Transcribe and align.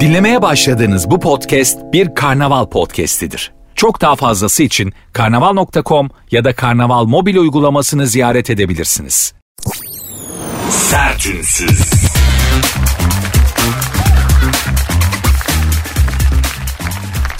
Dinlemeye 0.00 0.42
başladığınız 0.42 1.10
bu 1.10 1.20
podcast 1.20 1.78
bir 1.92 2.14
karnaval 2.14 2.66
podcastidir. 2.66 3.52
Çok 3.74 4.00
daha 4.00 4.16
fazlası 4.16 4.62
için 4.62 4.92
karnaval.com 5.12 6.10
ya 6.30 6.44
da 6.44 6.54
karnaval 6.54 7.04
mobil 7.04 7.36
uygulamasını 7.36 8.06
ziyaret 8.06 8.50
edebilirsiniz. 8.50 9.34
Sertünsüz. 10.70 11.80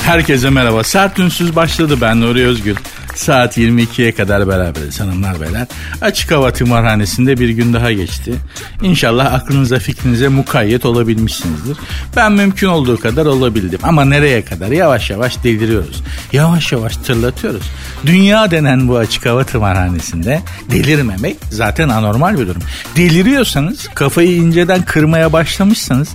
Herkese 0.03 0.51
merhaba. 0.51 0.85
Sert 0.85 1.19
Ünsüz 1.19 1.57
başladı. 1.57 1.99
Ben 2.01 2.21
Nuri 2.21 2.47
Özgül. 2.47 2.77
Saat 3.15 3.59
22'ye 3.59 4.13
kadar 4.13 4.49
beraberiz 4.49 5.01
hanımlar 5.01 5.41
beyler. 5.41 5.67
Açık 6.01 6.31
hava 6.31 6.53
tımarhanesinde 6.53 7.39
bir 7.39 7.49
gün 7.49 7.73
daha 7.73 7.93
geçti. 7.93 8.35
İnşallah 8.83 9.35
aklınıza 9.35 9.79
fikrinize 9.79 10.29
mukayyet 10.29 10.85
olabilmişsinizdir. 10.85 11.77
Ben 12.17 12.33
mümkün 12.33 12.67
olduğu 12.67 13.01
kadar 13.01 13.27
olabildim. 13.27 13.79
Ama 13.83 14.05
nereye 14.05 14.45
kadar? 14.45 14.69
Yavaş 14.69 15.11
yavaş 15.11 15.45
deliriyoruz. 15.45 16.03
Yavaş 16.33 16.73
yavaş 16.73 16.97
tırlatıyoruz. 16.97 17.63
Dünya 18.07 18.51
denen 18.51 18.89
bu 18.89 18.97
açık 18.97 19.27
hava 19.27 19.45
tımarhanesinde 19.45 20.41
delirmemek 20.71 21.37
zaten 21.51 21.89
anormal 21.89 22.39
bir 22.39 22.47
durum. 22.47 22.63
Deliriyorsanız 22.97 23.89
kafayı 23.95 24.37
inceden 24.37 24.83
kırmaya 24.83 25.33
başlamışsanız 25.33 26.09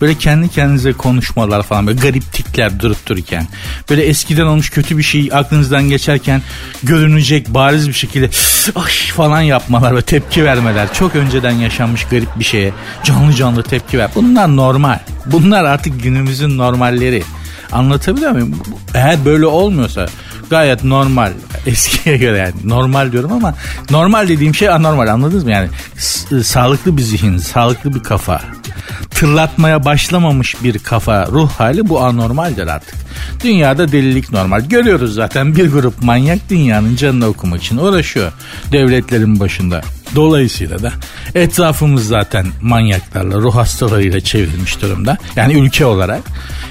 böyle 0.00 0.14
kendi 0.14 0.48
kendinize 0.48 0.92
konuşmalar 0.92 1.62
falan 1.62 1.86
böyle 1.86 2.00
garip 2.00 2.32
tikler 2.32 2.80
durup 2.80 3.06
dururken 3.06 3.46
böyle 3.90 4.04
eskiden 4.04 4.46
olmuş 4.46 4.70
kötü 4.70 4.98
bir 4.98 5.02
şey 5.02 5.28
aklınızdan 5.32 5.88
geçerken 5.88 6.42
görünecek 6.82 7.48
bariz 7.48 7.88
bir 7.88 7.92
şekilde 7.92 8.30
ay 8.74 8.92
falan 9.16 9.40
yapmalar 9.40 9.96
ve 9.96 10.02
tepki 10.02 10.44
vermeler 10.44 10.92
çok 10.94 11.16
önceden 11.16 11.50
yaşanmış 11.50 12.04
garip 12.04 12.38
bir 12.38 12.44
şeye 12.44 12.72
canlı 13.04 13.34
canlı 13.34 13.62
tepki 13.62 13.98
ver. 13.98 14.10
Bunlar 14.14 14.56
normal. 14.56 14.98
Bunlar 15.26 15.64
artık 15.64 16.02
günümüzün 16.02 16.58
normalleri. 16.58 17.22
Anlatabiliyor 17.72 18.30
muyum? 18.30 18.54
Eğer 18.94 19.24
böyle 19.24 19.46
olmuyorsa 19.46 20.06
gayet 20.50 20.84
normal 20.84 21.32
eskiye 21.66 22.16
göre 22.16 22.38
yani 22.38 22.54
normal 22.64 23.12
diyorum 23.12 23.32
ama 23.32 23.54
normal 23.90 24.28
dediğim 24.28 24.54
şey 24.54 24.68
anormal 24.68 25.08
anladınız 25.08 25.44
mı 25.44 25.50
yani 25.50 25.68
S- 25.96 26.42
sağlıklı 26.44 26.96
bir 26.96 27.02
zihin 27.02 27.38
sağlıklı 27.38 27.94
bir 27.94 28.02
kafa 28.02 28.40
tırlatmaya 29.16 29.84
başlamamış 29.84 30.62
bir 30.62 30.78
kafa 30.78 31.26
ruh 31.26 31.50
hali 31.50 31.88
bu 31.88 32.00
anormaldir 32.00 32.66
artık 32.66 32.94
dünyada 33.44 33.92
delilik 33.92 34.32
normal 34.32 34.60
görüyoruz 34.60 35.14
zaten 35.14 35.56
bir 35.56 35.72
grup 35.72 36.02
manyak 36.02 36.50
dünyanın 36.50 36.96
canını 36.96 37.26
okumak 37.26 37.62
için 37.62 37.76
uğraşıyor 37.76 38.32
devletlerin 38.72 39.40
başında 39.40 39.82
Dolayısıyla 40.14 40.82
da 40.82 40.92
etrafımız 41.34 42.06
zaten 42.06 42.46
manyaklarla, 42.62 43.36
ruh 43.36 43.56
hastalarıyla 43.56 44.20
çevrilmiş 44.20 44.82
durumda. 44.82 45.18
Yani 45.36 45.54
ülke 45.54 45.84
olarak. 45.84 46.20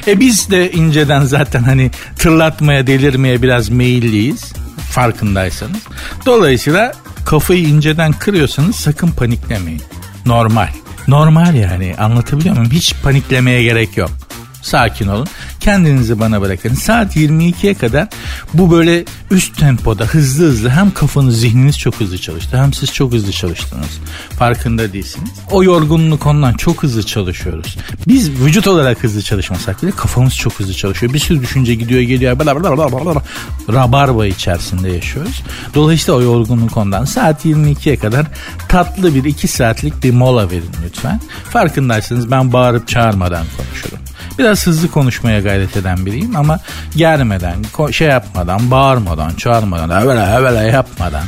E 0.07 0.19
biz 0.19 0.49
de 0.49 0.71
inceden 0.71 1.21
zaten 1.21 1.63
hani 1.63 1.91
tırlatmaya, 2.17 2.87
delirmeye 2.87 3.41
biraz 3.41 3.69
meyilliyiz. 3.69 4.53
Farkındaysanız. 4.91 5.81
Dolayısıyla 6.25 6.93
kafayı 7.25 7.67
inceden 7.67 8.11
kırıyorsanız 8.11 8.75
sakın 8.75 9.07
paniklemeyin. 9.07 9.81
Normal. 10.25 10.69
Normal 11.07 11.55
yani 11.55 11.95
anlatabiliyor 11.97 12.55
muyum? 12.55 12.71
Hiç 12.71 12.95
paniklemeye 13.03 13.63
gerek 13.63 13.97
yok. 13.97 14.11
Sakin 14.61 15.07
olun. 15.07 15.27
Kendinizi 15.59 16.19
bana 16.19 16.41
bırakın. 16.41 16.73
Saat 16.73 17.15
22'ye 17.15 17.73
kadar 17.73 18.07
bu 18.57 18.71
böyle 18.71 19.05
üst 19.31 19.57
tempoda 19.57 20.05
hızlı 20.05 20.45
hızlı 20.45 20.69
hem 20.69 20.91
kafanız 20.91 21.39
zihniniz 21.39 21.79
çok 21.79 21.95
hızlı 21.95 22.17
çalıştı 22.17 22.57
hem 22.57 22.73
siz 22.73 22.93
çok 22.93 23.13
hızlı 23.13 23.31
çalıştınız. 23.31 23.99
Farkında 24.29 24.93
değilsiniz. 24.93 25.29
O 25.51 25.63
yorgunluk 25.63 26.25
ondan 26.25 26.53
çok 26.53 26.83
hızlı 26.83 27.03
çalışıyoruz. 27.03 27.77
Biz 28.07 28.31
vücut 28.31 28.67
olarak 28.67 29.03
hızlı 29.03 29.21
çalışmasak 29.21 29.83
bile 29.83 29.91
kafamız 29.91 30.35
çok 30.35 30.53
hızlı 30.53 30.73
çalışıyor. 30.73 31.13
Bir 31.13 31.19
sürü 31.19 31.41
düşünce 31.41 31.75
gidiyor 31.75 32.01
geliyor. 32.01 32.39
Bla 32.39 32.55
bla 32.61 32.77
bla 32.77 32.91
bla 32.91 33.05
bla. 33.05 33.21
Rabarba 33.73 34.25
içerisinde 34.25 34.91
yaşıyoruz. 34.91 35.43
Dolayısıyla 35.73 36.19
o 36.19 36.21
yorgunluk 36.21 36.77
ondan. 36.77 37.05
Saat 37.05 37.45
22'ye 37.45 37.97
kadar 37.97 38.25
tatlı 38.69 39.15
bir 39.15 39.23
2 39.23 39.47
saatlik 39.47 40.03
bir 40.03 40.11
mola 40.11 40.51
verin 40.51 40.71
lütfen. 40.85 41.21
Farkındaysanız 41.49 42.31
ben 42.31 42.53
bağırıp 42.53 42.87
çağırmadan 42.87 43.45
konuşurum. 43.57 43.99
Biraz 44.39 44.67
hızlı 44.67 44.91
konuşmaya 44.91 45.39
gayret 45.39 45.77
eden 45.77 46.05
biriyim 46.05 46.35
ama 46.35 46.59
germeden, 46.95 47.55
şey 47.91 48.07
yapmadan, 48.07 48.71
bağırmadan, 48.71 49.33
çağırmadan, 49.33 50.01
evvela 50.03 50.39
evvela 50.39 50.61
yapmadan, 50.63 51.23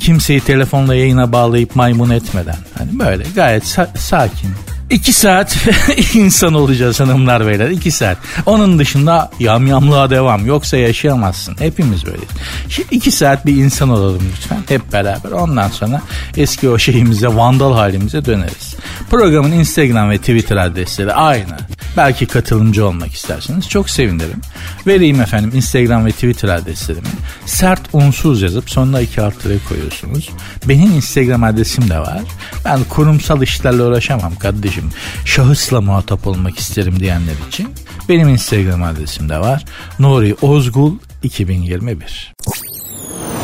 kimseyi 0.00 0.40
telefonla 0.40 0.94
yayına 0.94 1.32
bağlayıp 1.32 1.76
maymun 1.76 2.10
etmeden. 2.10 2.56
Hani 2.78 2.98
böyle 2.98 3.24
gayet 3.34 3.64
sa- 3.64 3.98
sakin, 3.98 4.50
İki 4.90 5.12
saat 5.12 5.56
insan 6.14 6.54
olacağız 6.54 7.00
hanımlar 7.00 7.46
beyler. 7.46 7.70
iki 7.70 7.90
saat. 7.90 8.18
Onun 8.46 8.78
dışında 8.78 9.30
yamyamlığa 9.40 10.10
devam. 10.10 10.46
Yoksa 10.46 10.76
yaşayamazsın. 10.76 11.56
Hepimiz 11.58 12.06
böyleyiz. 12.06 12.28
Şimdi 12.68 12.94
iki 12.94 13.10
saat 13.10 13.46
bir 13.46 13.56
insan 13.56 13.88
olalım 13.88 14.22
lütfen. 14.32 14.58
Hep 14.68 14.92
beraber. 14.92 15.30
Ondan 15.30 15.68
sonra 15.68 16.02
eski 16.36 16.68
o 16.68 16.78
şeyimize, 16.78 17.28
vandal 17.28 17.74
halimize 17.74 18.24
döneriz. 18.24 18.74
Programın 19.10 19.52
Instagram 19.52 20.10
ve 20.10 20.18
Twitter 20.18 20.56
adresleri 20.56 21.12
aynı. 21.12 21.56
Belki 21.96 22.26
katılımcı 22.26 22.86
olmak 22.86 23.14
isterseniz 23.14 23.68
çok 23.68 23.90
sevinirim. 23.90 24.40
Vereyim 24.86 25.20
efendim 25.20 25.50
Instagram 25.54 26.06
ve 26.06 26.12
Twitter 26.12 26.48
adreslerimi. 26.48 27.06
Sert 27.46 27.80
unsuz 27.92 28.42
yazıp 28.42 28.70
sonuna 28.70 29.00
iki 29.00 29.22
alt 29.22 29.34
koyuyorsunuz. 29.68 30.30
Benim 30.68 30.96
Instagram 30.96 31.44
adresim 31.44 31.90
de 31.90 31.98
var. 31.98 32.22
Ben 32.64 32.84
kurumsal 32.84 33.42
işlerle 33.42 33.82
uğraşamam 33.82 34.34
kardeşim 34.34 34.73
kardeşim 34.74 34.90
şahısla 35.24 35.80
muhatap 35.80 36.26
olmak 36.26 36.58
isterim 36.58 37.00
diyenler 37.00 37.34
için 37.48 37.68
benim 38.08 38.28
Instagram 38.28 38.82
adresim 38.82 39.28
de 39.28 39.38
var. 39.38 39.64
Nuri 39.98 40.34
Ozgul 40.42 40.98
2021 41.22 42.34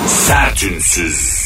Sertünsüz 0.06 1.40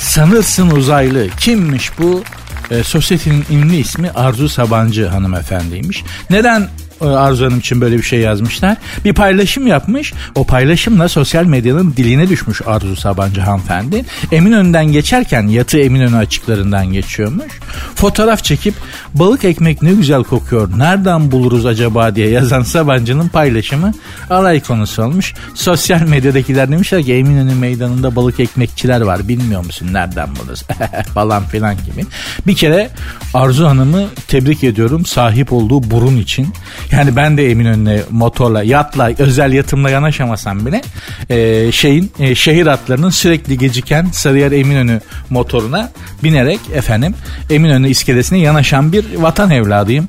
Sanırsın 0.00 0.70
uzaylı 0.70 1.28
kimmiş 1.40 1.98
bu? 1.98 2.24
E, 2.70 2.82
sosyetenin 2.82 3.44
ünlü 3.50 3.76
ismi 3.76 4.10
Arzu 4.10 4.48
Sabancı 4.48 5.06
hanımefendiymiş. 5.06 6.04
Neden 6.30 6.68
Arzu 7.00 7.46
Hanım 7.46 7.58
için 7.58 7.80
böyle 7.80 7.96
bir 7.96 8.02
şey 8.02 8.20
yazmışlar. 8.20 8.76
Bir 9.04 9.12
paylaşım 9.12 9.66
yapmış. 9.66 10.12
O 10.34 10.44
paylaşımla 10.44 11.08
sosyal 11.08 11.44
medyanın 11.44 11.94
diline 11.96 12.28
düşmüş 12.28 12.62
Arzu 12.66 12.96
Sabancı 12.96 13.40
hanımefendi. 13.40 14.04
Eminönü'nden 14.32 14.86
geçerken 14.86 15.46
yatı 15.46 15.78
Eminönü 15.78 16.16
açıklarından 16.16 16.92
geçiyormuş. 16.92 17.60
Fotoğraf 17.94 18.44
çekip 18.44 18.74
balık 19.14 19.44
ekmek 19.44 19.82
ne 19.82 19.92
güzel 19.92 20.24
kokuyor 20.24 20.78
nereden 20.78 21.30
buluruz 21.30 21.66
acaba 21.66 22.14
diye 22.14 22.28
yazan 22.28 22.62
Sabancı'nın 22.62 23.28
paylaşımı 23.28 23.92
alay 24.30 24.60
konusu 24.60 25.02
olmuş. 25.02 25.34
Sosyal 25.54 26.00
medyadakiler 26.00 26.70
demişler 26.70 27.02
ki 27.02 27.14
Eminönü 27.14 27.54
meydanında 27.54 28.16
balık 28.16 28.40
ekmekçiler 28.40 29.00
var 29.00 29.28
bilmiyor 29.28 29.64
musun 29.64 29.88
nereden 29.92 30.36
buluruz 30.36 30.62
falan 31.14 31.44
filan 31.44 31.74
gibi. 31.76 32.06
Bir 32.46 32.56
kere 32.56 32.90
Arzu 33.34 33.66
Hanım'ı 33.66 34.06
tebrik 34.28 34.64
ediyorum 34.64 35.06
sahip 35.06 35.52
olduğu 35.52 35.90
burun 35.90 36.16
için. 36.16 36.48
Yani 36.92 37.16
ben 37.16 37.36
de 37.36 37.50
Eminönü'ne 37.50 38.00
motorla, 38.10 38.62
yatla, 38.62 39.10
özel 39.18 39.52
yatımla 39.52 39.90
yanaşamasam 39.90 40.66
bile 40.66 40.82
e, 41.30 41.72
şeyin 41.72 42.12
e, 42.18 42.34
şehir 42.34 42.66
atlarının 42.66 43.10
sürekli 43.10 43.58
geciken 43.58 44.08
Sarıyer 44.12 44.52
Eminönü 44.52 45.00
motoruna 45.30 45.90
binerek 46.22 46.60
efendim 46.74 47.14
Eminönü 47.50 47.88
iskelesine 47.88 48.38
yanaşan 48.38 48.92
bir 48.92 49.14
vatan 49.14 49.50
evladıyım. 49.50 50.08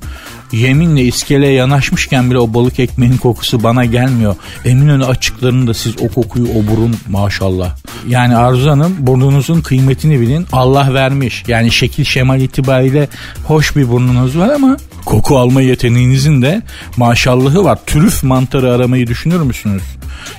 Yeminle 0.52 1.02
iskeleye 1.02 1.54
yanaşmışken 1.54 2.30
bile 2.30 2.40
o 2.40 2.54
balık 2.54 2.80
ekmeğin 2.80 3.18
kokusu 3.18 3.64
bana 3.64 3.86
gelmiyor. 3.86 4.36
Eminönü 4.66 5.06
açıklarında 5.06 5.74
siz 5.74 5.96
o 6.02 6.08
kokuyu 6.08 6.46
o 6.46 6.72
burun 6.72 6.96
maşallah. 7.10 7.76
Yani 8.08 8.38
Arzu 8.38 8.70
Hanım 8.70 8.96
burnunuzun 9.00 9.62
kıymetini 9.62 10.22
bilin. 10.22 10.48
Allah 10.52 10.94
vermiş. 10.94 11.44
Yani 11.48 11.72
şekil 11.72 12.04
şemal 12.04 12.42
itibariyle 12.42 13.10
hoş 13.44 13.76
bir 13.76 13.90
burnunuz 13.90 14.38
var 14.38 14.50
ama 14.50 14.78
koku 15.06 15.38
alma 15.38 15.62
yeteneğinizin 15.62 16.42
de 16.42 16.62
maşallahı 16.98 17.64
var. 17.64 17.80
Trüf 17.86 18.24
mantarı 18.24 18.74
aramayı 18.74 19.08
düşünür 19.08 19.42
müsünüz? 19.42 19.84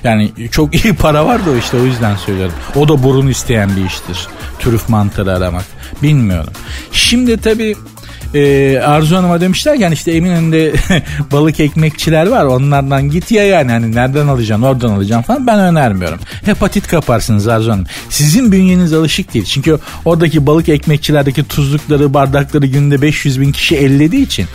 Yani 0.03 0.31
çok 0.51 0.85
iyi 0.85 0.93
para 0.93 1.25
var 1.25 1.45
da 1.45 1.57
işte 1.57 1.77
o 1.77 1.85
yüzden 1.85 2.15
söylüyorum. 2.15 2.53
O 2.75 2.87
da 2.87 3.03
burun 3.03 3.27
isteyen 3.27 3.69
bir 3.75 3.85
iştir. 3.85 4.27
Trüf 4.59 4.89
mantarı 4.89 5.37
aramak. 5.37 5.65
Bilmiyorum. 6.03 6.53
Şimdi 6.91 7.37
tabii 7.37 7.75
e, 8.33 8.79
Arzu 8.79 9.15
Hanım'a 9.15 9.41
demişler 9.41 9.73
yani 9.73 9.93
işte 9.93 10.11
Eminönü'nde 10.11 10.73
balık 11.31 11.59
ekmekçiler 11.59 12.27
var 12.27 12.45
onlardan 12.45 13.09
git 13.09 13.31
ya 13.31 13.43
yani 13.43 13.71
hani 13.71 13.95
nereden 13.95 14.27
alacaksın 14.27 14.63
oradan 14.63 14.89
alacaksın 14.89 15.27
falan 15.27 15.47
ben 15.47 15.59
önermiyorum. 15.59 16.19
Hepatit 16.45 16.87
kaparsınız 16.87 17.47
Arzu 17.47 17.71
Hanım. 17.71 17.85
Sizin 18.09 18.51
bünyeniz 18.51 18.93
alışık 18.93 19.33
değil. 19.33 19.45
Çünkü 19.45 19.79
oradaki 20.05 20.45
balık 20.47 20.69
ekmekçilerdeki 20.69 21.43
tuzlukları 21.43 22.13
bardakları 22.13 22.65
günde 22.65 23.01
500 23.01 23.41
bin 23.41 23.51
kişi 23.51 23.75
ellediği 23.75 24.21
için 24.25 24.45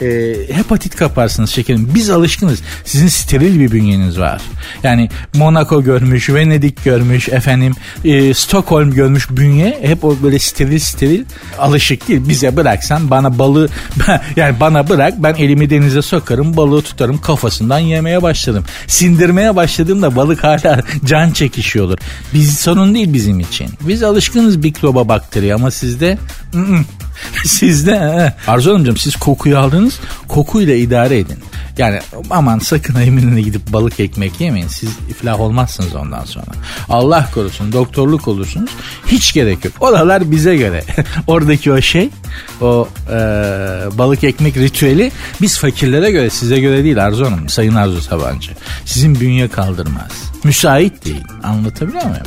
e, 0.00 0.36
hepatit 0.52 0.96
kaparsınız 0.96 1.50
şekerim. 1.50 1.90
Biz 1.94 2.10
alışkınız. 2.10 2.60
Sizin 2.84 3.08
steril 3.08 3.60
bir 3.60 3.72
bünyeniz 3.72 4.18
var. 4.18 4.42
Yani 4.82 5.08
Monaco 5.34 5.82
görmüş, 5.82 6.30
Venedik 6.30 6.84
görmüş, 6.84 7.28
efendim 7.28 7.74
e, 8.04 8.34
Stockholm 8.34 8.94
görmüş 8.94 9.30
bünye 9.30 9.78
hep 9.82 10.04
o 10.04 10.16
böyle 10.22 10.38
steril 10.38 10.78
steril 10.78 11.24
alışık 11.58 12.08
değil. 12.08 12.28
Bize 12.28 12.56
bıraksan 12.56 13.10
bana 13.10 13.38
balığı 13.38 13.68
yani 14.36 14.60
bana 14.60 14.88
bırak 14.88 15.14
ben 15.22 15.34
elimi 15.34 15.70
denize 15.70 16.02
sokarım 16.02 16.56
balığı 16.56 16.82
tutarım 16.82 17.20
kafasından 17.20 17.78
yemeye 17.78 18.22
başladım. 18.22 18.64
Sindirmeye 18.86 19.56
başladığımda 19.56 20.16
balık 20.16 20.44
hala 20.44 20.82
can 21.04 21.30
çekişiyordur. 21.30 21.98
Biz 22.34 22.58
sorun 22.58 22.94
değil 22.94 23.12
bizim 23.12 23.40
için. 23.40 23.68
Biz 23.80 24.02
alışkınız 24.02 24.56
mikroba 24.56 25.08
bakteriye 25.08 25.54
ama 25.54 25.70
sizde 25.70 26.18
Sizde 27.44 28.00
he. 28.00 28.34
Arzu 28.50 28.70
Hanımcığım 28.70 28.96
siz 28.96 29.16
kokuyu 29.16 29.58
aldınız 29.58 30.00
kokuyla 30.28 30.74
idare 30.74 31.18
edin. 31.18 31.38
Yani 31.78 32.00
aman 32.30 32.58
sakın 32.58 33.00
eminine 33.00 33.40
gidip 33.40 33.72
balık 33.72 34.00
ekmek 34.00 34.40
yemeyin. 34.40 34.68
Siz 34.68 34.90
iflah 35.10 35.40
olmazsınız 35.40 35.94
ondan 35.94 36.24
sonra. 36.24 36.46
Allah 36.88 37.28
korusun 37.34 37.72
doktorluk 37.72 38.28
olursunuz. 38.28 38.70
Hiç 39.06 39.32
gerek 39.32 39.64
yok. 39.64 39.74
Oralar 39.80 40.30
bize 40.30 40.56
göre. 40.56 40.84
Oradaki 41.26 41.72
o 41.72 41.80
şey 41.80 42.10
o 42.60 42.88
e, 43.10 43.14
balık 43.98 44.24
ekmek 44.24 44.56
ritüeli 44.56 45.12
biz 45.40 45.58
fakirlere 45.58 46.10
göre 46.10 46.30
size 46.30 46.60
göre 46.60 46.84
değil 46.84 47.04
Arzu 47.04 47.26
Hanım. 47.26 47.48
Sayın 47.48 47.74
Arzu 47.74 48.02
Sabancı. 48.02 48.50
Sizin 48.84 49.20
bünye 49.20 49.48
kaldırmaz. 49.48 50.10
Müsait 50.44 51.04
değil. 51.04 51.24
Anlatabiliyor 51.42 52.04
muyum? 52.04 52.26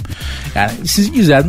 Yani 0.56 0.72
siz 0.86 1.12
güzel 1.12 1.46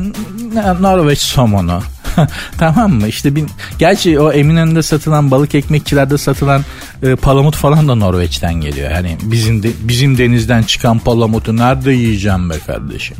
Norveç 0.81 1.19
somonu 1.19 1.83
tamam 2.59 2.93
mı? 2.93 3.09
İşte 3.09 3.37
bin, 3.37 3.49
gerçi 3.79 4.20
o 4.20 4.32
Eminönü'nde 4.32 4.82
satılan 4.82 5.31
balık 5.31 5.55
ekmekçilerde 5.55 6.19
satılan 6.19 6.64
e, 7.03 7.17
palamut 7.17 7.56
falan 7.56 7.88
da 7.88 7.94
Norveç'ten 7.94 8.55
geliyor. 8.55 8.91
Yani 8.91 9.17
bizim 9.23 9.62
de, 9.62 9.70
bizim 9.81 10.19
denizden 10.19 10.62
çıkan 10.62 10.99
palamutu 10.99 11.56
nerede 11.56 11.93
yiyeceğim 11.93 12.50
be 12.50 12.55
kardeşim? 12.67 13.17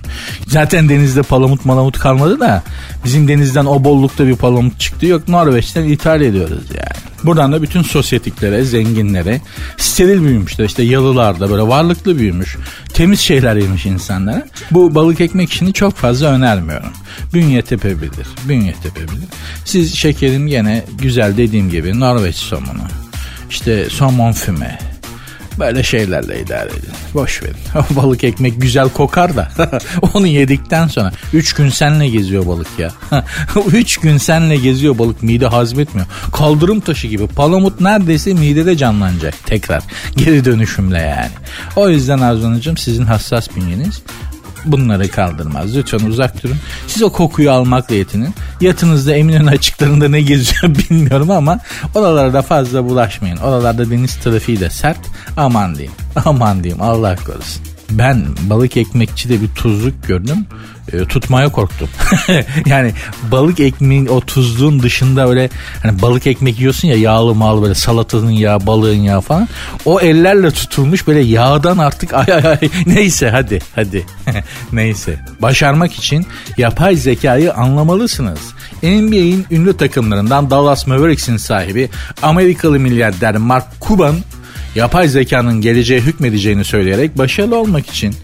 Zaten 0.47 0.89
denizde 0.89 1.23
palamut 1.23 1.65
malamut 1.65 1.99
kalmadı 1.99 2.41
da 2.41 2.62
bizim 3.05 3.29
denizden 3.29 3.65
o 3.65 3.85
bollukta 3.85 4.27
bir 4.27 4.37
palamut 4.37 4.81
çıktı 4.81 5.06
yok 5.06 5.29
Norveç'ten 5.29 5.85
ithal 5.85 6.21
ediyoruz 6.21 6.65
yani. 6.69 7.12
Buradan 7.25 7.53
da 7.53 7.62
bütün 7.62 7.83
sosyetiklere, 7.83 8.65
zenginlere 8.65 9.41
steril 9.77 10.23
büyümüşler. 10.23 10.65
İşte 10.65 10.83
yalılarda 10.83 11.50
böyle 11.50 11.62
varlıklı 11.62 12.19
büyümüş. 12.19 12.56
Temiz 12.94 13.21
şeyler 13.21 13.56
yemiş 13.56 13.87
insanlara. 13.87 14.47
Bu 14.71 14.94
balık 14.94 15.21
ekmek 15.21 15.53
işini 15.53 15.73
çok 15.73 15.94
fazla 15.94 16.27
önermiyorum. 16.27 16.91
Bünye 17.35 17.62
tepebilir. 17.62 18.27
Bünye 18.49 18.75
tepebilir. 18.82 19.29
Siz 19.64 19.94
şekerin 19.94 20.46
gene 20.46 20.84
güzel 20.99 21.37
dediğim 21.37 21.70
gibi 21.70 22.00
Norveç 22.00 22.37
somunu. 22.37 22.87
İşte 23.50 23.90
somon 23.90 24.32
füme 24.32 24.79
Böyle 25.58 25.82
şeylerle 25.82 26.40
idare 26.40 26.70
edin. 26.70 26.90
Boş 27.14 27.43
verin. 27.43 27.56
balık 27.90 28.25
ekmek 28.25 28.61
güzel 28.62 28.88
kokar 28.88 29.37
da 29.37 29.49
onu 30.14 30.26
yedikten 30.26 30.88
sonra 30.88 31.12
3 31.32 31.52
gün 31.52 31.69
senle 31.69 32.08
geziyor 32.08 32.46
balık 32.46 32.69
ya. 32.79 32.90
3 33.73 33.96
gün 33.96 34.19
senle 34.19 34.56
geziyor 34.56 34.99
balık 34.99 35.23
mide 35.23 35.46
hazmetmiyor. 35.46 36.06
Kaldırım 36.32 36.81
taşı 36.81 37.06
gibi 37.06 37.26
palamut 37.26 37.81
neredeyse 37.81 38.34
midede 38.34 38.76
canlanacak 38.76 39.34
tekrar. 39.46 39.82
Geri 40.17 40.44
dönüşümle 40.44 40.99
yani. 40.99 41.31
O 41.76 41.88
yüzden 41.88 42.19
Arzu 42.19 42.76
sizin 42.76 43.05
hassas 43.05 43.49
bünyeniz 43.56 44.02
bunları 44.64 45.09
kaldırmaz. 45.09 45.76
Lütfen 45.76 45.99
uzak 45.99 46.43
durun. 46.43 46.56
Siz 46.87 47.03
o 47.03 47.12
kokuyu 47.12 47.50
almakla 47.50 47.94
yetinin. 47.94 48.35
Yatınızda 48.61 49.14
Eminönü 49.14 49.50
açıklarında 49.50 50.09
ne 50.09 50.20
geziyor 50.20 50.75
bilmiyorum 50.91 51.31
ama 51.31 51.59
oralarda 51.94 52.43
fazla 52.43 52.85
bulaşmayın. 52.85 53.37
Oralarda 53.37 53.91
deniz 53.91 54.14
trafiği 54.14 54.61
de 54.61 54.70
sert. 54.70 55.00
Aman 55.37 55.75
diyeyim. 55.75 55.93
Aman 56.25 56.64
diyeyim 56.64 56.82
Allah 56.82 57.17
korusun. 57.17 57.62
Ben 57.91 58.25
balık 58.43 58.76
ekmekçide 58.76 59.43
bir 59.43 59.49
tuzluk 59.49 60.06
gördüm 60.06 60.47
e, 60.93 61.05
tutmaya 61.05 61.49
korktum. 61.49 61.88
yani 62.67 62.93
balık 63.31 63.61
ekmeğin 63.61 64.06
o 64.06 64.20
tuzluğun 64.20 64.82
dışında 64.82 65.29
öyle 65.29 65.50
hani 65.82 66.02
balık 66.02 66.26
ekmek 66.26 66.58
yiyorsun 66.58 66.88
ya 66.88 66.96
yağlı 66.96 67.34
mal 67.34 67.62
böyle 67.62 67.75
salatanın 67.75 68.31
yağı 68.31 68.67
balığın 68.67 69.00
yağı 69.00 69.20
falan. 69.20 69.49
O 69.84 70.00
ellerle 70.00 70.50
tutulmuş 70.50 71.06
böyle 71.06 71.20
yağdan 71.20 71.79
artık 71.79 72.14
ay 72.14 72.26
ay 72.29 72.46
ay 72.46 72.58
neyse 72.87 73.31
hadi 73.31 73.58
hadi 73.75 74.06
neyse. 74.73 75.20
Başarmak 75.43 75.93
için 75.93 76.26
yapay 76.58 76.96
zekayı 76.96 77.55
anlamalısınız. 77.55 78.40
NBA'in 78.82 79.46
ünlü 79.50 79.76
takımlarından 79.76 80.50
Dallas 80.50 80.87
Mavericks'in 80.87 81.37
sahibi 81.37 81.90
Amerikalı 82.23 82.79
milyarder 82.79 83.37
Mark 83.37 83.67
Cuban 83.88 84.17
yapay 84.75 85.09
zekanın 85.09 85.61
geleceğe 85.61 86.01
hükmedeceğini 86.01 86.65
söyleyerek 86.65 87.19
başarılı 87.19 87.57
olmak 87.57 87.91
için 87.91 88.15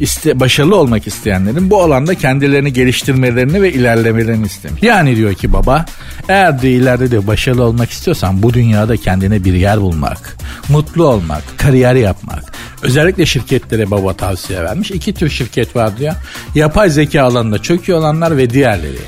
iste, 0.00 0.40
başarılı 0.40 0.76
olmak 0.76 1.06
isteyenlerin 1.06 1.70
bu 1.70 1.82
alanda 1.82 2.14
kendilerini 2.14 2.72
geliştirmelerini 2.72 3.62
ve 3.62 3.72
ilerlemelerini 3.72 4.46
istemiş. 4.46 4.82
Yani 4.82 5.16
diyor 5.16 5.34
ki 5.34 5.52
baba 5.52 5.84
eğer 6.28 6.62
de 6.62 6.72
ileride 6.72 7.10
de 7.10 7.26
başarılı 7.26 7.64
olmak 7.64 7.90
istiyorsan 7.90 8.42
bu 8.42 8.54
dünyada 8.54 8.96
kendine 8.96 9.44
bir 9.44 9.54
yer 9.54 9.80
bulmak, 9.80 10.36
mutlu 10.68 11.06
olmak, 11.06 11.42
kariyer 11.56 11.94
yapmak. 11.94 12.44
Özellikle 12.82 13.26
şirketlere 13.26 13.90
baba 13.90 14.12
tavsiye 14.12 14.64
vermiş. 14.64 14.90
İki 14.90 15.14
tür 15.14 15.30
şirket 15.30 15.76
var 15.76 15.98
diyor. 15.98 16.14
Yapay 16.54 16.90
zeka 16.90 17.22
alanında 17.22 17.62
çöküyor 17.62 17.98
olanlar 17.98 18.36
ve 18.36 18.50
diğerleri. 18.50 18.98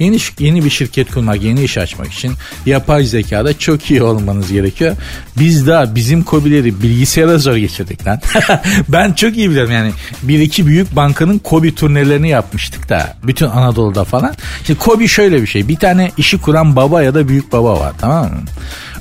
Yeni, 0.00 0.18
yeni 0.38 0.64
bir 0.64 0.70
şirket 0.70 1.10
kurmak, 1.10 1.42
yeni 1.42 1.62
iş 1.62 1.78
açmak 1.78 2.12
için 2.12 2.32
yapay 2.66 3.04
zekada 3.04 3.58
çok 3.58 3.90
iyi 3.90 4.02
olmanız 4.02 4.52
gerekiyor. 4.52 4.96
Biz 5.38 5.66
daha 5.66 5.94
bizim 5.94 6.22
kobileri 6.22 6.82
bilgisayara 6.82 7.38
zor 7.38 7.56
geçirdik 7.56 8.06
lan. 8.06 8.20
ben 8.88 9.12
çok 9.12 9.36
iyi 9.36 9.50
biliyorum 9.50 9.72
yani 9.72 9.92
bir 10.22 10.40
iki 10.40 10.66
büyük 10.66 10.96
bankanın 10.96 11.38
kobi 11.38 11.74
turnelerini 11.74 12.28
yapmıştık 12.28 12.88
da 12.88 13.16
bütün 13.22 13.46
Anadolu'da 13.46 14.04
falan. 14.04 14.34
Şimdi 14.66 14.78
kobi 14.78 15.08
şöyle 15.08 15.42
bir 15.42 15.46
şey 15.46 15.68
bir 15.68 15.76
tane 15.76 16.10
işi 16.16 16.40
kuran 16.40 16.76
baba 16.76 17.02
ya 17.02 17.14
da 17.14 17.28
büyük 17.28 17.52
baba 17.52 17.80
var 17.80 17.92
tamam 18.00 18.24
mı? 18.24 18.42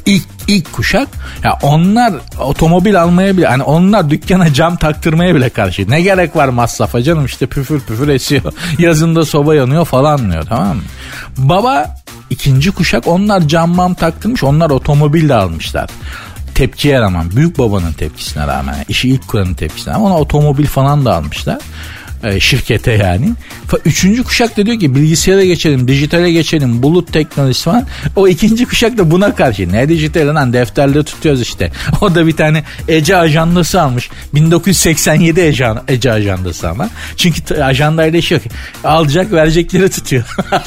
İlk 0.06 0.24
ilk 0.48 0.74
kuşak 0.74 1.08
ya 1.44 1.60
onlar 1.62 2.14
otomobil 2.40 3.02
almaya 3.02 3.38
bile 3.38 3.48
hani 3.48 3.64
onlar 3.64 4.10
dükkana 4.10 4.54
cam 4.54 4.76
taktırmaya 4.76 5.36
bile 5.36 5.50
karşı. 5.50 5.90
Ne 5.90 6.02
gerek 6.02 6.36
var 6.36 6.50
masrafa 6.50 7.04
canım 7.04 7.26
işte 7.26 7.48
püfür 7.48 7.80
püfür 7.80 8.08
esiyor. 8.08 8.54
Yazında 8.80 9.26
soba 9.26 9.56
yanıyor 9.56 9.86
falan 9.86 10.32
diyor 10.32 10.44
tamam 10.50 10.76
mı? 10.78 10.84
Baba 11.38 11.96
ikinci 12.30 12.72
kuşak 12.72 13.08
onlar 13.08 13.48
cam 13.48 13.76
mam 13.76 13.94
taktırmış 13.94 14.44
onlar 14.44 14.70
otomobil 14.70 15.30
de 15.30 15.34
almışlar 15.34 15.90
tepkiye 16.60 17.02
rağmen 17.02 17.32
büyük 17.36 17.58
babanın 17.58 17.94
tepkisine 17.94 18.48
rağmen 18.48 18.86
işi 18.90 19.10
ilk 19.10 19.28
kuranın 19.28 19.54
tepkisine 19.54 19.94
rağmen 19.94 20.06
ona 20.06 20.18
otomobil 20.18 20.66
falan 20.66 21.06
da 21.06 21.16
almışlar 21.16 21.58
e, 22.24 22.40
şirkete 22.40 22.92
yani. 22.92 23.32
Üçüncü 23.86 24.24
kuşak 24.24 24.58
da 24.58 24.66
diyor 24.66 24.80
ki 24.80 24.96
bilgisayara 24.96 25.46
geçelim, 25.46 25.88
dijitale 25.88 26.32
geçelim, 26.32 26.84
bulut 26.84 27.14
teknolojisi 27.14 27.64
falan. 27.64 27.88
O 28.16 28.28
ikinci 28.28 28.66
kuşak 28.66 28.98
da 28.98 29.12
buna 29.12 29.36
karşı. 29.36 29.72
Ne 29.72 29.90
dijital 29.90 30.36
lan 30.36 30.54
defterleri 30.54 31.04
tutuyoruz 31.04 31.42
işte. 31.42 31.72
O 32.02 32.16
da 32.16 32.28
bir 32.28 32.36
tane 32.36 32.64
Ece 32.88 33.18
ajandası 33.18 33.82
almış. 33.82 34.10
1987 34.34 35.42
Ece, 35.42 35.68
Ece 35.88 36.12
ajandası 36.12 36.70
ama. 36.70 36.90
Çünkü 37.18 37.56
ajandayla 37.56 38.20
iş 38.20 38.32
yok. 38.32 38.42
Alacak 38.84 39.32
verecekleri 39.32 39.90
tutuyor. 39.90 40.24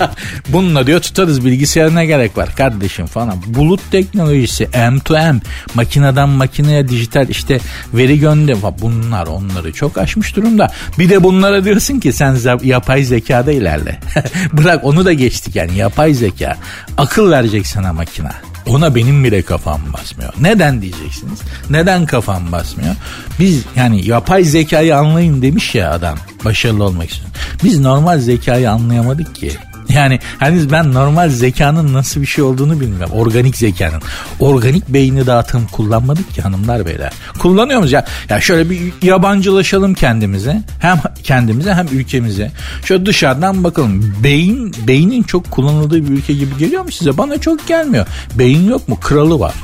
Bununla 0.48 0.86
diyor 0.86 1.00
tutarız 1.00 1.44
bilgisayara 1.44 1.90
ne 1.90 2.06
gerek 2.06 2.38
var 2.38 2.56
kardeşim 2.56 3.06
falan. 3.06 3.42
Bulut 3.46 3.80
teknolojisi 3.90 4.64
M2M 4.64 5.40
makineden 5.74 6.28
makineye 6.28 6.88
dijital 6.88 7.28
işte 7.28 7.58
veri 7.94 8.20
gönder. 8.20 8.56
Bunlar 8.82 9.26
onları 9.26 9.72
çok 9.72 9.98
aşmış 9.98 10.36
durumda. 10.36 10.72
Bir 10.98 11.10
de 11.10 11.22
bunlar 11.22 11.41
Bunlara 11.42 11.64
diyorsun 11.64 12.00
ki 12.00 12.12
sen 12.12 12.38
yapay 12.62 13.02
zekada 13.02 13.52
ilerle. 13.52 14.00
Bırak 14.52 14.84
onu 14.84 15.04
da 15.04 15.12
geçtik 15.12 15.56
yani 15.56 15.76
yapay 15.76 16.14
zeka. 16.14 16.56
Akıl 16.96 17.30
verecek 17.30 17.66
sana 17.66 17.92
makina. 17.92 18.30
Ona 18.66 18.94
benim 18.94 19.24
bile 19.24 19.42
kafam 19.42 19.80
basmıyor. 19.92 20.32
Neden 20.40 20.82
diyeceksiniz? 20.82 21.40
Neden 21.70 22.06
kafam 22.06 22.52
basmıyor? 22.52 22.94
Biz 23.38 23.62
yani 23.76 24.08
yapay 24.08 24.44
zekayı 24.44 24.96
anlayın 24.96 25.42
demiş 25.42 25.74
ya 25.74 25.90
adam 25.90 26.18
başarılı 26.44 26.84
olmak 26.84 27.10
için. 27.10 27.24
Biz 27.64 27.80
normal 27.80 28.18
zekayı 28.18 28.70
anlayamadık 28.70 29.34
ki. 29.34 29.52
Yani 29.88 30.20
henüz 30.38 30.72
ben 30.72 30.94
normal 30.94 31.28
zekanın 31.28 31.92
nasıl 31.92 32.20
bir 32.20 32.26
şey 32.26 32.44
olduğunu 32.44 32.80
bilmiyorum. 32.80 33.14
Organik 33.14 33.56
zekanın. 33.56 34.02
Organik 34.40 34.88
beyni 34.88 35.26
dağıtım 35.26 35.66
kullanmadık 35.72 36.34
ki 36.34 36.42
hanımlar 36.42 36.86
beyler. 36.86 37.12
Kullanıyor 37.38 37.78
muyuz 37.78 37.92
ya? 37.92 38.04
Ya 38.28 38.40
şöyle 38.40 38.70
bir 38.70 38.92
yabancılaşalım 39.02 39.94
kendimize. 39.94 40.62
Hem 40.78 41.00
kendimize 41.22 41.74
hem 41.74 41.86
ülkemize. 41.92 42.50
Şöyle 42.84 43.06
dışarıdan 43.06 43.64
bakalım. 43.64 44.14
Beyin, 44.24 44.74
beynin 44.86 45.22
çok 45.22 45.50
kullanıldığı 45.50 46.04
bir 46.04 46.10
ülke 46.10 46.34
gibi 46.34 46.58
geliyor 46.58 46.84
mu 46.84 46.92
size? 46.92 47.18
Bana 47.18 47.38
çok 47.38 47.66
gelmiyor. 47.66 48.06
Beyin 48.34 48.68
yok 48.70 48.88
mu? 48.88 48.98
Kralı 49.00 49.40
var. 49.40 49.54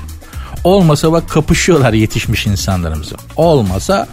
Olmasa 0.65 1.13
bak 1.13 1.29
kapışıyorlar 1.29 1.93
yetişmiş 1.93 2.47
insanlarımızı. 2.47 3.15
Olmasa 3.37 4.09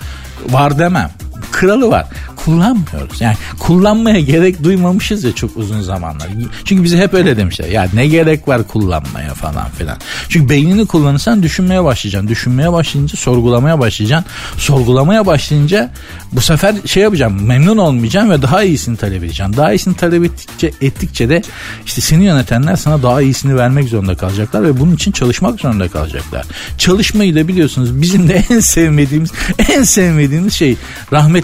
var 0.50 0.80
demem 0.80 1.12
kralı 1.52 1.90
var. 1.90 2.06
Kullanmıyoruz. 2.36 3.22
Yani 3.22 3.36
kullanmaya 3.60 4.20
gerek 4.20 4.64
duymamışız 4.64 5.24
ya 5.24 5.32
çok 5.32 5.58
uzun 5.58 5.82
zamanlar. 5.82 6.28
Çünkü 6.66 6.84
bize 6.84 6.98
hep 6.98 7.14
öyle 7.14 7.38
demişler. 7.38 7.68
Ya 7.68 7.88
ne 7.94 8.08
gerek 8.08 8.48
var 8.48 8.68
kullanmaya 8.68 9.34
falan 9.34 9.70
filan. 9.70 9.98
Çünkü 10.30 10.50
beynini 10.50 10.86
kullanırsan 10.86 11.44
düşünmeye 11.44 11.84
başlayacaksın. 11.84 12.28
Düşünmeye 12.28 12.72
başlayınca 12.74 13.18
sorgulamaya 13.18 13.80
başlayacaksın. 13.80 14.32
Sorgulamaya 14.58 15.26
başlayınca 15.26 15.92
bu 16.32 16.42
sefer 16.42 16.76
şey 16.86 17.04
yapacağım 17.04 17.46
memnun 17.48 17.78
olmayacaksın 17.78 18.30
ve 18.30 18.42
daha 18.42 18.64
iyisini 18.64 18.98
talep 18.98 19.24
edeceksin. 19.24 19.58
Daha 19.58 19.74
iyisini 19.74 19.96
talep 19.96 20.24
ettikçe, 20.24 20.72
ettikçe 20.82 21.30
de 21.30 21.42
işte 21.86 22.02
seni 22.02 22.24
yönetenler 22.24 22.76
sana 22.76 23.04
daha 23.04 23.22
iyisini 23.22 23.56
vermek 23.56 23.90
zorunda 23.90 24.16
kalacaklar 24.16 24.64
ve 24.64 24.80
bunun 24.80 24.96
için 24.96 25.12
çalışmak 25.12 25.60
zorunda 25.60 25.88
kalacaklar. 25.88 26.46
Çalışmayı 26.78 27.36
da 27.36 27.48
biliyorsunuz 27.48 28.02
bizim 28.02 28.30
de 28.30 28.44
en 28.50 28.60
sevmediğimiz 28.60 29.32
en 29.70 29.84
sevmediğimiz 29.84 30.54
şey 30.54 30.78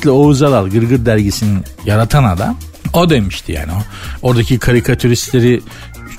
rahmetli 0.01 0.09
Oğuz 0.09 0.41
Alal 0.41 0.67
Gırgır 0.69 1.05
dergisinin 1.05 1.63
yaratan 1.85 2.23
adam 2.23 2.57
o 2.93 3.09
demişti 3.09 3.51
yani. 3.51 3.71
Oradaki 4.21 4.59
karikatüristleri 4.59 5.61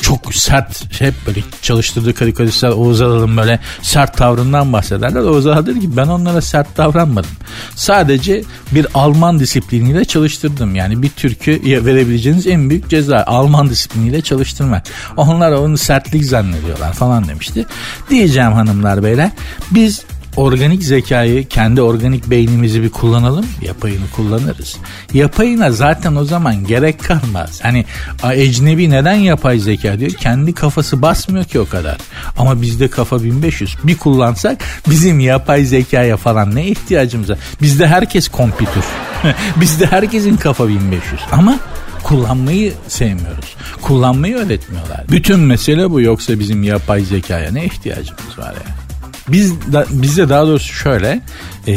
çok 0.01 0.35
sert 0.35 1.01
hep 1.01 1.15
böyle 1.27 1.41
çalıştırdığı 1.63 2.15
karikatüristler 2.15 2.71
Oğuz 2.71 3.01
Alal'ın 3.01 3.37
böyle 3.37 3.61
sert 3.83 4.17
tavrından 4.17 4.73
bahsederler. 4.73 5.21
Oğuz 5.21 5.47
Alal 5.47 5.67
dedi 5.67 5.81
ki 5.81 5.97
ben 5.97 6.07
onlara 6.07 6.41
sert 6.41 6.77
davranmadım. 6.77 7.31
Sadece 7.75 8.43
bir 8.73 8.87
Alman 8.95 9.39
disipliniyle 9.41 10.05
çalıştırdım. 10.05 10.75
Yani 10.75 11.03
bir 11.03 11.11
Türk'ü 11.11 11.85
verebileceğiniz 11.85 12.47
en 12.47 12.71
büyük 12.71 12.89
ceza 12.89 13.25
Alman 13.27 13.71
disipliniyle 13.71 14.21
çalıştırmak. 14.23 14.87
Onlar 15.17 15.53
onu 15.53 15.79
sertlik 15.79 16.25
zannediyorlar 16.25 16.93
falan 16.93 17.29
demişti. 17.29 17.67
Diyeceğim 18.11 18.53
hanımlar 18.53 19.03
beyler 19.03 19.31
biz 19.71 20.05
organik 20.37 20.83
zekayı 20.83 21.49
kendi 21.49 21.83
organik 21.83 22.31
beynimizi 22.31 22.83
bir 22.83 22.89
kullanalım 22.89 23.47
yapayını 23.63 24.11
kullanırız. 24.17 24.77
Yapayına 25.15 25.73
zaten 25.73 26.17
o 26.17 26.25
zaman 26.25 26.65
gerek 26.65 27.05
kalmaz. 27.05 27.61
Hani 27.63 27.85
ecnebi 28.33 28.91
neden 28.91 29.15
yapay 29.15 29.59
zeka 29.59 29.99
diyor 29.99 30.11
kendi 30.11 30.55
kafası 30.55 31.03
basmıyor 31.03 31.45
ki 31.45 31.61
o 31.61 31.69
kadar. 31.69 31.99
Ama 32.39 32.63
bizde 32.63 32.89
kafa 32.89 33.23
1500 33.23 33.77
bir 33.85 33.99
kullansak 33.99 34.59
bizim 34.91 35.21
yapay 35.21 35.65
zekaya 35.65 36.17
falan 36.17 36.55
ne 36.55 36.67
ihtiyacımız 36.67 37.31
var. 37.31 37.39
Bizde 37.63 37.87
herkes 37.87 38.29
kompütür. 38.29 38.85
bizde 39.57 39.87
herkesin 39.87 40.37
kafa 40.37 40.69
1500 40.69 41.21
ama 41.33 41.59
kullanmayı 42.03 42.73
sevmiyoruz. 42.89 43.57
Kullanmayı 43.83 44.37
öğretmiyorlar. 44.37 45.05
Bütün 45.11 45.41
mesele 45.41 45.91
bu 45.91 46.01
yoksa 46.01 46.39
bizim 46.39 46.63
yapay 46.63 47.01
zekaya 47.01 47.53
ne 47.53 47.65
ihtiyacımız 47.65 48.39
var 48.39 48.53
ya? 48.53 48.53
Yani? 48.53 48.82
Biz 49.29 49.73
da, 49.73 49.87
bizde 49.91 50.29
daha 50.29 50.47
doğrusu 50.47 50.75
şöyle 50.75 51.21
e, 51.67 51.75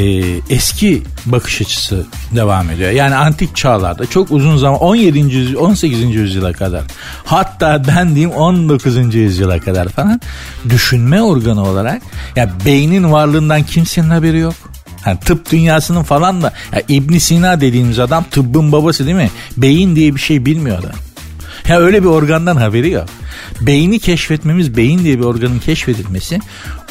eski 0.50 1.04
bakış 1.25 1.62
açısı 1.62 2.06
devam 2.36 2.70
ediyor. 2.70 2.92
Yani 2.92 3.16
antik 3.16 3.56
çağlarda 3.56 4.06
çok 4.06 4.32
uzun 4.32 4.58
zaman 4.58 4.80
17. 4.80 5.20
yüzyıl 5.20 5.60
18. 5.60 6.16
yüzyıla 6.16 6.54
kadar 6.54 6.84
hatta 7.25 7.84
ben 7.88 8.10
diyeyim 8.16 8.32
19. 8.32 9.16
yüzyıla 9.16 9.60
kadar 9.60 9.90
falan 9.90 10.22
düşünme 10.70 11.22
organı 11.22 11.64
olarak 11.64 12.02
ya 12.36 12.50
beynin 12.66 13.12
varlığından 13.12 13.64
kimsenin 13.64 14.10
haberi 14.10 14.38
yok. 14.38 14.54
Yani 15.06 15.20
tıp 15.20 15.52
dünyasının 15.52 16.04
falan 16.04 16.42
da 16.42 16.54
ya 16.72 16.82
İbn 16.88 17.18
Sina 17.18 17.62
dediğimiz 17.62 18.00
adam 18.00 18.25
tıbbın 18.32 18.72
babası 18.72 19.06
değil 19.06 19.18
mi? 19.18 19.32
Beyin 19.58 19.96
diye 19.96 20.16
bir 20.16 20.20
şey 20.20 20.46
bilmiyor 20.46 20.80
adam. 20.80 20.96
Ya 21.68 21.80
öyle 21.80 22.04
bir 22.04 22.08
organdan 22.08 22.56
haberi 22.56 22.90
yok. 22.90 23.06
Beyni 23.62 24.00
keşfetmemiz, 24.00 24.78
beyin 24.78 25.04
diye 25.04 25.20
bir 25.20 25.24
organın 25.24 25.60
keşfedilmesi 25.60 26.40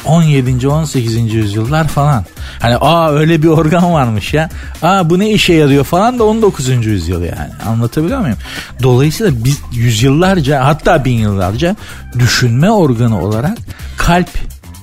17. 0.05 0.67
18. 0.67 1.33
yüzyıllar 1.33 1.87
falan. 1.87 2.25
Hani 2.59 2.77
aa 2.77 3.11
öyle 3.11 3.43
bir 3.43 3.47
organ 3.47 3.93
varmış 3.93 4.33
ya. 4.33 4.49
Aa 4.81 5.09
bu 5.09 5.19
ne 5.19 5.29
işe 5.31 5.53
yarıyor 5.53 5.83
falan 5.83 6.19
da 6.19 6.23
19. 6.23 6.85
yüzyıl 6.85 7.21
yani. 7.21 7.49
Anlatabiliyor 7.67 8.19
muyum? 8.19 8.37
Dolayısıyla 8.83 9.31
biz 9.43 9.61
yüzyıllarca 9.73 10.65
hatta 10.65 11.05
bin 11.05 11.17
yıllarca 11.17 11.75
düşünme 12.19 12.71
organı 12.71 13.21
olarak 13.21 13.57
kalp 13.97 14.29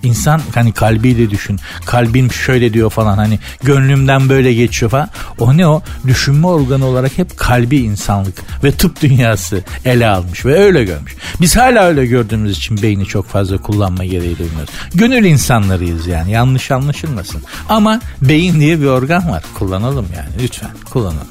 İnsan 0.03 0.41
hani 0.55 0.73
kalbiyle 0.73 1.31
düşün. 1.31 1.61
Kalbim 1.87 2.33
şöyle 2.33 2.73
diyor 2.73 2.91
falan 2.91 3.17
hani 3.17 3.39
gönlümden 3.63 4.29
böyle 4.29 4.55
geçiyor 4.55 4.91
falan. 4.91 5.09
O 5.39 5.57
ne 5.57 5.67
o? 5.67 5.83
Düşünme 6.07 6.47
organı 6.47 6.87
olarak 6.87 7.19
hep 7.19 7.37
kalbi 7.37 7.77
insanlık 7.77 8.65
ve 8.65 8.73
tıp 8.73 9.03
dünyası 9.03 9.63
ele 9.85 10.07
almış 10.07 10.45
ve 10.47 10.55
öyle 10.59 10.85
görmüş. 10.85 11.17
Biz 11.41 11.57
hala 11.57 11.85
öyle 11.85 12.07
gördüğümüz 12.07 12.59
için 12.59 12.83
beyni 12.83 13.07
çok 13.07 13.27
fazla 13.27 13.59
kullanma 13.59 14.05
gereği 14.05 14.39
duymuyoruz. 14.39 14.75
Gönül 14.95 15.25
insanlarıyız 15.25 16.07
yani 16.07 16.31
yanlış 16.31 16.71
anlaşılmasın. 16.71 17.43
Ama 17.69 18.01
beyin 18.23 18.61
diye 18.61 18.81
bir 18.81 18.87
organ 18.87 19.31
var. 19.31 19.43
Kullanalım 19.55 20.07
yani 20.17 20.43
lütfen 20.43 20.71
kullanalım. 20.91 21.29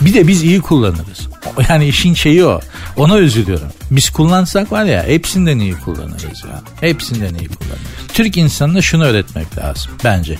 Bir 0.00 0.14
de 0.14 0.28
biz 0.28 0.42
iyi 0.42 0.60
kullanırız. 0.60 1.28
Yani 1.68 1.88
işin 1.88 2.14
şeyi 2.14 2.44
o. 2.44 2.60
Ona 2.96 3.18
üzülüyorum. 3.18 3.68
Biz 3.90 4.10
kullansak 4.10 4.72
var 4.72 4.84
ya 4.84 5.04
hepsinden 5.06 5.58
iyi 5.58 5.74
kullanırız 5.74 6.44
ya. 6.44 6.62
Hepsinden 6.80 7.34
iyi 7.34 7.48
kullanırız. 7.48 7.80
Türk 8.14 8.36
insanına 8.36 8.82
şunu 8.82 9.04
öğretmek 9.04 9.58
lazım 9.58 9.92
bence. 10.04 10.38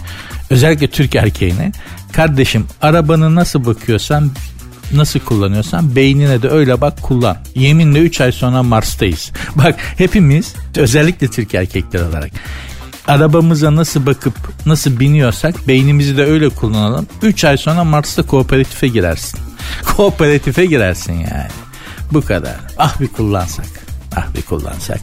Özellikle 0.50 0.86
Türk 0.86 1.14
erkeğine. 1.14 1.72
Kardeşim 2.12 2.66
arabanı 2.82 3.34
nasıl 3.34 3.66
bakıyorsan 3.66 4.30
nasıl 4.92 5.20
kullanıyorsan 5.20 5.96
beynine 5.96 6.42
de 6.42 6.48
öyle 6.48 6.80
bak 6.80 7.02
kullan. 7.02 7.36
Yeminle 7.54 7.98
3 7.98 8.20
ay 8.20 8.32
sonra 8.32 8.62
Mars'tayız. 8.62 9.30
Bak 9.54 9.74
hepimiz 9.98 10.54
özellikle 10.76 11.28
Türk 11.28 11.54
erkekler 11.54 12.00
olarak 12.00 12.30
arabamıza 13.10 13.76
nasıl 13.76 14.06
bakıp 14.06 14.34
nasıl 14.66 15.00
biniyorsak 15.00 15.68
beynimizi 15.68 16.16
de 16.16 16.24
öyle 16.24 16.48
kullanalım. 16.48 17.06
3 17.22 17.44
ay 17.44 17.56
sonra 17.56 17.84
Mars'ta 17.84 18.22
kooperatife 18.22 18.88
girersin. 18.88 19.40
Kooperatife 19.96 20.66
girersin 20.66 21.12
yani. 21.12 21.50
Bu 22.12 22.20
kadar. 22.20 22.56
Ah 22.78 23.00
bir 23.00 23.08
kullansak. 23.08 23.66
Ah 24.16 24.34
bir 24.36 24.42
kullansak. 24.42 25.00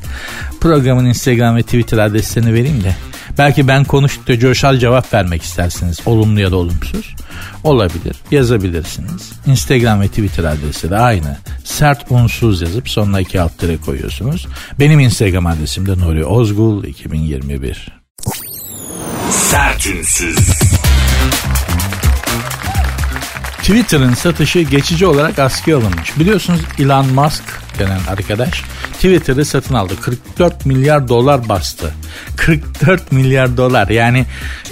Programın 0.62 1.06
Instagram 1.06 1.56
ve 1.56 1.64
Twitter 1.64 1.98
adreslerini 1.98 2.54
vereyim 2.54 2.84
de. 2.84 2.96
Belki 3.38 3.68
ben 3.68 3.84
konuştukça 3.84 4.40
coşal 4.40 4.78
cevap 4.78 5.14
vermek 5.14 5.42
istersiniz. 5.42 6.00
Olumlu 6.06 6.40
ya 6.40 6.52
da 6.52 6.56
olumsuz. 6.56 7.16
Olabilir. 7.64 8.16
Yazabilirsiniz. 8.32 9.32
Instagram 9.46 10.02
ve 10.02 10.08
Twitter 10.08 10.44
adresi 10.44 10.90
de 10.90 10.98
aynı. 10.98 11.38
Sert 11.64 12.06
unsuz 12.12 12.62
yazıp 12.62 12.90
sonuna 12.90 13.20
iki 13.20 13.42
alt 13.42 13.52
koyuyorsunuz. 13.86 14.48
Benim 14.80 15.00
Instagram 15.00 15.48
adresim 15.48 15.86
de 15.86 15.98
Nuri 15.98 16.26
Ozgul 16.26 16.84
2021. 16.84 17.97
Sertünsüz. 19.32 20.38
Twitter'ın 23.58 24.14
satışı 24.14 24.62
geçici 24.62 25.06
olarak 25.06 25.40
askıya 25.40 25.78
alınmış. 25.78 26.20
Biliyorsunuz 26.20 26.62
Elon 26.80 27.14
Musk 27.14 27.44
denen 27.80 28.00
arkadaş 28.08 28.64
Twitter'ı 28.94 29.46
satın 29.46 29.76
aldı. 29.76 29.94
44 30.02 30.66
milyar 30.66 31.08
dolar 31.08 31.50
bastı. 31.50 31.94
44 32.38 33.12
milyar 33.12 33.58
dolar 33.58 33.88
yani 33.88 34.26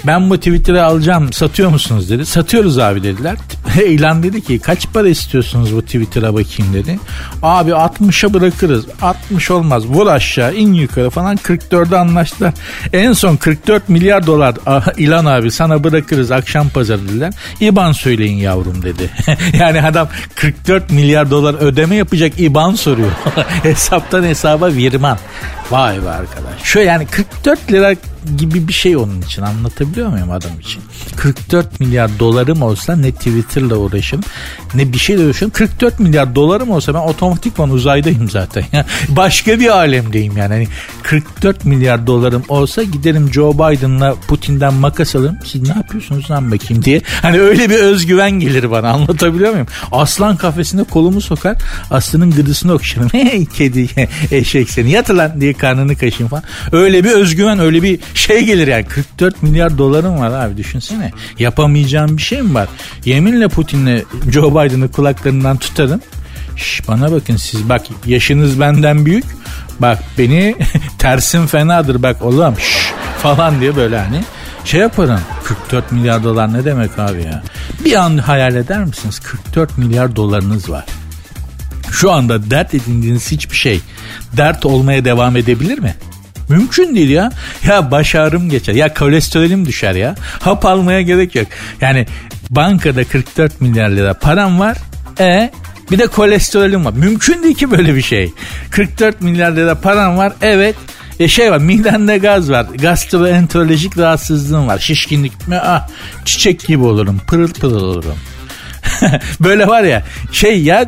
ben 0.06 0.30
bu 0.30 0.36
Twitter'ı 0.36 0.84
alacağım 0.84 1.32
satıyor 1.32 1.70
musunuz 1.70 2.10
dedi. 2.10 2.26
Satıyoruz 2.26 2.78
abi 2.78 3.02
dediler. 3.02 3.36
İlan 3.86 4.22
dedi 4.22 4.44
ki 4.44 4.58
kaç 4.58 4.86
para 4.92 5.08
istiyorsunuz 5.08 5.76
bu 5.76 5.82
Twitter'a 5.82 6.34
bakayım 6.34 6.74
dedi. 6.74 6.98
Abi 7.42 7.70
60'a 7.70 8.34
bırakırız. 8.34 8.84
60 9.02 9.50
olmaz 9.50 9.86
vur 9.86 10.06
aşağı 10.06 10.54
in 10.54 10.72
yukarı 10.72 11.10
falan 11.10 11.36
44'e 11.36 11.98
anlaştılar. 11.98 12.54
En 12.92 13.12
son 13.12 13.36
44 13.36 13.88
milyar 13.88 14.26
dolar 14.26 14.54
İlan 14.96 15.24
abi 15.24 15.50
sana 15.50 15.84
bırakırız 15.84 16.30
akşam 16.30 16.68
pazar 16.68 17.00
dediler. 17.00 17.34
İban 17.60 17.92
söyleyin 17.92 18.36
yavrum 18.36 18.82
dedi. 18.82 19.10
yani 19.58 19.82
adam 19.82 20.08
44 20.34 20.90
milyar 20.90 21.30
dolar 21.30 21.54
ödeme 21.54 21.96
yapacak 21.96 22.32
İban 22.40 22.74
soruyor. 22.74 22.95
Hesaptan 23.62 24.22
hesaba 24.24 24.68
virman. 24.68 25.18
Vay 25.70 26.02
be 26.04 26.10
arkadaş. 26.10 26.62
Şöyle 26.62 26.86
yani 26.88 27.06
44 27.06 27.72
lira 27.72 27.94
gibi 28.38 28.68
bir 28.68 28.72
şey 28.72 28.96
onun 28.96 29.22
için 29.22 29.42
anlatabiliyor 29.42 30.08
muyum 30.08 30.30
adam 30.30 30.60
için? 30.60 30.82
44 31.16 31.80
milyar 31.80 32.18
dolarım 32.18 32.62
olsa 32.62 32.96
ne 32.96 33.12
Twitter'la 33.12 33.76
uğraşım 33.76 34.20
ne 34.76 34.92
bir 34.92 34.98
şeyle 34.98 35.24
uğraşım. 35.24 35.50
44 35.50 36.00
milyar 36.00 36.34
dolarım 36.34 36.70
olsa 36.70 36.94
ben 36.94 36.98
otomatikman 36.98 37.70
uzaydayım 37.70 38.30
zaten. 38.30 38.64
Başka 39.08 39.60
bir 39.60 39.68
alemdeyim 39.76 40.36
yani. 40.36 40.52
Hani 40.54 40.68
44 41.02 41.64
milyar 41.64 42.06
dolarım 42.06 42.42
olsa 42.48 42.82
giderim 42.82 43.32
Joe 43.32 43.54
Biden'la 43.54 44.14
Putin'den 44.28 44.74
makas 44.74 45.16
alırım. 45.16 45.38
Siz 45.44 45.62
ne 45.62 45.68
yapıyorsunuz 45.68 46.30
lan 46.30 46.52
bakayım 46.52 46.84
diye. 46.84 47.02
Hani 47.22 47.40
öyle 47.40 47.70
bir 47.70 47.78
özgüven 47.78 48.30
gelir 48.30 48.70
bana 48.70 48.90
anlatabiliyor 48.90 49.50
muyum? 49.52 49.66
Aslan 49.92 50.36
kafesine 50.36 50.84
kolumu 50.84 51.20
sokar. 51.20 51.56
Aslanın 51.90 52.30
gıdısını 52.30 52.72
okşarım. 52.72 53.08
Hey 53.16 53.46
kedi 53.46 53.88
eşek 54.30 54.70
seni 54.70 54.90
yatır 54.90 55.14
lan 55.14 55.40
diye 55.40 55.52
karnını 55.52 55.96
kaşıyım 55.96 56.30
falan. 56.30 56.42
Öyle 56.72 57.04
bir 57.04 57.10
özgüven 57.10 57.58
öyle 57.58 57.82
bir 57.82 58.00
şey 58.18 58.44
gelir 58.44 58.68
yani 58.68 58.84
44 58.84 59.42
milyar 59.42 59.78
dolarım 59.78 60.18
var 60.20 60.30
abi 60.30 60.56
düşünsene. 60.56 61.10
Yapamayacağım 61.38 62.16
bir 62.16 62.22
şey 62.22 62.42
mi 62.42 62.54
var? 62.54 62.68
Yeminle 63.04 63.48
Putin'le 63.48 64.02
Joe 64.32 64.50
Biden'ı 64.50 64.92
kulaklarından 64.92 65.56
tutarım. 65.56 66.00
Şş, 66.56 66.88
bana 66.88 67.12
bakın 67.12 67.36
siz 67.36 67.68
bak 67.68 67.86
yaşınız 68.06 68.60
benden 68.60 69.06
büyük. 69.06 69.24
Bak 69.80 69.98
beni 70.18 70.56
tersim 70.98 71.46
fenadır 71.46 72.02
bak 72.02 72.22
oğlum 72.22 72.54
şş, 72.58 72.92
falan 73.22 73.60
diye 73.60 73.76
böyle 73.76 73.98
hani 73.98 74.20
şey 74.64 74.80
yaparım. 74.80 75.20
44 75.44 75.92
milyar 75.92 76.24
dolar 76.24 76.52
ne 76.52 76.64
demek 76.64 76.98
abi 76.98 77.22
ya? 77.22 77.42
Bir 77.84 77.94
an 77.94 78.18
hayal 78.18 78.54
eder 78.54 78.84
misiniz? 78.84 79.18
44 79.18 79.78
milyar 79.78 80.16
dolarınız 80.16 80.70
var. 80.70 80.84
Şu 81.90 82.12
anda 82.12 82.50
dert 82.50 82.74
edindiğiniz 82.74 83.30
hiçbir 83.32 83.56
şey 83.56 83.80
dert 84.36 84.66
olmaya 84.66 85.04
devam 85.04 85.36
edebilir 85.36 85.78
mi? 85.78 85.94
Mümkün 86.48 86.96
değil 86.96 87.10
ya. 87.10 87.32
Ya 87.68 87.90
baş 87.90 88.14
ağrım 88.14 88.50
geçer. 88.50 88.74
Ya 88.74 88.94
kolesterolüm 88.94 89.66
düşer 89.66 89.94
ya. 89.94 90.14
Hap 90.40 90.66
almaya 90.66 91.02
gerek 91.02 91.34
yok. 91.34 91.46
Yani 91.80 92.06
bankada 92.50 93.04
44 93.04 93.60
milyar 93.60 93.90
lira 93.90 94.14
param 94.14 94.60
var. 94.60 94.76
E 95.20 95.50
bir 95.90 95.98
de 95.98 96.06
kolesterolüm 96.06 96.84
var. 96.84 96.92
Mümkün 96.92 97.42
değil 97.42 97.54
ki 97.54 97.70
böyle 97.70 97.94
bir 97.94 98.02
şey. 98.02 98.32
44 98.70 99.20
milyar 99.20 99.52
lira 99.52 99.74
param 99.80 100.16
var. 100.16 100.32
Evet. 100.42 100.74
E 101.20 101.28
şey 101.28 101.52
var 101.52 101.58
midende 101.58 102.18
gaz 102.18 102.50
var. 102.50 102.66
Gastroenterolojik 102.78 103.98
rahatsızlığım 103.98 104.66
var. 104.66 104.78
Şişkinlik 104.78 105.48
mi? 105.48 105.58
Ah 105.58 105.88
çiçek 106.24 106.66
gibi 106.66 106.84
olurum. 106.84 107.20
Pırıl 107.26 107.52
pırıl 107.52 107.82
olurum. 107.82 108.14
Böyle 109.40 109.66
var 109.66 109.82
ya 109.82 110.04
şey 110.32 110.62
ya 110.62 110.86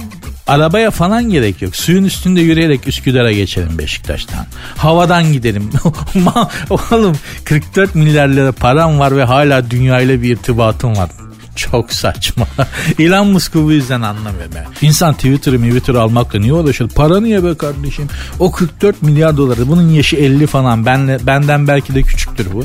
arabaya 0.48 0.90
falan 0.90 1.30
gerek 1.30 1.62
yok. 1.62 1.76
Suyun 1.76 2.04
üstünde 2.04 2.40
yürüyerek 2.40 2.88
Üsküdar'a 2.88 3.32
geçelim 3.32 3.78
Beşiktaş'tan. 3.78 4.46
Havadan 4.76 5.32
gidelim. 5.32 5.70
Oğlum 6.70 7.16
44 7.44 7.94
milyar 7.94 8.28
lira 8.28 8.52
param 8.52 8.98
var 8.98 9.16
ve 9.16 9.24
hala 9.24 9.70
dünyayla 9.70 10.22
bir 10.22 10.30
irtibatım 10.36 10.96
var. 10.96 11.10
Çok 11.56 11.92
saçma. 11.92 12.46
Elon 12.98 13.26
Musk'u 13.26 13.64
bu 13.64 13.72
yüzden 13.72 14.02
anlamıyorum 14.02 14.52
ben. 14.54 14.86
İnsan 14.86 15.14
Twitter'ı 15.14 15.58
Twitter 15.58 15.94
almakla 15.94 16.38
niye 16.38 16.52
uğraşır? 16.52 16.88
Para 16.88 17.20
niye 17.20 17.44
be 17.44 17.54
kardeşim? 17.54 18.08
O 18.38 18.52
44 18.52 19.02
milyar 19.02 19.36
doları. 19.36 19.68
Bunun 19.68 19.88
yaşı 19.88 20.16
50 20.16 20.46
falan. 20.46 20.86
Benle, 20.86 21.18
benden 21.26 21.68
belki 21.68 21.94
de 21.94 22.02
küçüktür 22.02 22.52
bu. 22.52 22.64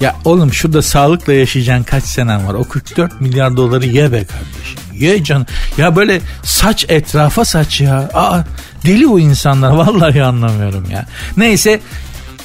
Ya 0.00 0.16
oğlum 0.24 0.52
şurada 0.52 0.82
sağlıkla 0.82 1.32
yaşayacaksın 1.32 1.84
kaç 1.84 2.04
senen 2.04 2.46
var. 2.46 2.54
O 2.54 2.64
44 2.64 3.20
milyar 3.20 3.56
doları 3.56 3.86
ye 3.86 4.12
be 4.12 4.24
kardeşim. 4.24 4.85
Ye 5.00 5.24
can. 5.24 5.46
Ya 5.78 5.96
böyle 5.96 6.20
saç 6.42 6.84
etrafa 6.88 7.44
saç 7.44 7.80
ya. 7.80 8.10
Aa, 8.14 8.44
deli 8.86 9.06
o 9.06 9.18
insanlar. 9.18 9.70
Vallahi 9.76 10.22
anlamıyorum 10.22 10.90
ya. 10.90 11.06
Neyse 11.36 11.80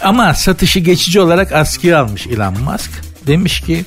ama 0.02 0.34
satışı 0.34 0.80
geçici 0.80 1.22
olarak 1.22 1.52
askıya 1.52 2.02
almış 2.02 2.28
Elon 2.28 2.60
Musk. 2.62 2.92
Demiş 3.28 3.62
ki 3.62 3.86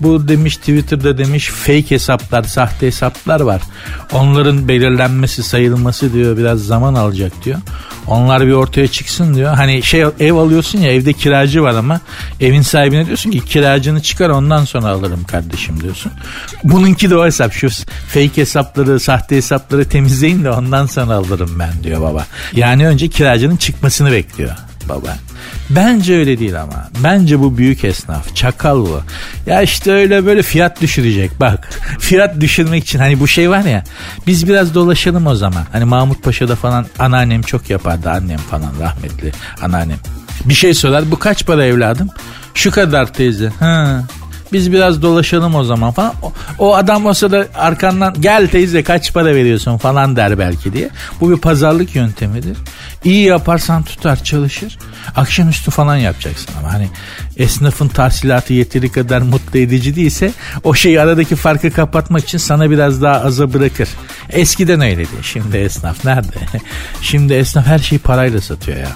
bu 0.00 0.28
demiş 0.28 0.56
Twitter'da 0.56 1.18
demiş 1.18 1.48
fake 1.48 1.90
hesaplar, 1.90 2.42
sahte 2.42 2.86
hesaplar 2.86 3.40
var. 3.40 3.62
Onların 4.12 4.68
belirlenmesi, 4.68 5.42
sayılması 5.42 6.12
diyor 6.12 6.36
biraz 6.36 6.60
zaman 6.60 6.94
alacak 6.94 7.44
diyor. 7.44 7.58
Onlar 8.06 8.46
bir 8.46 8.52
ortaya 8.52 8.88
çıksın 8.88 9.34
diyor. 9.34 9.54
Hani 9.54 9.82
şey 9.82 10.04
ev 10.20 10.32
alıyorsun 10.32 10.78
ya 10.78 10.92
evde 10.92 11.12
kiracı 11.12 11.62
var 11.62 11.74
ama 11.74 12.00
evin 12.40 12.62
sahibine 12.62 13.06
diyorsun 13.06 13.30
ki 13.30 13.44
kiracını 13.44 14.02
çıkar 14.02 14.28
ondan 14.28 14.64
sonra 14.64 14.88
alırım 14.88 15.24
kardeşim 15.24 15.80
diyorsun. 15.80 16.12
Bununki 16.64 17.10
de 17.10 17.16
o 17.16 17.26
hesap 17.26 17.52
şu 17.52 17.68
fake 18.08 18.36
hesapları 18.36 19.00
sahte 19.00 19.36
hesapları 19.36 19.88
temizleyin 19.88 20.44
de 20.44 20.50
ondan 20.50 20.86
sonra 20.86 21.14
alırım 21.14 21.58
ben 21.58 21.72
diyor 21.82 22.02
baba. 22.02 22.26
Yani 22.52 22.86
önce 22.88 23.08
kiracının 23.08 23.56
çıkmasını 23.56 24.12
bekliyor 24.12 24.56
baba. 24.90 25.16
Bence 25.70 26.16
öyle 26.16 26.38
değil 26.38 26.62
ama. 26.62 26.88
Bence 27.04 27.40
bu 27.40 27.58
büyük 27.58 27.84
esnaf. 27.84 28.34
Çakal 28.36 28.80
bu. 28.80 29.00
Ya 29.46 29.62
işte 29.62 29.92
öyle 29.92 30.26
böyle 30.26 30.42
fiyat 30.42 30.80
düşürecek. 30.80 31.40
Bak 31.40 31.68
fiyat 31.98 32.40
düşürmek 32.40 32.84
için 32.84 32.98
hani 32.98 33.20
bu 33.20 33.28
şey 33.28 33.50
var 33.50 33.64
ya. 33.64 33.84
Biz 34.26 34.48
biraz 34.48 34.74
dolaşalım 34.74 35.26
o 35.26 35.34
zaman. 35.34 35.64
Hani 35.72 35.84
Mahmut 35.84 36.22
Paşa'da 36.22 36.56
falan 36.56 36.86
anneannem 36.98 37.42
çok 37.42 37.70
yapardı. 37.70 38.10
Annem 38.10 38.38
falan 38.38 38.72
rahmetli 38.80 39.32
anneannem. 39.62 39.98
Bir 40.44 40.54
şey 40.54 40.74
söyler. 40.74 41.10
Bu 41.10 41.18
kaç 41.18 41.46
para 41.46 41.64
evladım? 41.64 42.08
Şu 42.54 42.70
kadar 42.70 43.12
teyze. 43.12 43.48
Ha, 43.60 44.02
biz 44.52 44.72
biraz 44.72 45.02
dolaşalım 45.02 45.54
o 45.54 45.64
zaman 45.64 45.92
falan. 45.92 46.12
O, 46.22 46.32
o 46.58 46.74
adam 46.74 47.06
olsa 47.06 47.30
da 47.30 47.46
arkandan 47.54 48.14
gel 48.20 48.48
teyze 48.48 48.82
kaç 48.82 49.14
para 49.14 49.34
veriyorsun 49.34 49.78
falan 49.78 50.16
der 50.16 50.38
belki 50.38 50.72
diye. 50.72 50.90
Bu 51.20 51.30
bir 51.30 51.36
pazarlık 51.36 51.94
yöntemidir. 51.94 52.56
İyi 53.04 53.24
yaparsan 53.24 53.82
tutar 53.82 54.24
çalışır. 54.24 54.78
Akşamüstü 55.16 55.70
falan 55.70 55.96
yapacaksın 55.96 56.50
ama 56.58 56.72
hani 56.72 56.88
esnafın 57.36 57.88
tahsilatı 57.88 58.52
yeteri 58.52 58.92
kadar 58.92 59.22
mutlu 59.22 59.58
edici 59.58 59.96
değilse 59.96 60.32
o 60.64 60.74
şeyi 60.74 61.00
aradaki 61.00 61.36
farkı 61.36 61.70
kapatmak 61.70 62.24
için 62.24 62.38
sana 62.38 62.70
biraz 62.70 63.02
daha 63.02 63.20
aza 63.20 63.52
bırakır. 63.52 63.88
Eskiden 64.30 64.80
öyleydi. 64.80 65.08
Şimdi 65.22 65.56
esnaf 65.56 66.04
nerede? 66.04 66.36
Şimdi 67.02 67.34
esnaf 67.34 67.66
her 67.66 67.78
şeyi 67.78 67.98
parayla 67.98 68.40
satıyor 68.40 68.78
ya. 68.78 68.88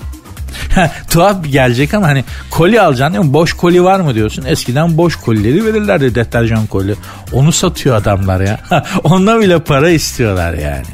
Tuhaf 1.11 1.44
gelecek 1.44 1.94
ama 1.94 2.07
hani 2.07 2.25
koli 2.51 2.81
alacaksın 2.81 3.14
değil 3.14 3.27
mi? 3.27 3.33
Boş 3.33 3.53
koli 3.53 3.85
var 3.85 4.01
mı 4.01 4.14
diyorsun. 4.14 4.44
Eskiden 4.44 4.96
boş 4.96 5.16
kolileri 5.16 5.64
verirlerdi 5.64 6.14
deterjan 6.14 6.66
koli. 6.66 6.94
Onu 7.33 7.53
satıyor 7.53 7.96
adamlar 7.96 8.40
ya. 8.40 8.61
Ondan 9.05 9.40
bile 9.40 9.59
para 9.59 9.90
istiyorlar 9.90 10.55
yani. 10.55 10.87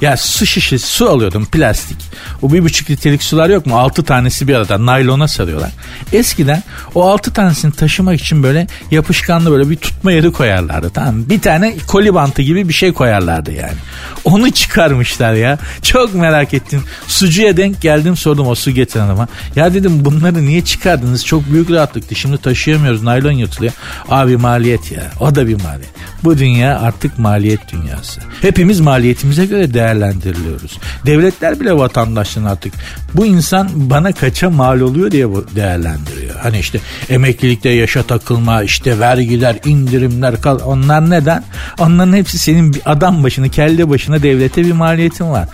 Ya 0.00 0.16
su 0.16 0.46
şişesi 0.46 0.86
su 0.86 1.08
alıyordum 1.08 1.46
plastik. 1.46 1.96
O 2.42 2.52
bir 2.52 2.64
buçuk 2.64 2.90
litrelik 2.90 3.22
sular 3.22 3.50
yok 3.50 3.66
mu? 3.66 3.78
Altı 3.78 4.02
tanesi 4.02 4.48
bir 4.48 4.54
arada 4.54 4.86
naylona 4.86 5.28
sarıyorlar. 5.28 5.70
Eskiden 6.12 6.62
o 6.94 7.08
altı 7.08 7.32
tanesini 7.32 7.72
taşımak 7.72 8.20
için 8.20 8.42
böyle 8.42 8.66
yapışkanlı 8.90 9.50
böyle 9.50 9.70
bir 9.70 9.76
tutma 9.76 10.12
yeri 10.12 10.32
koyarlardı 10.32 10.90
tamam? 10.90 11.28
Bir 11.28 11.40
tane 11.40 11.74
koli 11.86 12.14
bantı 12.14 12.42
gibi 12.42 12.68
bir 12.68 12.72
şey 12.72 12.92
koyarlardı 12.92 13.52
yani. 13.52 13.74
Onu 14.24 14.50
çıkarmışlar 14.50 15.32
ya. 15.34 15.58
Çok 15.82 16.14
merak 16.14 16.54
ettim. 16.54 16.82
Sucuya 17.06 17.56
denk 17.56 17.80
geldim 17.80 18.16
sordum 18.16 18.46
o 18.46 18.54
su 18.54 18.70
getiren 18.70 19.04
adama. 19.04 19.28
Ya 19.56 19.74
dedim 19.74 20.04
bunları 20.04 20.46
niye 20.46 20.64
çıkardınız? 20.64 21.26
Çok 21.26 21.52
büyük 21.52 21.70
rahatlıktı. 21.70 22.14
Şimdi 22.14 22.38
taşıyamıyoruz. 22.38 23.02
Naylon 23.02 23.32
yırtılıyor. 23.32 23.72
Abi 24.08 24.36
maliyet 24.36 24.92
ya. 24.92 25.10
O 25.20 25.34
da 25.34 25.46
bir 25.48 25.62
maliyet. 25.62 25.90
Bu 26.24 26.38
dünya 26.38 26.80
artık 26.80 27.18
maliyet 27.18 27.72
dünyası. 27.72 28.20
Hepimiz 28.40 28.80
maliyetimize 28.80 29.46
göre 29.46 29.74
değerlendiriliyoruz. 29.90 30.78
Devletler 31.06 31.60
bile 31.60 31.76
vatandaşlığını 31.76 32.50
artık 32.50 32.74
bu 33.14 33.26
insan 33.26 33.68
bana 33.74 34.12
kaça 34.12 34.50
mal 34.50 34.80
oluyor 34.80 35.10
diye 35.10 35.26
değerlendiriyor. 35.56 36.34
Hani 36.36 36.58
işte 36.58 36.80
emeklilikte 37.08 37.68
yaşa 37.68 38.02
takılma, 38.02 38.62
işte 38.62 38.98
vergiler, 38.98 39.56
indirimler, 39.64 40.34
onlar 40.64 41.10
neden? 41.10 41.44
Onların 41.78 42.12
hepsi 42.12 42.38
senin 42.38 42.76
adam 42.86 43.24
başına, 43.24 43.48
kelle 43.48 43.88
başına 43.88 44.22
devlete 44.22 44.64
bir 44.64 44.72
maliyetin 44.72 45.30
var 45.30 45.48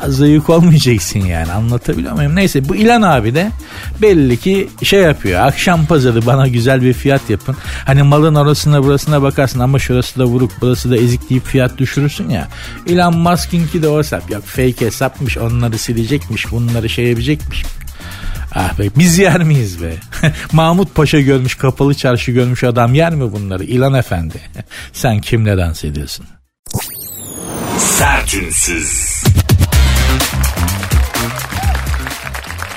fazla 0.00 0.26
yük 0.26 0.50
olmayacaksın 0.50 1.20
yani 1.20 1.52
anlatabiliyor 1.52 2.12
muyum? 2.12 2.36
Neyse 2.36 2.68
bu 2.68 2.76
İlan 2.76 3.02
abi 3.02 3.34
de 3.34 3.50
belli 4.02 4.36
ki 4.36 4.68
şey 4.82 5.00
yapıyor 5.00 5.40
akşam 5.40 5.86
pazarı 5.86 6.26
bana 6.26 6.46
güzel 6.48 6.82
bir 6.82 6.92
fiyat 6.92 7.30
yapın. 7.30 7.56
Hani 7.84 8.02
malın 8.02 8.34
orasına 8.34 8.84
burasına 8.84 9.22
bakarsın 9.22 9.60
ama 9.60 9.78
şurası 9.78 10.18
da 10.18 10.24
vuruk 10.24 10.52
burası 10.60 10.90
da 10.90 10.96
ezik 10.96 11.30
deyip 11.30 11.44
fiyat 11.44 11.78
düşürürsün 11.78 12.28
ya. 12.28 12.48
Elon 12.88 13.16
Musk'inki 13.16 13.82
de 13.82 13.88
o 13.88 13.98
hesap 13.98 14.30
yok 14.30 14.44
fake 14.44 14.86
hesapmış 14.86 15.38
onları 15.38 15.78
silecekmiş 15.78 16.50
bunları 16.50 16.88
şey 16.88 17.06
yapacakmış. 17.06 17.64
Ah 18.54 18.78
be 18.78 18.84
biz 18.98 19.18
yer 19.18 19.42
miyiz 19.42 19.82
be? 19.82 19.94
Mahmut 20.52 20.94
Paşa 20.94 21.20
görmüş 21.20 21.54
kapalı 21.54 21.94
çarşı 21.94 22.32
görmüş 22.32 22.64
adam 22.64 22.94
yer 22.94 23.14
mi 23.14 23.32
bunları? 23.32 23.64
İlan 23.64 23.94
Efendi 23.94 24.40
sen 24.92 25.20
kimle 25.20 25.58
dans 25.58 25.84
ediyorsun? 25.84 26.26
Sertünsüz. 27.78 29.22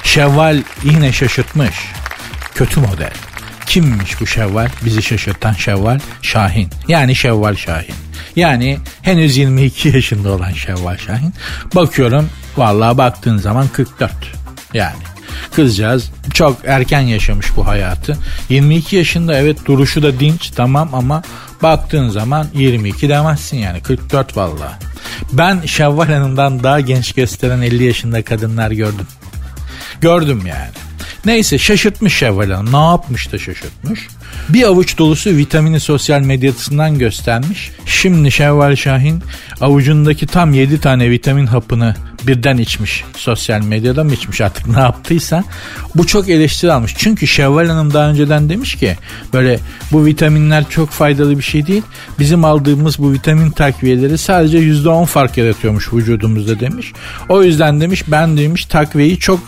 Şevval 0.04 0.58
yine 0.84 1.12
şaşırtmış. 1.12 1.75
Kötü 2.56 2.80
model. 2.80 3.13
Kimmiş 3.65 4.21
bu 4.21 4.28
Şevval? 4.28 4.69
Bizi 4.86 5.02
şaşırtan 5.02 5.54
Şevval 5.54 5.99
Şahin. 6.21 6.69
Yani 6.88 7.15
Şevval 7.15 7.56
Şahin. 7.56 7.95
Yani 8.36 8.80
henüz 9.02 9.38
22 9.38 9.89
yaşında 9.89 10.32
olan 10.32 10.52
Şevval 10.52 10.97
Şahin. 10.97 11.34
Bakıyorum 11.75 12.30
vallahi 12.58 12.97
baktığın 12.97 13.38
zaman 13.38 13.67
44. 13.67 14.12
Yani 14.73 14.97
kızcağız 15.56 16.12
çok 16.34 16.58
erken 16.65 17.02
yaşamış 17.02 17.47
bu 17.56 17.67
hayatı. 17.67 18.17
22 18.49 18.95
yaşında 18.95 19.38
evet 19.38 19.65
duruşu 19.65 20.04
da 20.04 20.19
dinç 20.19 20.49
tamam 20.49 20.89
ama 20.93 21.23
baktığın 21.63 22.10
zaman 22.10 22.47
22 22.54 23.10
demezsin 23.10 23.58
yani 23.58 23.82
44 23.82 24.38
vallahi. 24.38 24.88
Ben 25.32 25.62
Şevval 25.65 26.08
Hanım'dan 26.08 26.63
daha 26.63 26.80
genç 26.80 27.13
gösteren 27.13 27.62
50 27.62 27.84
yaşında 27.84 28.24
kadınlar 28.24 28.72
gördüm. 28.72 29.08
Gördüm 30.02 30.43
yani. 30.45 30.69
Neyse 31.26 31.58
şaşırtmış 31.58 32.17
Şevval 32.17 32.52
Hanım. 32.52 32.74
Ne 32.74 32.86
yapmış 32.91 33.32
da 33.32 33.38
şaşırtmış. 33.38 34.08
Bir 34.49 34.63
avuç 34.63 34.97
dolusu 34.97 35.30
vitamini 35.30 35.80
sosyal 35.80 36.21
medyasından 36.21 36.99
göstermiş. 36.99 37.71
Şimdi 37.86 38.32
Şevval 38.32 38.75
Şahin 38.75 39.23
avucundaki 39.62 40.28
tam 40.28 40.54
7 40.54 40.82
tane 40.82 41.10
vitamin 41.10 41.45
hapını 41.45 41.95
birden 42.28 42.58
içmiş. 42.58 43.04
Sosyal 43.17 43.62
medyada 43.62 44.04
mı 44.04 44.13
içmiş 44.13 44.41
artık 44.41 44.67
ne 44.67 44.80
yaptıysa. 44.80 45.43
Bu 45.95 46.08
çok 46.08 46.30
eleştiri 46.30 46.71
almış. 46.71 46.93
Çünkü 46.97 47.28
Şevval 47.28 47.67
Hanım 47.67 47.93
daha 47.93 48.10
önceden 48.10 48.49
demiş 48.49 48.75
ki 48.75 48.97
böyle 49.34 49.60
bu 49.91 50.06
vitaminler 50.06 50.69
çok 50.69 50.89
faydalı 50.89 51.38
bir 51.38 51.43
şey 51.43 51.67
değil. 51.67 51.84
Bizim 52.19 52.45
aldığımız 52.45 52.99
bu 52.99 53.13
vitamin 53.13 53.52
takviyeleri 53.52 54.17
sadece 54.17 54.58
%10 54.58 55.06
fark 55.06 55.38
yaratıyormuş 55.38 55.93
vücudumuzda 55.93 56.60
demiş. 56.60 56.93
O 57.30 57.43
yüzden 57.43 57.82
demiş 57.82 58.04
ben 58.08 58.38
demiş 58.38 58.65
takviyeyi 58.65 59.19
çok 59.19 59.39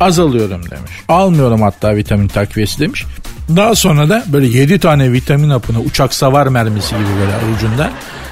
Azalıyorum 0.00 0.62
demiş. 0.70 0.90
Almıyorum 1.08 1.62
hatta 1.62 1.96
vitamin 1.96 2.28
takviyesi 2.28 2.80
demiş. 2.80 3.06
Daha 3.56 3.74
sonra 3.74 4.08
da 4.08 4.24
böyle 4.26 4.46
7 4.46 4.78
tane 4.78 5.12
vitamin 5.12 5.50
hapını 5.50 5.80
uçak 5.80 6.14
savar 6.14 6.46
mermisi 6.46 6.94
gibi 6.94 7.08
böyle 7.20 7.32
avucunda 7.34 7.90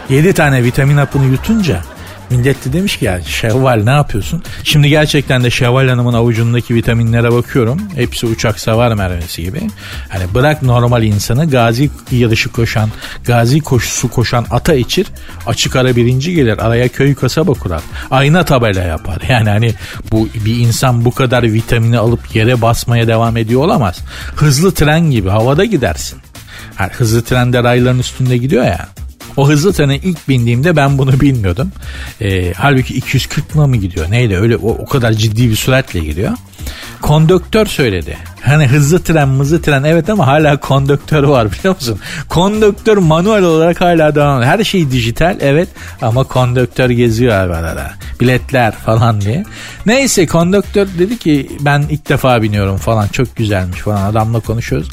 7 0.08 0.32
tane 0.32 0.64
vitamin 0.64 0.96
hapını 0.96 1.24
yutunca 1.24 1.82
Millet 2.30 2.64
de 2.64 2.72
demiş 2.72 2.96
ki 2.96 3.04
ya 3.04 3.22
Şevval 3.22 3.82
ne 3.84 3.90
yapıyorsun? 3.90 4.42
Şimdi 4.64 4.88
gerçekten 4.88 5.44
de 5.44 5.50
Şevval 5.50 5.88
Hanım'ın 5.88 6.14
avucundaki 6.14 6.74
vitaminlere 6.74 7.32
bakıyorum. 7.32 7.82
Hepsi 7.94 8.26
uçak 8.26 8.60
savar 8.60 8.94
mermisi 8.94 9.42
gibi. 9.42 9.60
Hani 10.08 10.34
bırak 10.34 10.62
normal 10.62 11.02
insanı 11.02 11.50
gazi 11.50 11.90
yarışı 12.10 12.52
koşan, 12.52 12.90
gazi 13.24 13.60
koşusu 13.60 14.10
koşan 14.10 14.46
ata 14.50 14.74
içir. 14.74 15.06
Açık 15.46 15.76
ara 15.76 15.96
birinci 15.96 16.34
gelir. 16.34 16.66
Araya 16.66 16.88
köy 16.88 17.14
kasaba 17.14 17.52
kurar. 17.52 17.82
Ayna 18.10 18.44
tabela 18.44 18.82
yapar. 18.82 19.18
Yani 19.28 19.50
hani 19.50 19.74
bu 20.12 20.28
bir 20.44 20.56
insan 20.58 21.04
bu 21.04 21.10
kadar 21.10 21.42
vitamini 21.42 21.98
alıp 21.98 22.36
yere 22.36 22.62
basmaya 22.62 23.08
devam 23.08 23.36
ediyor 23.36 23.60
olamaz. 23.60 23.98
Hızlı 24.36 24.74
tren 24.74 25.10
gibi 25.10 25.28
havada 25.28 25.64
gidersin. 25.64 26.18
Yani 26.80 26.90
hızlı 26.92 27.22
trende 27.22 27.62
rayların 27.62 27.98
üstünde 27.98 28.36
gidiyor 28.36 28.64
ya. 28.64 28.88
O 29.38 29.48
hızlı 29.48 29.72
trene 29.72 29.96
ilk 29.96 30.28
bindiğimde 30.28 30.76
ben 30.76 30.98
bunu 30.98 31.20
bilmiyordum. 31.20 31.72
E, 32.20 32.52
halbuki 32.52 32.94
240 32.94 33.54
mı 33.54 33.76
gidiyor 33.76 34.10
neydi 34.10 34.36
öyle 34.36 34.56
o, 34.56 34.68
o 34.68 34.86
kadar 34.86 35.12
ciddi 35.12 35.50
bir 35.50 35.56
süratle 35.56 36.00
gidiyor. 36.00 36.32
Konduktör 37.00 37.66
söyledi. 37.66 38.16
Hani 38.40 38.66
hızlı 38.66 39.02
tren 39.02 39.26
hızlı 39.26 39.62
tren 39.62 39.84
evet 39.84 40.10
ama 40.10 40.26
hala 40.26 40.56
konduktör 40.56 41.22
var 41.22 41.52
biliyor 41.52 41.74
musun? 41.74 41.98
Konduktör 42.28 42.96
manuel 42.96 43.42
olarak 43.42 43.80
hala 43.80 44.14
devam. 44.14 44.42
Her 44.42 44.64
şey 44.64 44.90
dijital 44.90 45.36
evet 45.40 45.68
ama 46.02 46.24
konduktör 46.24 46.90
geziyor 46.90 47.34
abi 47.34 47.54
arada. 47.54 47.90
Biletler 48.20 48.72
falan 48.72 49.20
diye. 49.20 49.44
Neyse 49.86 50.26
konduktör 50.26 50.88
dedi 50.98 51.18
ki 51.18 51.50
ben 51.60 51.84
ilk 51.90 52.08
defa 52.08 52.42
biniyorum 52.42 52.76
falan 52.76 53.08
çok 53.08 53.36
güzelmiş 53.36 53.80
falan 53.80 54.10
adamla 54.10 54.40
konuşuyoruz. 54.40 54.88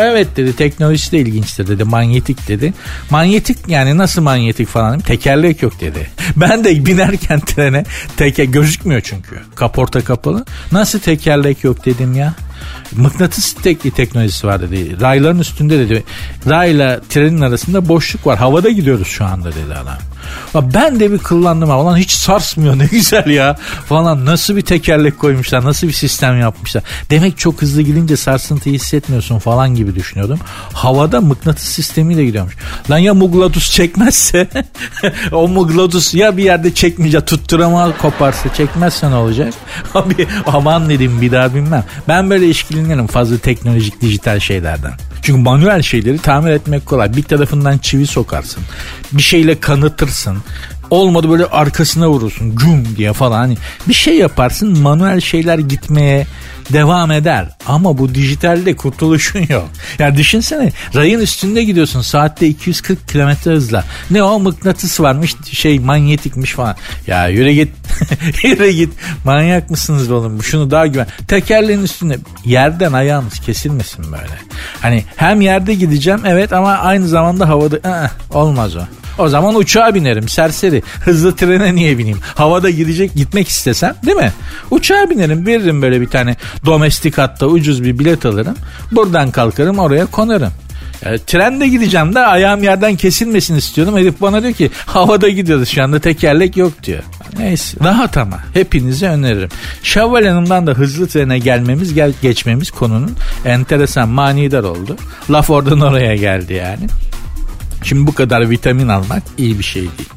Evet 0.00 0.36
dedi 0.36 0.56
teknolojisi 0.56 1.12
de 1.12 1.18
ilginçtir 1.18 1.66
dedi 1.66 1.84
manyetik 1.84 2.48
dedi. 2.48 2.74
Manyetik 3.10 3.58
yani 3.68 3.98
nasıl 3.98 4.22
manyetik 4.22 4.68
falan 4.68 5.00
tekerlek 5.00 5.62
yok 5.62 5.80
dedi. 5.80 6.10
Ben 6.36 6.64
de 6.64 6.86
binerken 6.86 7.40
trene 7.40 7.84
teke 8.16 8.44
gözükmüyor 8.44 9.00
çünkü 9.00 9.40
kaporta 9.54 10.00
kapalı. 10.00 10.44
Nasıl 10.72 10.98
tekerlek 10.98 11.64
yok 11.64 11.84
dedim 11.84 12.14
ya. 12.14 12.34
Mıknatıs 12.92 13.54
tekli 13.54 13.90
teknolojisi 13.90 14.46
var 14.46 14.60
dedi. 14.60 15.00
Rayların 15.00 15.38
üstünde 15.38 15.78
dedi. 15.78 16.04
Rayla 16.46 17.00
trenin 17.08 17.40
arasında 17.40 17.88
boşluk 17.88 18.26
var. 18.26 18.38
Havada 18.38 18.70
gidiyoruz 18.70 19.08
şu 19.08 19.24
anda 19.24 19.52
dedi 19.52 19.74
adam. 19.74 19.98
Ben 20.54 21.00
de 21.00 21.12
bir 21.12 21.18
kıllandım 21.18 21.70
ha. 21.70 21.96
Hiç 21.96 22.10
sarsmıyor 22.10 22.78
ne 22.78 22.86
güzel 22.86 23.26
ya. 23.26 23.56
Falan 23.86 24.26
nasıl 24.26 24.56
bir 24.56 24.62
tekerlek 24.62 25.18
koymuşlar. 25.18 25.64
Nasıl 25.64 25.88
bir 25.88 25.92
sistem 25.92 26.40
yapmışlar. 26.40 26.82
Demek 27.10 27.38
çok 27.38 27.62
hızlı 27.62 27.82
gidince 27.82 28.16
sarsıntıyı 28.16 28.74
hissetmiyorsun 28.74 29.38
falan 29.38 29.74
gibi 29.74 29.94
düşünüyordum. 29.94 30.38
Havada 30.72 31.20
mıknatıs 31.20 31.68
sistemiyle 31.68 32.24
gidiyormuş. 32.24 32.56
Lan 32.90 32.98
ya 32.98 33.14
muglatus 33.14 33.70
çekmezse 33.70 34.48
o 35.32 35.48
muglatus 35.48 36.14
ya 36.14 36.36
bir 36.36 36.44
yerde 36.44 36.74
çekmeyecek 36.74 37.26
tutturama 37.26 37.96
koparsa 37.96 38.54
çekmezse 38.54 39.10
ne 39.10 39.14
olacak? 39.14 39.54
Abi 39.94 40.26
aman 40.46 40.88
dedim 40.88 41.20
bir 41.20 41.32
daha 41.32 41.54
bilmem. 41.54 41.84
Ben 42.08 42.30
böyle 42.30 42.48
işkilenirim 42.48 43.06
fazla 43.06 43.38
teknolojik 43.38 44.00
dijital 44.00 44.40
şeylerden. 44.40 44.92
Çünkü 45.22 45.40
manuel 45.40 45.82
şeyleri 45.82 46.18
tamir 46.18 46.50
etmek 46.50 46.86
kolay. 46.86 47.16
Bir 47.16 47.22
tarafından 47.22 47.78
çivi 47.78 48.06
sokarsın. 48.06 48.62
Bir 49.12 49.22
şeyle 49.22 49.60
kanıtırsın. 49.60 50.17
Olmadı 50.90 51.30
böyle 51.30 51.46
arkasına 51.46 52.08
vurursun 52.08 52.56
güm 52.56 52.96
diye 52.96 53.12
falan. 53.12 53.38
Hani 53.38 53.56
bir 53.88 53.94
şey 53.94 54.18
yaparsın 54.18 54.78
manuel 54.78 55.20
şeyler 55.20 55.58
gitmeye 55.58 56.26
devam 56.72 57.10
eder. 57.10 57.48
Ama 57.66 57.98
bu 57.98 58.14
dijitalde 58.14 58.76
kurtuluşun 58.76 59.40
yok. 59.48 59.68
Yani 59.98 60.16
düşünsene 60.16 60.72
rayın 60.94 61.20
üstünde 61.20 61.64
gidiyorsun 61.64 62.00
saatte 62.00 62.46
240 62.46 63.08
kilometre 63.08 63.50
hızla. 63.50 63.84
Ne 64.10 64.22
o 64.22 64.40
mıknatıs 64.40 65.00
varmış 65.00 65.34
şey 65.52 65.78
manyetikmiş 65.78 66.52
falan. 66.52 66.76
Ya 67.06 67.28
yürü 67.28 67.50
git 67.50 67.68
yürü 68.44 68.70
git 68.70 68.92
manyak 69.24 69.70
mısınız 69.70 70.10
oğlum 70.10 70.42
şunu 70.42 70.70
daha 70.70 70.86
güven. 70.86 71.06
Tekerleğin 71.28 71.82
üstünde 71.82 72.18
yerden 72.44 72.92
ayağımız 72.92 73.38
kesilmesin 73.38 74.04
böyle. 74.04 74.38
Hani 74.82 75.04
hem 75.16 75.40
yerde 75.40 75.74
gideceğim 75.74 76.20
evet 76.26 76.52
ama 76.52 76.72
aynı 76.72 77.08
zamanda 77.08 77.48
havada 77.48 77.76
ı-ı, 77.76 78.10
olmaz 78.30 78.76
o. 78.76 78.80
O 79.18 79.28
zaman 79.28 79.54
uçağa 79.54 79.94
binerim 79.94 80.28
serseri. 80.28 80.82
Hızlı 81.00 81.36
trene 81.36 81.74
niye 81.74 81.98
bineyim? 81.98 82.18
Havada 82.34 82.70
gidecek 82.70 83.14
gitmek 83.14 83.48
istesem 83.48 83.94
değil 84.06 84.16
mi? 84.16 84.32
Uçağa 84.70 85.10
binerim 85.10 85.46
veririm 85.46 85.82
böyle 85.82 86.00
bir 86.00 86.08
tane 86.08 86.36
domestik 86.66 87.18
hatta 87.18 87.46
ucuz 87.46 87.84
bir 87.84 87.98
bilet 87.98 88.26
alırım. 88.26 88.54
Buradan 88.92 89.30
kalkarım 89.30 89.78
oraya 89.78 90.06
konarım. 90.06 90.52
Yani 91.04 91.18
trende 91.26 91.68
gideceğim 91.68 92.14
de 92.14 92.20
ayağım 92.20 92.62
yerden 92.62 92.96
kesilmesin 92.96 93.56
istiyorum. 93.56 93.96
Herif 93.96 94.20
bana 94.20 94.42
diyor 94.42 94.54
ki 94.54 94.70
havada 94.86 95.28
gidiyoruz 95.28 95.68
şu 95.68 95.82
anda 95.82 95.98
tekerlek 95.98 96.56
yok 96.56 96.72
diyor. 96.82 97.02
Neyse 97.38 97.78
rahat 97.84 98.16
ama 98.16 98.38
hepinize 98.54 99.08
öneririm. 99.08 99.48
Şevval 99.82 100.26
Hanım'dan 100.26 100.66
da 100.66 100.72
hızlı 100.72 101.08
trene 101.08 101.38
gelmemiz 101.38 101.94
gel 101.94 102.12
geçmemiz 102.22 102.70
konunun 102.70 103.16
enteresan 103.44 104.08
manidar 104.08 104.64
oldu. 104.64 104.96
Laf 105.30 105.50
oradan 105.50 105.80
oraya 105.80 106.16
geldi 106.16 106.54
yani. 106.54 106.86
Şimdi 107.82 108.06
bu 108.06 108.14
kadar 108.14 108.50
vitamin 108.50 108.88
almak 108.88 109.22
iyi 109.38 109.58
bir 109.58 109.64
şey 109.64 109.82
değil. 109.82 110.08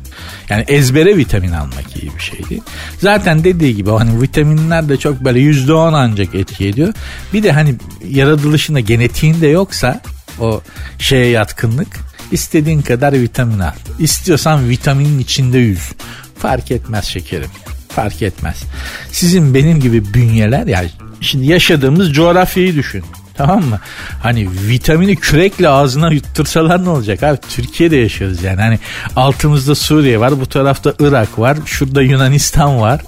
Yani 0.49 0.65
ezbere 0.67 1.17
vitamin 1.17 1.51
almak 1.51 1.95
iyi 2.01 2.11
bir 2.15 2.21
şey 2.21 2.49
değil. 2.49 2.61
Zaten 2.99 3.43
dediği 3.43 3.75
gibi 3.75 3.89
hani 3.89 4.21
vitaminler 4.21 4.89
de 4.89 4.97
çok 4.97 5.25
böyle 5.25 5.39
yüzde 5.39 5.73
on 5.73 5.93
ancak 5.93 6.35
etki 6.35 6.67
ediyor. 6.67 6.93
Bir 7.33 7.43
de 7.43 7.51
hani 7.51 7.75
yaratılışında 8.09 8.79
genetiğinde 8.79 9.47
yoksa 9.47 10.01
o 10.39 10.61
şeye 10.99 11.27
yatkınlık 11.27 11.87
istediğin 12.31 12.81
kadar 12.81 13.13
vitamin 13.13 13.59
al. 13.59 13.71
İstiyorsan 13.99 14.69
vitaminin 14.69 15.19
içinde 15.19 15.57
yüz. 15.57 15.91
Fark 16.37 16.71
etmez 16.71 17.05
şekerim. 17.05 17.49
Fark 17.89 18.21
etmez. 18.21 18.63
Sizin 19.11 19.53
benim 19.53 19.79
gibi 19.79 20.13
bünyeler 20.13 20.67
yani 20.67 20.89
şimdi 21.21 21.45
yaşadığımız 21.45 22.13
coğrafyayı 22.13 22.75
düşün. 22.75 23.03
Tamam 23.35 23.63
mı? 23.65 23.79
Hani 24.23 24.49
vitamini 24.67 25.15
kürekle 25.15 25.69
ağzına 25.69 26.11
yuttursalar 26.11 26.85
ne 26.85 26.89
olacak 26.89 27.23
abi? 27.23 27.37
Türkiye'de 27.49 27.95
yaşıyoruz 27.95 28.43
yani. 28.43 28.61
Hani 28.61 28.79
altımızda 29.15 29.75
Suriye 29.75 30.19
var, 30.19 30.39
bu 30.39 30.45
tarafta 30.45 30.93
Irak 30.99 31.39
var, 31.39 31.57
şurada 31.65 32.01
Yunanistan 32.01 32.81
var. 32.81 33.01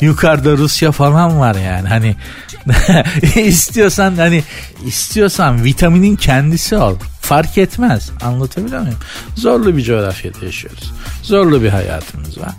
Yukarıda 0.00 0.56
Rusya 0.56 0.92
falan 0.92 1.40
var 1.40 1.54
yani. 1.54 1.88
Hani 1.88 2.16
istiyorsan 3.46 4.16
hani 4.16 4.44
istiyorsan 4.86 5.64
vitaminin 5.64 6.16
kendisi 6.16 6.76
ol. 6.76 6.96
Fark 7.20 7.58
etmez. 7.58 8.10
Anlatabiliyor 8.22 8.80
muyum? 8.80 8.98
Zorlu 9.36 9.76
bir 9.76 9.82
coğrafyada 9.82 10.44
yaşıyoruz. 10.44 10.92
Zorlu 11.22 11.62
bir 11.62 11.68
hayatımız 11.68 12.38
var. 12.38 12.52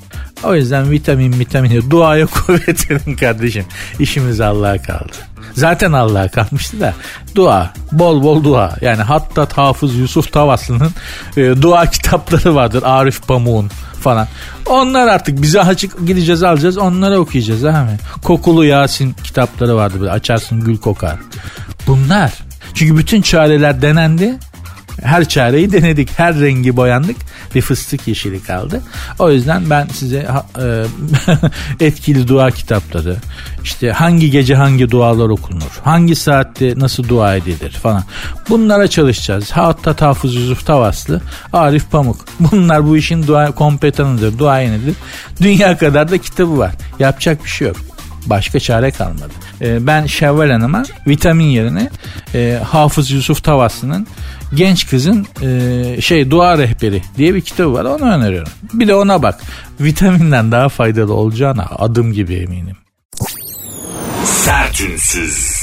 O 0.44 0.56
yüzden 0.56 0.92
vitamin 0.92 1.40
vitamini 1.40 1.92
duaya 1.92 2.26
kuvvet 2.46 2.92
verin 2.92 3.16
kardeşim. 3.16 3.66
İşimiz 4.00 4.42
Allah'a 4.42 4.82
kaldı. 4.82 5.31
Zaten 5.54 5.92
Allah'a 5.92 6.28
kalmıştı 6.28 6.80
da. 6.80 6.94
Dua 7.36 7.74
bol 7.92 8.24
bol 8.24 8.44
dua. 8.44 8.76
Yani 8.82 9.02
hatta 9.02 9.48
Hafız 9.56 9.96
Yusuf 9.96 10.34
Tavaslı'nın 10.34 10.92
e, 11.38 11.62
dua 11.62 11.86
kitapları 11.86 12.56
vardır. 12.56 12.84
Arif 12.84 13.28
Pamuk'un 13.28 13.70
falan. 14.02 14.28
Onlar 14.66 15.08
artık 15.08 15.42
bize 15.42 15.62
açık 15.62 16.08
gideceğiz 16.08 16.44
alacağız. 16.44 16.78
Onları 16.78 17.20
okuyacağız 17.20 17.64
ha. 17.64 17.84
Mi? 17.84 17.98
Kokulu 18.24 18.66
Yasin 18.66 19.16
kitapları 19.24 19.76
vardı. 19.76 19.98
Böyle 20.00 20.12
açarsın 20.12 20.60
gül 20.60 20.78
kokar. 20.78 21.16
Bunlar. 21.88 22.34
Çünkü 22.74 22.98
bütün 22.98 23.22
çareler 23.22 23.82
denendi 23.82 24.38
her 25.02 25.28
çareyi 25.30 25.72
denedik. 25.72 26.20
Her 26.20 26.40
rengi 26.40 26.78
boyandık. 26.78 27.16
Bir 27.56 27.62
fıstık 27.62 28.08
yeşili 28.08 28.44
kaldı. 28.44 28.82
O 29.20 29.32
yüzden 29.32 29.70
ben 29.70 29.88
size 29.88 30.28
e, 30.62 30.86
etkili 31.86 32.28
dua 32.28 32.52
kitapları, 32.52 33.16
işte 33.64 33.92
hangi 33.92 34.32
gece 34.32 34.56
hangi 34.56 34.92
dualar 34.92 35.30
okunur, 35.30 35.80
hangi 35.84 36.16
saatte 36.16 36.74
nasıl 36.78 37.10
dua 37.10 37.36
edilir 37.36 37.72
falan. 37.72 38.04
Bunlara 38.50 38.88
çalışacağız. 38.88 39.52
Hatta 39.52 39.94
Tafız 39.94 40.36
Yusuf 40.36 40.66
Tavaslı, 40.66 41.22
Arif 41.54 41.92
Pamuk. 41.92 42.26
Bunlar 42.40 42.88
bu 42.88 42.98
işin 42.98 43.28
dua 43.28 43.52
kompetanıdır, 43.52 44.40
duayenidir. 44.40 44.96
Dünya 45.42 45.78
kadar 45.78 46.12
da 46.12 46.18
kitabı 46.18 46.58
var. 46.58 46.72
Yapacak 47.00 47.44
bir 47.44 47.50
şey 47.50 47.68
yok. 47.68 47.78
Başka 48.26 48.60
çare 48.60 48.92
kalmadı. 48.92 49.32
Ee, 49.62 49.88
ben 49.88 50.06
Şevval 50.06 50.50
Hanım'a 50.50 50.84
vitamin 51.08 51.46
yerine 51.46 51.90
e, 52.36 52.60
Hafız 52.64 53.12
Yusuf 53.12 53.44
Tavaslı'nın 53.44 54.08
genç 54.54 54.88
kızın 54.90 55.28
e, 55.42 56.02
şey 56.02 56.32
dua 56.32 56.58
rehberi 56.58 57.02
diye 57.18 57.36
bir 57.36 57.42
kitabı 57.42 57.74
var 57.74 57.86
onu 57.86 58.12
öneriyorum. 58.12 58.52
Bir 58.74 58.88
de 58.88 58.96
ona 58.96 59.24
bak. 59.24 59.42
Vitaminden 59.80 60.52
daha 60.52 60.70
faydalı 60.70 61.14
olacağına 61.14 61.68
adım 61.78 62.14
gibi 62.14 62.36
eminim. 62.36 62.78
Sertünsüz. 64.26 65.62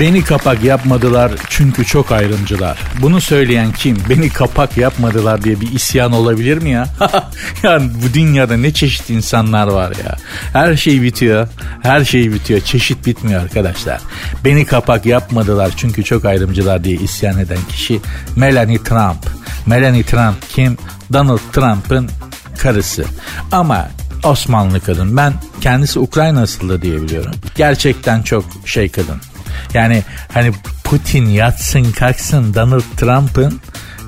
Beni 0.00 0.24
kapak 0.24 0.64
yapmadılar 0.64 1.32
çünkü 1.48 1.84
çok 1.84 2.12
ayrımcılar. 2.12 2.78
Bunu 3.02 3.20
söyleyen 3.20 3.72
kim? 3.72 3.96
Beni 4.08 4.28
kapak 4.28 4.76
yapmadılar 4.76 5.44
diye 5.44 5.60
bir 5.60 5.72
isyan 5.72 6.12
olabilir 6.12 6.62
mi 6.62 6.70
ya? 6.70 6.86
yani 7.62 7.90
bu 8.02 8.14
dünyada 8.14 8.56
ne 8.56 8.72
çeşit 8.72 9.10
insanlar 9.10 9.66
var 9.66 9.92
ya. 10.04 10.16
Her 10.52 10.76
şey 10.76 11.02
bitiyor. 11.02 11.48
Her 11.82 12.04
şey 12.04 12.32
bitiyor. 12.32 12.60
Çeşit 12.60 13.06
bitmiyor 13.06 13.42
arkadaşlar. 13.42 14.00
Beni 14.44 14.66
kapak 14.66 15.06
yapmadılar 15.06 15.72
çünkü 15.76 16.04
çok 16.04 16.24
ayrımcılar 16.24 16.84
diye 16.84 16.96
isyan 16.96 17.38
eden 17.38 17.58
kişi 17.68 18.00
Melanie 18.36 18.82
Trump. 18.82 19.26
Melanie 19.66 20.02
Trump 20.02 20.48
kim? 20.48 20.78
Donald 21.12 21.40
Trump'ın 21.52 22.10
karısı. 22.58 23.04
Ama 23.52 23.88
Osmanlı 24.24 24.80
kadın. 24.80 25.16
Ben 25.16 25.32
kendisi 25.60 25.98
Ukrayna 25.98 26.42
asıllı 26.42 26.82
diye 26.82 27.02
biliyorum. 27.02 27.32
Gerçekten 27.56 28.22
çok 28.22 28.44
şey 28.64 28.88
kadın. 28.88 29.33
Yani 29.74 30.02
hani 30.32 30.52
Putin 30.84 31.26
yatsın 31.26 31.92
kalksın 31.92 32.54
Donald 32.54 32.82
Trump'ın 32.96 33.60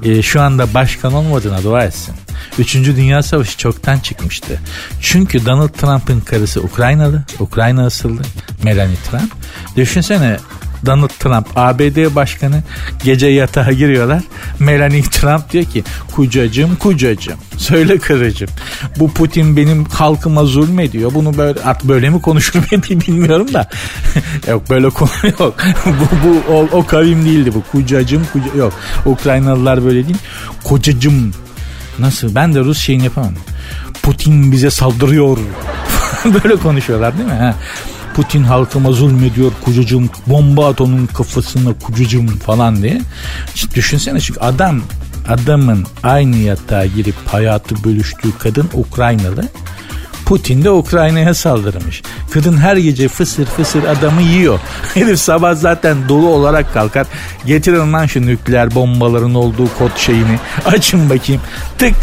e, 0.02 0.22
şu 0.22 0.42
anda 0.42 0.74
başkan 0.74 1.12
olmadığına 1.12 1.62
dua 1.62 1.84
etsin. 1.84 2.14
Üçüncü 2.58 2.96
Dünya 2.96 3.22
Savaşı 3.22 3.58
çoktan 3.58 3.98
çıkmıştı. 3.98 4.60
Çünkü 5.00 5.46
Donald 5.46 5.68
Trump'ın 5.68 6.20
karısı 6.20 6.62
Ukraynalı, 6.62 7.22
Ukrayna 7.38 7.86
asıllı 7.86 8.22
Melanie 8.62 8.96
Trump. 9.10 9.32
Düşünsene 9.76 10.36
Donald 10.86 11.08
Trump 11.08 11.46
ABD 11.56 12.14
başkanı 12.14 12.62
gece 13.04 13.26
yatağa 13.26 13.72
giriyorlar. 13.72 14.22
Melanie 14.58 15.02
Trump 15.02 15.52
diyor 15.52 15.64
ki 15.64 15.84
kucacım 16.14 16.76
kucacım 16.76 17.38
söyle 17.56 17.98
karıcığım 17.98 18.48
bu 18.98 19.12
Putin 19.12 19.56
benim 19.56 19.84
halkıma 19.84 20.44
zulmediyor. 20.44 21.14
Bunu 21.14 21.36
böyle 21.36 21.60
artık 21.60 21.88
böyle 21.88 22.10
mi 22.10 22.22
konuşur 22.22 22.62
bilmiyorum 22.72 23.54
da. 23.54 23.68
yok 24.48 24.70
böyle 24.70 24.90
konu 24.90 25.10
yok. 25.40 25.54
bu, 25.86 26.28
bu 26.28 26.52
o, 26.54 26.68
o 26.72 26.86
kavim 26.86 27.24
değildi 27.24 27.54
bu. 27.54 27.62
Kucacım 27.72 28.26
kuca 28.32 28.54
yok. 28.56 28.72
Ukraynalılar 29.06 29.84
böyle 29.84 30.06
değil. 30.06 30.18
Kocacım 30.64 31.32
nasıl 31.98 32.34
ben 32.34 32.54
de 32.54 32.60
Rus 32.60 32.78
şeyini 32.78 33.04
yapamam. 33.04 33.34
Putin 34.02 34.52
bize 34.52 34.70
saldırıyor. 34.70 35.38
böyle 36.24 36.56
konuşuyorlar 36.56 37.18
değil 37.18 37.28
mi? 37.28 37.34
Ha. 37.34 37.54
Putin 38.16 38.42
halkıma 38.42 38.92
zulmediyor 38.92 39.52
kucucum 39.64 40.10
bomba 40.26 40.68
at 40.68 40.80
onun 40.80 41.06
kafasına 41.06 41.72
kucucum 41.82 42.26
falan 42.26 42.82
diye. 42.82 43.00
İşte 43.54 43.74
düşünsene 43.74 44.20
çünkü 44.20 44.40
adam 44.40 44.82
adamın 45.28 45.86
aynı 46.02 46.36
yatağa 46.36 46.86
girip 46.86 47.14
hayatı 47.26 47.84
bölüştüğü 47.84 48.38
kadın 48.38 48.68
Ukraynalı. 48.74 49.48
Putin 50.26 50.64
de 50.64 50.70
Ukrayna'ya 50.70 51.34
saldırmış. 51.34 52.02
Kadın 52.30 52.56
her 52.56 52.76
gece 52.76 53.08
fısır 53.08 53.46
fısır 53.46 53.84
adamı 53.84 54.22
yiyor. 54.22 54.60
Herif 54.94 55.20
sabah 55.20 55.54
zaten 55.54 56.08
dolu 56.08 56.28
olarak 56.28 56.74
kalkar. 56.74 57.06
Getirin 57.46 57.92
lan 57.92 58.06
şu 58.06 58.26
nükleer 58.26 58.74
bombaların 58.74 59.34
olduğu 59.34 59.68
kod 59.78 59.96
şeyini. 59.96 60.38
Açın 60.64 61.10
bakayım. 61.10 61.42
Tık 61.78 61.94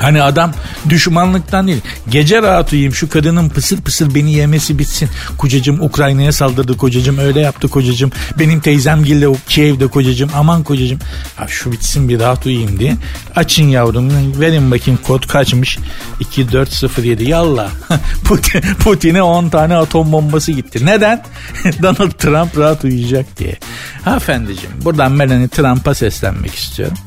Hani 0.00 0.22
adam 0.22 0.52
düşmanlıktan 0.88 1.66
değil. 1.66 1.80
Gece 2.08 2.42
rahat 2.42 2.72
uyuyayım 2.72 2.94
şu 2.94 3.08
kadının 3.08 3.48
pısır 3.48 3.80
pısır 3.80 4.14
beni 4.14 4.32
yemesi 4.32 4.78
bitsin. 4.78 5.08
Kocacım 5.38 5.82
Ukrayna'ya 5.82 6.32
saldırdı 6.32 6.76
kocacım 6.76 7.18
öyle 7.18 7.40
yaptı 7.40 7.68
kocacım. 7.68 8.10
Benim 8.38 8.60
teyzem 8.60 9.04
gille 9.04 9.26
Kiev'de 9.48 9.86
kocacım 9.86 10.30
aman 10.34 10.62
kocacım. 10.62 10.98
Ha, 11.36 11.46
şu 11.48 11.72
bitsin 11.72 12.08
bir 12.08 12.20
rahat 12.20 12.46
uyuyayım 12.46 12.78
diye. 12.78 12.96
Açın 13.36 13.64
yavrum 13.64 14.40
verin 14.40 14.70
bakayım 14.70 15.00
kod 15.06 15.26
kaçmış. 15.26 15.78
2407 16.20 17.24
yallah. 17.24 17.70
Putin, 18.24 18.60
Putin'e 18.60 19.22
10 19.22 19.48
tane 19.48 19.76
atom 19.76 20.12
bombası 20.12 20.52
gitti. 20.52 20.86
Neden? 20.86 21.24
Donald 21.82 22.10
Trump 22.10 22.58
rahat 22.58 22.84
uyuyacak 22.84 23.38
diye. 23.38 23.56
Hanımefendiciğim 24.04 24.74
buradan 24.84 25.12
Melanie 25.12 25.48
Trump'a 25.48 25.94
seslenmek 25.94 26.54
istiyorum. 26.54 26.98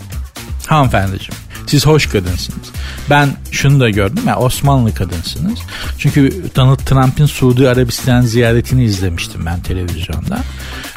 Hanımefendiciğim 0.68 1.49
siz 1.70 1.86
hoş 1.86 2.08
kadınsınız. 2.08 2.68
Ben 3.10 3.30
şunu 3.52 3.80
da 3.80 3.90
gördüm 3.90 4.24
ya 4.28 4.38
Osmanlı 4.38 4.94
kadınsınız. 4.94 5.60
Çünkü 5.98 6.44
Donald 6.56 6.80
Trump'ın 6.80 7.26
Suudi 7.26 7.70
Arabistan 7.70 8.22
ziyaretini 8.22 8.84
izlemiştim 8.84 9.46
ben 9.46 9.60
televizyonda. 9.60 10.40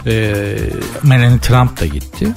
Ee, 0.06 0.58
Melanie 1.02 1.38
Trump 1.38 1.80
da 1.80 1.86
gitti. 1.86 2.28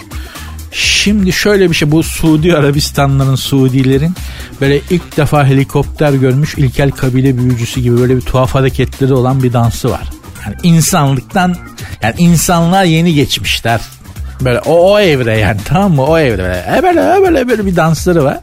Şimdi 0.71 1.33
şöyle 1.33 1.69
bir 1.69 1.75
şey 1.75 1.91
bu 1.91 2.03
Suudi 2.03 2.57
Arabistanların 2.57 3.35
Suudilerin 3.35 4.13
böyle 4.61 4.81
ilk 4.89 5.17
defa 5.17 5.45
helikopter 5.45 6.13
görmüş 6.13 6.55
ilkel 6.55 6.91
kabile 6.91 7.37
büyücüsü 7.37 7.81
gibi 7.81 7.97
böyle 7.97 8.15
bir 8.15 8.21
tuhaf 8.21 8.55
hareketleri 8.55 9.13
olan 9.13 9.43
bir 9.43 9.53
dansı 9.53 9.91
var. 9.91 10.09
Yani 10.45 10.55
insanlıktan 10.63 11.55
yani 12.01 12.15
insanlığa 12.17 12.83
yeni 12.83 13.13
geçmişler 13.13 13.81
Böyle 14.41 14.59
o, 14.59 14.93
o 14.93 14.99
evre 14.99 15.37
yani 15.37 15.57
tamam 15.65 15.93
mı 15.93 16.05
o 16.05 16.17
evre. 16.17 16.65
E 16.77 16.83
böyle, 16.83 16.99
e 16.99 17.21
böyle, 17.21 17.47
böyle 17.47 17.65
bir 17.65 17.75
dansları 17.75 18.23
var. 18.23 18.39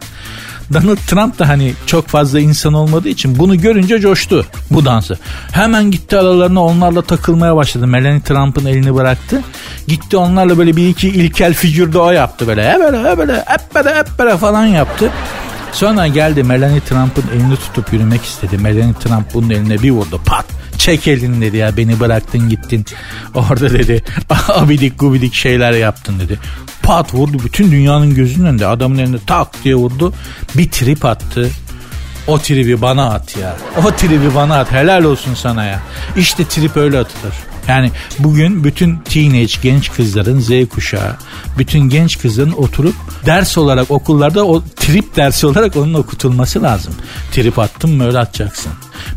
Donald 0.73 0.97
Trump 0.97 1.39
da 1.39 1.49
hani 1.49 1.75
çok 1.87 2.09
fazla 2.09 2.41
insan 2.41 2.75
olmadığı 2.75 3.09
için 3.09 3.39
bunu 3.39 3.61
görünce 3.61 4.01
coştu 4.01 4.47
bu 4.71 4.85
dansı. 4.85 5.19
Hemen 5.53 5.91
gitti 5.91 6.19
aralarına 6.19 6.65
onlarla 6.65 7.03
takılmaya 7.03 7.57
başladı. 7.57 7.87
Melanie 7.87 8.21
Trump'ın 8.21 8.67
elini 8.67 8.95
bıraktı. 8.95 9.43
Gitti 9.89 10.17
onlarla 10.17 10.59
böyle 10.59 10.77
bir 10.77 10.89
iki 10.89 11.09
ilkel 11.09 11.55
figürde 11.55 11.99
o 11.99 12.11
yaptı 12.11 12.47
böyle. 12.47 12.73
He 12.73 12.81
böyle 12.81 13.11
he 13.11 13.19
böyle 13.19 13.37
hep 13.47 13.75
böyle 13.75 13.95
hep 13.95 14.07
böyle 14.19 14.37
falan 14.37 14.67
yaptı. 14.67 15.11
Sonra 15.73 16.07
geldi 16.07 16.43
Melanie 16.43 16.81
Trump'ın 16.81 17.25
elini 17.37 17.57
tutup 17.57 17.93
yürümek 17.93 18.25
istedi. 18.25 18.59
Melanie 18.59 18.95
Trump 18.95 19.35
bunun 19.35 19.51
eline 19.51 19.83
bir 19.83 19.91
vurdu 19.91 20.21
pat. 20.27 20.62
Çek 20.83 21.09
elini 21.09 21.41
dedi 21.41 21.57
ya 21.57 21.77
beni 21.77 22.01
bıraktın 22.01 22.49
gittin. 22.49 22.85
Orada 23.35 23.73
dedi 23.73 24.05
abidik 24.49 24.99
gubidik 24.99 25.35
şeyler 25.35 25.73
yaptın 25.73 26.21
dedi. 26.21 26.39
Pat 26.83 27.15
vurdu 27.15 27.37
bütün 27.45 27.71
dünyanın 27.71 28.15
gözünün 28.15 28.47
önünde 28.47 28.67
adamın 28.67 28.99
elinde 28.99 29.19
tak 29.27 29.65
diye 29.65 29.75
vurdu. 29.75 30.15
Bir 30.55 30.71
trip 30.71 31.05
attı. 31.05 31.51
O 32.27 32.39
tribi 32.39 32.83
bana 32.83 33.11
at 33.11 33.37
ya. 33.37 33.57
O 33.87 33.91
tribi 33.91 34.35
bana 34.35 34.59
at. 34.59 34.73
Helal 34.73 35.05
olsun 35.05 35.35
sana 35.35 35.65
ya. 35.65 35.83
İşte 36.17 36.45
trip 36.45 36.77
öyle 36.77 36.99
atılır. 36.99 37.35
Yani 37.69 37.91
bugün 38.19 38.65
bütün 38.65 38.97
teenage 38.97 39.53
genç 39.63 39.93
kızların 39.93 40.41
Z 40.41 40.69
kuşağı, 40.69 41.17
bütün 41.59 41.81
genç 41.81 42.19
kızların 42.19 42.53
oturup 42.53 42.95
ders 43.27 43.59
olarak 43.59 43.91
okullarda 43.91 44.47
o 44.47 44.63
trip 44.77 45.17
dersi 45.17 45.47
olarak 45.47 45.77
onun 45.77 45.95
okutulması 45.95 46.63
lazım. 46.63 46.95
Trip 47.33 47.59
attın 47.59 47.91
mı 47.91 48.07
öyle 48.07 48.19
atacaksın. 48.19 48.73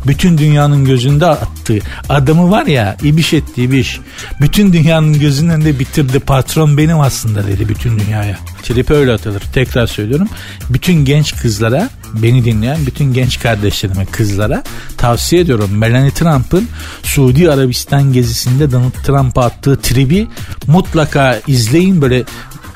Bütün 0.06 0.38
dünyanın 0.38 0.84
gözünde 0.84 1.26
attığı 1.26 1.78
adamı 2.08 2.50
var 2.50 2.66
ya 2.66 2.96
ibiş 3.02 3.32
etti 3.32 3.62
ibiş. 3.62 4.00
Bütün 4.40 4.72
dünyanın 4.72 5.18
gözünün 5.20 5.50
önünde 5.50 5.78
bitirdi 5.78 6.18
patron 6.18 6.78
benim 6.78 7.00
aslında 7.00 7.46
dedi 7.46 7.68
bütün 7.68 7.98
dünyaya. 7.98 8.38
Trip 8.62 8.90
öyle 8.90 9.12
atılır. 9.12 9.42
Tekrar 9.52 9.86
söylüyorum. 9.86 10.28
Bütün 10.70 11.04
genç 11.04 11.36
kızlara 11.36 11.90
beni 12.14 12.44
dinleyen 12.44 12.86
bütün 12.86 13.12
genç 13.12 13.40
kardeşlerime 13.40 14.06
kızlara 14.06 14.62
tavsiye 14.96 15.42
ediyorum. 15.42 15.70
Melanie 15.72 16.10
Trump'ın 16.10 16.68
Suudi 17.02 17.50
Arabistan 17.50 18.12
gezisinde 18.12 18.72
Donald 18.72 19.04
Trump'a 19.04 19.44
attığı 19.44 19.76
tribi 19.76 20.28
mutlaka 20.66 21.40
izleyin 21.46 22.02
böyle 22.02 22.24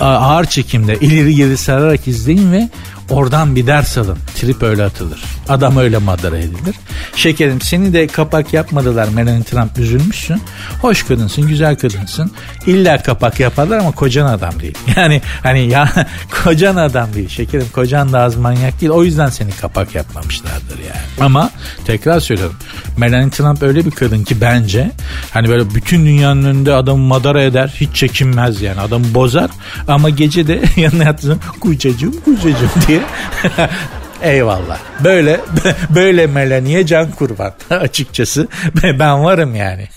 ağır 0.00 0.44
çekimde 0.44 0.96
ileri 1.00 1.34
geri 1.34 1.56
sararak 1.56 2.08
izleyin 2.08 2.52
ve 2.52 2.68
Oradan 3.10 3.56
bir 3.56 3.66
ders 3.66 3.98
alın. 3.98 4.18
Trip 4.34 4.62
öyle 4.62 4.84
atılır. 4.84 5.20
Adam 5.48 5.76
öyle 5.76 5.98
madara 5.98 6.38
edilir. 6.38 6.76
Şekerim 7.16 7.60
seni 7.60 7.92
de 7.92 8.06
kapak 8.06 8.52
yapmadılar 8.52 9.08
Melanie 9.08 9.42
Trump 9.42 9.78
üzülmüşsün. 9.78 10.42
Hoş 10.82 11.02
kadınsın, 11.02 11.48
güzel 11.48 11.76
kadınsın. 11.76 12.32
İlla 12.66 13.02
kapak 13.02 13.40
yaparlar 13.40 13.78
ama 13.78 13.90
kocan 13.92 14.26
adam 14.26 14.60
değil. 14.60 14.78
Yani 14.96 15.22
hani 15.42 15.68
ya 15.68 15.92
kocan 16.44 16.76
adam 16.76 17.14
değil. 17.14 17.28
Şekerim 17.28 17.66
kocan 17.72 18.12
da 18.12 18.20
az 18.20 18.36
manyak 18.36 18.80
değil. 18.80 18.92
O 18.92 19.04
yüzden 19.04 19.28
seni 19.28 19.50
kapak 19.50 19.94
yapmamışlardır 19.94 20.78
yani. 20.78 21.00
Ama 21.20 21.50
tekrar 21.84 22.20
söylüyorum. 22.20 22.56
Melanie 22.96 23.30
Trump 23.30 23.62
öyle 23.62 23.86
bir 23.86 23.90
kadın 23.90 24.24
ki 24.24 24.40
bence 24.40 24.90
hani 25.30 25.48
böyle 25.48 25.74
bütün 25.74 26.06
dünyanın 26.06 26.44
önünde 26.44 26.74
adamı 26.74 27.06
madara 27.06 27.42
eder. 27.42 27.74
Hiç 27.80 27.94
çekinmez 27.94 28.62
yani. 28.62 28.80
Adamı 28.80 29.14
bozar 29.14 29.50
ama 29.88 30.10
gece 30.10 30.46
de 30.46 30.62
yanına 30.76 31.04
yatsın 31.04 31.40
kucacım 31.60 32.20
kucacım 32.24 32.70
diye 32.88 32.99
Eyvallah. 34.22 34.78
Böyle 35.04 35.40
böyle 35.94 36.26
Melaniye 36.26 36.86
can 36.86 37.10
kurban 37.10 37.52
açıkçası. 37.70 38.48
Ben 38.84 39.24
varım 39.24 39.54
yani. 39.54 39.88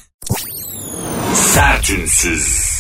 Sertünsüz. 1.33 2.73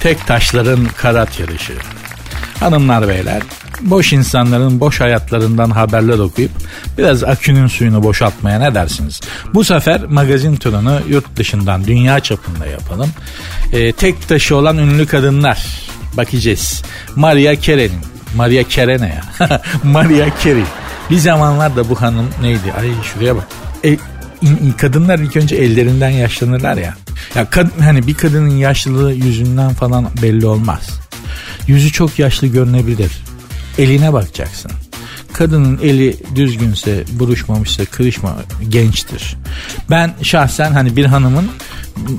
Tek 0.00 0.26
taşların 0.26 0.86
karat 0.96 1.40
yarışı. 1.40 1.72
Hanımlar 2.60 3.08
beyler 3.08 3.42
boş 3.80 4.12
insanların 4.12 4.80
boş 4.80 5.00
hayatlarından 5.00 5.70
haberler 5.70 6.18
okuyup 6.18 6.50
biraz 6.98 7.24
akünün 7.24 7.66
suyunu 7.66 8.02
boşaltmaya 8.02 8.58
ne 8.58 8.74
dersiniz? 8.74 9.20
Bu 9.54 9.64
sefer 9.64 10.04
magazin 10.04 10.56
turunu 10.56 11.00
yurt 11.08 11.36
dışından 11.36 11.84
dünya 11.84 12.20
çapında 12.20 12.66
yapalım. 12.66 13.10
Ee, 13.72 13.92
tek 13.92 14.28
taşı 14.28 14.56
olan 14.56 14.78
ünlü 14.78 15.06
kadınlar 15.06 15.66
bakacağız. 16.16 16.82
Maria 17.16 17.60
Carey'nin 17.60 18.14
Maria 18.36 18.68
Carey 18.68 19.00
ne 19.00 19.08
ya? 19.08 19.60
Maria 19.84 20.26
Carey. 20.44 20.64
Bir 21.10 21.18
zamanlar 21.18 21.76
da 21.76 21.88
bu 21.88 22.02
hanım 22.02 22.26
neydi? 22.42 22.72
Ay 22.80 22.90
şuraya 23.02 23.36
bak. 23.36 23.46
E, 23.84 23.96
kadınlar 24.76 25.18
ilk 25.18 25.36
önce 25.36 25.56
ellerinden 25.56 26.10
yaşlanırlar 26.10 26.76
ya. 26.76 26.94
Ya 27.34 27.50
kad, 27.50 27.66
hani 27.80 28.06
bir 28.06 28.14
kadının 28.14 28.56
yaşlılığı 28.56 29.12
yüzünden 29.12 29.74
falan 29.74 30.08
belli 30.22 30.46
olmaz. 30.46 31.00
Yüzü 31.66 31.92
çok 31.92 32.18
yaşlı 32.18 32.46
görünebilir. 32.46 33.12
Eline 33.78 34.12
bakacaksın. 34.12 34.70
Kadının 35.32 35.78
eli 35.82 36.16
düzgünse, 36.34 37.04
buruşmamışsa, 37.12 37.84
kırışma 37.84 38.36
gençtir. 38.68 39.36
Ben 39.90 40.14
şahsen 40.22 40.72
hani 40.72 40.96
bir 40.96 41.04
hanımın 41.04 41.50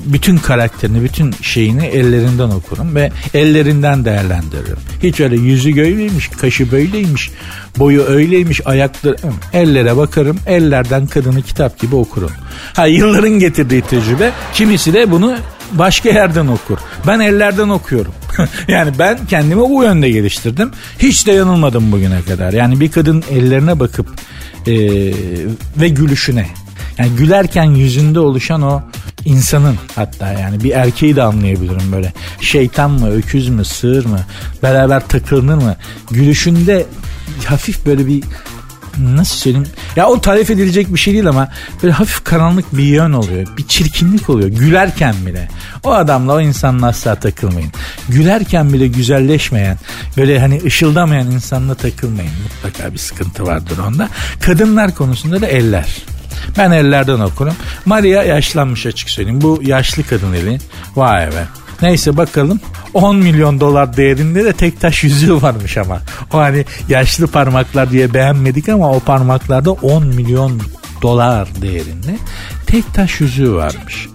bütün 0.06 0.38
karakterini, 0.38 1.02
bütün 1.02 1.34
şeyini 1.42 1.86
ellerinden 1.86 2.50
okurum 2.50 2.94
ve 2.94 3.12
ellerinden 3.34 4.04
değerlendiririm. 4.04 4.78
Hiç 5.02 5.20
öyle 5.20 5.36
yüzü 5.36 5.76
böyleymiş, 5.76 6.28
kaşı 6.28 6.72
böyleymiş, 6.72 7.30
boyu 7.78 8.02
öyleymiş, 8.02 8.66
ayakları 8.66 9.16
ellere 9.52 9.96
bakarım. 9.96 10.38
Ellerden 10.46 11.06
kadını 11.06 11.42
kitap 11.42 11.80
gibi 11.80 11.96
okurum. 11.96 12.32
Ha 12.74 12.86
yılların 12.86 13.38
getirdiği 13.38 13.82
tecrübe 13.82 14.30
kimisi 14.54 14.92
de 14.92 15.10
bunu 15.10 15.36
başka 15.72 16.08
yerden 16.08 16.46
okur. 16.46 16.78
Ben 17.06 17.20
ellerden 17.20 17.68
okuyorum. 17.68 18.12
yani 18.68 18.92
ben 18.98 19.26
kendimi 19.26 19.60
bu 19.60 19.82
yönde 19.82 20.10
geliştirdim. 20.10 20.70
Hiç 20.98 21.26
de 21.26 21.32
yanılmadım 21.32 21.92
bugüne 21.92 22.22
kadar. 22.22 22.52
Yani 22.52 22.80
bir 22.80 22.90
kadın 22.90 23.24
ellerine 23.30 23.80
bakıp 23.80 24.06
e, 24.66 24.74
ve 25.76 25.88
gülüşüne 25.88 26.46
yani 26.98 27.10
gülerken 27.16 27.64
yüzünde 27.64 28.20
oluşan 28.20 28.62
o 28.62 28.82
insanın 29.24 29.76
hatta 29.94 30.32
yani 30.32 30.64
bir 30.64 30.70
erkeği 30.70 31.16
de 31.16 31.22
anlayabilirim 31.22 31.92
böyle. 31.92 32.12
Şeytan 32.40 32.90
mı, 32.90 33.10
öküz 33.10 33.48
mü, 33.48 33.64
sığır 33.64 34.04
mı, 34.04 34.20
beraber 34.62 35.08
takılır 35.08 35.54
mı? 35.54 35.76
Gülüşünde 36.10 36.86
hafif 37.44 37.86
böyle 37.86 38.06
bir 38.06 38.22
nasıl 38.98 39.36
söyleyeyim? 39.36 39.68
Ya 39.96 40.06
o 40.06 40.20
tarif 40.20 40.50
edilecek 40.50 40.94
bir 40.94 40.98
şey 40.98 41.14
değil 41.14 41.26
ama 41.26 41.48
böyle 41.82 41.92
hafif 41.92 42.24
karanlık 42.24 42.76
bir 42.76 42.82
yön 42.82 43.12
oluyor. 43.12 43.46
Bir 43.58 43.66
çirkinlik 43.68 44.30
oluyor. 44.30 44.48
Gülerken 44.48 45.14
bile. 45.26 45.48
O 45.82 45.92
adamla 45.92 46.34
o 46.34 46.40
insanla 46.40 46.86
asla 46.86 47.14
takılmayın. 47.14 47.72
Gülerken 48.08 48.72
bile 48.72 48.86
güzelleşmeyen, 48.86 49.78
böyle 50.16 50.40
hani 50.40 50.62
ışıldamayan 50.64 51.30
insanla 51.30 51.74
takılmayın. 51.74 52.32
Mutlaka 52.42 52.92
bir 52.92 52.98
sıkıntı 52.98 53.46
vardır 53.46 53.78
onda. 53.78 54.08
Kadınlar 54.40 54.94
konusunda 54.94 55.40
da 55.40 55.46
eller. 55.46 55.96
Ben 56.58 56.70
ellerden 56.70 57.20
okurum. 57.20 57.54
Maria 57.84 58.22
yaşlanmış 58.22 58.86
açık 58.86 59.10
söyleyeyim. 59.10 59.40
Bu 59.40 59.60
yaşlı 59.62 60.02
kadın 60.02 60.32
eli. 60.32 60.58
Vay 60.96 61.26
be. 61.26 61.46
Neyse 61.82 62.16
bakalım 62.16 62.60
10 62.94 63.16
milyon 63.16 63.60
dolar 63.60 63.96
değerinde 63.96 64.44
de 64.44 64.52
tek 64.52 64.80
taş 64.80 65.04
yüzüğü 65.04 65.42
varmış 65.42 65.76
ama. 65.78 66.00
O 66.32 66.38
hani 66.38 66.64
yaşlı 66.88 67.26
parmaklar 67.26 67.90
diye 67.90 68.14
beğenmedik 68.14 68.68
ama 68.68 68.92
o 68.92 69.00
parmaklarda 69.00 69.72
10 69.72 70.06
milyon 70.06 70.60
dolar 71.02 71.48
değerinde 71.62 72.18
tek 72.66 72.94
taş 72.94 73.20
yüzüğü 73.20 73.54
varmış. 73.54 74.08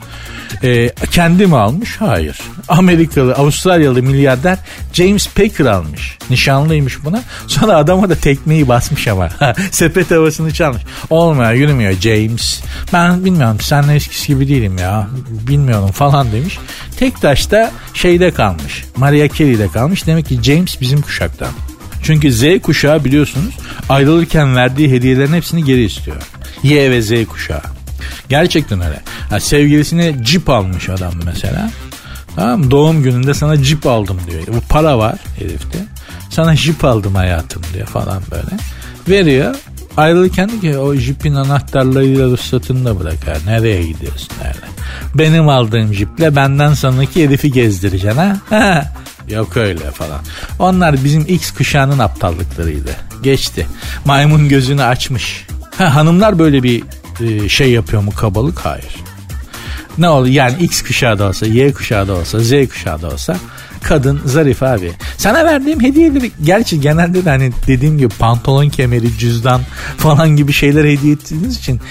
E, 0.63 0.89
kendi 1.11 1.47
mi 1.47 1.57
almış? 1.57 1.95
Hayır. 1.99 2.39
Amerikalı, 2.67 3.35
Avustralyalı 3.35 4.03
milyarder 4.03 4.57
James 4.93 5.27
Packer 5.27 5.65
almış. 5.65 6.17
Nişanlıymış 6.29 7.05
buna. 7.05 7.21
Sonra 7.47 7.75
adama 7.75 8.09
da 8.09 8.15
tekmeyi 8.15 8.67
basmış 8.67 9.07
ama. 9.07 9.29
Sepet 9.71 10.11
havasını 10.11 10.53
çalmış. 10.53 10.81
Olmuyor, 11.09 11.51
yürümüyor 11.51 11.93
James. 11.93 12.61
Ben 12.93 13.25
bilmiyorum 13.25 13.57
sen 13.59 13.87
eskisi 13.87 14.27
gibi 14.27 14.47
değilim 14.47 14.77
ya. 14.77 15.07
Bilmiyorum 15.47 15.91
falan 15.91 16.31
demiş. 16.31 16.59
Tek 16.97 17.21
taşta 17.21 17.71
şeyde 17.93 18.31
kalmış. 18.31 18.85
Maria 18.97 19.29
Carey'de 19.29 19.67
kalmış. 19.67 20.07
Demek 20.07 20.25
ki 20.25 20.39
James 20.43 20.81
bizim 20.81 21.01
kuşaktan. 21.01 21.51
Çünkü 22.03 22.31
Z 22.31 22.43
kuşağı 22.63 23.05
biliyorsunuz 23.05 23.57
ayrılırken 23.89 24.55
verdiği 24.55 24.91
hediyelerin 24.91 25.33
hepsini 25.33 25.63
geri 25.63 25.83
istiyor. 25.83 26.21
Y 26.63 26.91
ve 26.91 27.01
Z 27.01 27.11
kuşağı. 27.25 27.61
Gerçekten 28.29 28.81
öyle. 28.81 29.01
Ha, 29.29 29.39
sevgilisine 29.39 30.23
cip 30.23 30.49
almış 30.49 30.89
adam 30.89 31.13
mesela. 31.25 31.69
Tamam 32.35 32.71
Doğum 32.71 33.03
gününde 33.03 33.33
sana 33.33 33.63
cip 33.63 33.87
aldım 33.87 34.19
diyor. 34.31 34.43
Bu 34.47 34.61
para 34.69 34.97
var 34.97 35.15
herifte. 35.39 35.77
Sana 36.29 36.55
jip 36.55 36.85
aldım 36.85 37.15
hayatım 37.15 37.63
diyor 37.73 37.87
falan 37.87 38.21
böyle. 38.31 38.61
Veriyor. 39.09 39.55
Ayrılırken 39.97 40.59
ki 40.61 40.77
o 40.77 40.95
jipin 40.95 41.35
anahtarlarıyla 41.35 42.25
ruhsatını 42.25 42.85
da 42.85 42.99
bırakar. 42.99 43.37
Nereye 43.45 43.83
gidiyorsun 43.83 44.29
nerede? 44.43 44.65
Benim 45.15 45.49
aldığım 45.49 45.93
jiple 45.93 46.35
benden 46.35 46.73
sonraki 46.73 47.23
herifi 47.23 47.51
gezdireceksin 47.51 48.19
ha? 48.49 48.85
Yok 49.29 49.57
öyle 49.57 49.91
falan. 49.91 50.19
Onlar 50.59 51.03
bizim 51.03 51.25
X 51.27 51.51
kuşağının 51.51 51.99
aptallıklarıydı. 51.99 52.91
Geçti. 53.23 53.67
Maymun 54.05 54.49
gözünü 54.49 54.83
açmış. 54.83 55.45
Ha, 55.77 55.95
hanımlar 55.95 56.39
böyle 56.39 56.63
bir 56.63 56.83
şey 57.49 57.71
yapıyor 57.71 58.01
mu 58.01 58.11
kabalık? 58.11 58.59
Hayır. 58.59 58.95
Ne 59.97 60.09
olur 60.09 60.27
yani 60.27 60.63
X 60.63 60.83
kuşağı 60.83 61.19
da 61.19 61.27
olsa, 61.27 61.45
Y 61.45 61.73
kuşağı 61.73 62.07
da 62.07 62.13
olsa, 62.13 62.39
Z 62.39 62.51
kuşağı 62.69 63.01
da 63.01 63.07
olsa 63.07 63.37
kadın 63.83 64.21
zarif 64.25 64.63
abi. 64.63 64.91
Sana 65.17 65.45
verdiğim 65.45 65.81
hediyeleri 65.81 66.31
gerçi 66.43 66.81
genelde 66.81 67.25
de 67.25 67.29
hani 67.29 67.51
dediğim 67.67 67.97
gibi 67.97 68.09
pantolon 68.19 68.69
kemeri, 68.69 69.17
cüzdan 69.17 69.61
falan 69.97 70.29
gibi 70.29 70.53
şeyler 70.53 70.85
hediye 70.85 71.13
ettiğiniz 71.13 71.57
için 71.57 71.81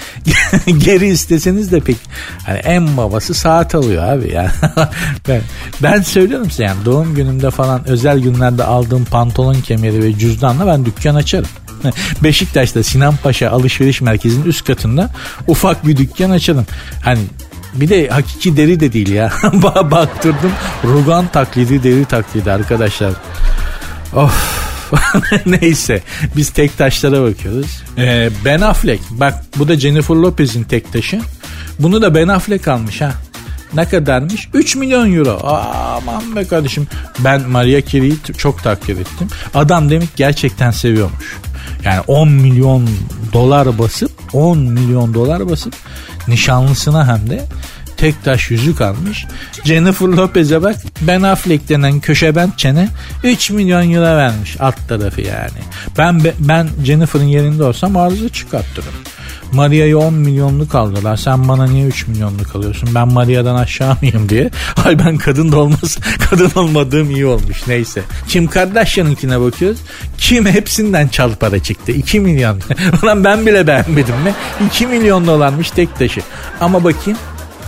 geri 0.77 1.07
isteseniz 1.07 1.71
de 1.71 1.79
pek 1.79 1.97
hani 2.45 2.57
en 2.57 2.97
babası 2.97 3.33
saat 3.33 3.75
alıyor 3.75 4.03
abi 4.03 4.31
ya. 4.31 4.51
ben, 5.27 5.41
ben 5.83 6.01
söylüyorum 6.01 6.49
size 6.49 6.63
yani 6.63 6.85
doğum 6.85 7.15
günümde 7.15 7.51
falan 7.51 7.87
özel 7.87 8.19
günlerde 8.19 8.63
aldığım 8.63 9.05
pantolon 9.05 9.61
kemeri 9.61 10.03
ve 10.03 10.17
cüzdanla 10.19 10.67
ben 10.67 10.85
dükkan 10.85 11.15
açarım. 11.15 11.49
Beşiktaş'ta 12.23 12.83
Sinan 12.83 13.15
Paşa 13.23 13.49
alışveriş 13.49 14.01
merkezinin 14.01 14.45
üst 14.45 14.65
katında 14.65 15.09
ufak 15.47 15.87
bir 15.87 15.97
dükkan 15.97 16.29
açalım. 16.29 16.65
Hani 17.03 17.19
bir 17.73 17.89
de 17.89 18.07
hakiki 18.07 18.57
deri 18.57 18.79
de 18.79 18.93
değil 18.93 19.11
ya. 19.11 19.33
Baktırdım 19.91 20.51
rugan 20.83 21.27
taklidi 21.27 21.83
deri 21.83 22.05
taklidi 22.05 22.51
arkadaşlar. 22.51 23.11
Of. 24.15 24.61
Neyse 25.45 26.01
biz 26.35 26.49
tek 26.49 26.77
taşlara 26.77 27.23
bakıyoruz. 27.23 27.83
Ee, 27.97 28.29
ben 28.45 28.61
Affleck 28.61 29.03
bak 29.09 29.43
bu 29.57 29.67
da 29.67 29.79
Jennifer 29.79 30.15
Lopez'in 30.15 30.63
tek 30.63 30.93
taşı. 30.93 31.21
Bunu 31.79 32.01
da 32.01 32.15
Ben 32.15 32.27
Affleck 32.27 32.67
almış 32.67 33.01
ha. 33.01 33.11
Ne 33.73 33.85
kadarmış? 33.85 34.49
3 34.53 34.75
milyon 34.75 35.13
euro. 35.13 35.39
Aman 35.43 36.35
be 36.35 36.47
kardeşim. 36.47 36.87
Ben 37.19 37.41
Maria 37.49 37.81
Carey'i 37.85 38.15
çok 38.37 38.63
takdir 38.63 38.97
ettim. 38.97 39.27
Adam 39.53 39.89
demek 39.89 40.09
gerçekten 40.15 40.71
seviyormuş. 40.71 41.37
Yani 41.83 41.99
10 42.07 42.29
milyon 42.29 42.89
dolar 43.33 43.79
basıp 43.79 44.11
10 44.33 44.57
milyon 44.57 45.13
dolar 45.13 45.49
basıp 45.49 45.75
nişanlısına 46.27 47.07
hem 47.07 47.29
de 47.29 47.45
tek 47.97 48.23
taş 48.23 48.51
yüzük 48.51 48.81
almış. 48.81 49.25
Jennifer 49.63 50.07
Lopez'e 50.07 50.61
bak 50.61 50.75
Ben 51.01 51.21
Affleck 51.21 51.69
denen 51.69 51.99
köşebent 51.99 52.59
çene 52.59 52.89
3 53.23 53.51
milyon 53.51 53.91
euro 53.91 54.17
vermiş 54.17 54.57
alt 54.59 54.87
tarafı 54.87 55.21
yani. 55.21 55.59
Ben 55.97 56.21
ben 56.39 56.67
Jennifer'ın 56.83 57.23
yerinde 57.23 57.63
olsam 57.63 57.97
arıza 57.97 58.29
çıkarttırım. 58.29 58.93
Maria'yı 59.53 59.97
10 59.97 60.13
milyonluk 60.13 60.75
aldılar. 60.75 61.17
Sen 61.17 61.47
bana 61.47 61.65
niye 61.65 61.87
3 61.87 62.07
milyonluk 62.07 62.55
alıyorsun? 62.55 62.89
Ben 62.95 63.13
Maria'dan 63.13 63.55
aşağı 63.55 63.97
mıyım 64.01 64.29
diye. 64.29 64.49
Ay 64.85 64.99
ben 64.99 65.17
kadın 65.17 65.51
da 65.51 65.59
olmaz. 65.59 65.97
Kadın 66.29 66.51
olmadığım 66.55 67.11
iyi 67.11 67.25
olmuş. 67.25 67.67
Neyse. 67.67 68.01
Kim 68.27 68.47
Kardashian'ınkine 68.47 69.41
bakıyoruz. 69.41 69.79
Kim 70.17 70.45
hepsinden 70.45 71.07
çal 71.07 71.35
para 71.35 71.59
çıktı. 71.59 71.91
2 71.91 72.19
milyon. 72.19 72.59
Ulan 73.03 73.23
ben 73.23 73.45
bile 73.45 73.67
beğenmedim 73.67 74.15
mi? 74.15 74.33
2 74.67 74.87
milyon 74.87 75.27
dolarmış 75.27 75.71
tek 75.71 75.99
taşı. 75.99 76.21
Ama 76.61 76.83
bakayım 76.83 77.19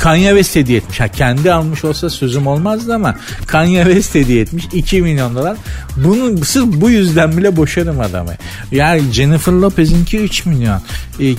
Kanye 0.03 0.29
West 0.29 0.55
hediye 0.55 0.77
etmiş. 0.77 0.99
Ha 0.99 1.07
kendi 1.07 1.53
almış 1.53 1.85
olsa 1.85 2.09
sözüm 2.09 2.47
olmazdı 2.47 2.95
ama 2.95 3.15
Kanye 3.47 3.83
West 3.83 4.15
hediye 4.15 4.41
etmiş 4.41 4.65
2 4.73 5.01
milyon 5.01 5.35
dolar. 5.35 5.57
Bunun 5.97 6.37
sırf 6.37 6.65
bu 6.65 6.89
yüzden 6.89 7.37
bile 7.37 7.57
boşarım 7.57 7.99
adamı. 7.99 8.31
Yani 8.71 9.11
Jennifer 9.11 9.53
Lopez'inki 9.53 10.17
3 10.17 10.45
milyon. 10.45 10.81
E, 11.19 11.35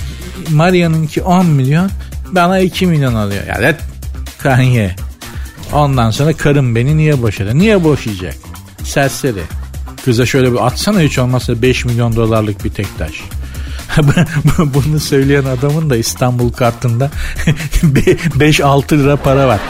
Maria'nınki 0.50 1.22
10 1.22 1.46
milyon. 1.46 1.90
Bana 2.32 2.58
2 2.58 2.86
milyon 2.86 3.14
alıyor. 3.14 3.46
Ya 3.46 3.60
yani 3.60 3.76
Kanye. 4.38 4.96
Ondan 5.72 6.10
sonra 6.10 6.32
karım 6.32 6.74
beni 6.74 6.96
niye 6.96 7.22
boşadı? 7.22 7.58
Niye 7.58 7.84
boşayacak? 7.84 8.34
Serseri. 8.84 9.42
Kıza 10.04 10.26
şöyle 10.26 10.52
bir 10.52 10.66
atsana 10.66 11.00
hiç 11.00 11.18
olmazsa 11.18 11.62
5 11.62 11.84
milyon 11.84 12.16
dolarlık 12.16 12.64
bir 12.64 12.70
tek 12.70 12.98
taş. 12.98 13.12
Bunu 14.58 15.00
söyleyen 15.00 15.44
adamın 15.44 15.90
da 15.90 15.96
İstanbul 15.96 16.52
kartında 16.52 17.10
5-6 17.82 18.98
lira 18.98 19.16
para 19.16 19.48
var. 19.48 19.60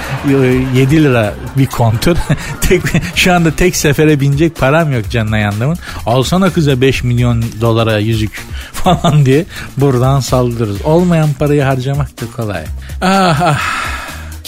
7 0.74 1.04
lira 1.04 1.34
bir 1.58 1.66
kontör. 1.66 2.16
tek, 2.60 2.82
şu 3.14 3.32
anda 3.32 3.50
tek 3.50 3.76
sefere 3.76 4.20
binecek 4.20 4.56
param 4.56 4.92
yok 4.92 5.10
canına 5.10 5.38
yandımın. 5.38 5.78
Alsana 6.06 6.50
kıza 6.50 6.80
5 6.80 7.04
milyon 7.04 7.44
dolara 7.60 7.98
yüzük 7.98 8.42
falan 8.72 9.26
diye 9.26 9.44
buradan 9.76 10.20
saldırırız. 10.20 10.82
Olmayan 10.84 11.32
parayı 11.32 11.62
harcamak 11.62 12.20
da 12.20 12.24
kolay. 12.36 12.64
Ah 13.00 13.40
ah. 13.40 13.60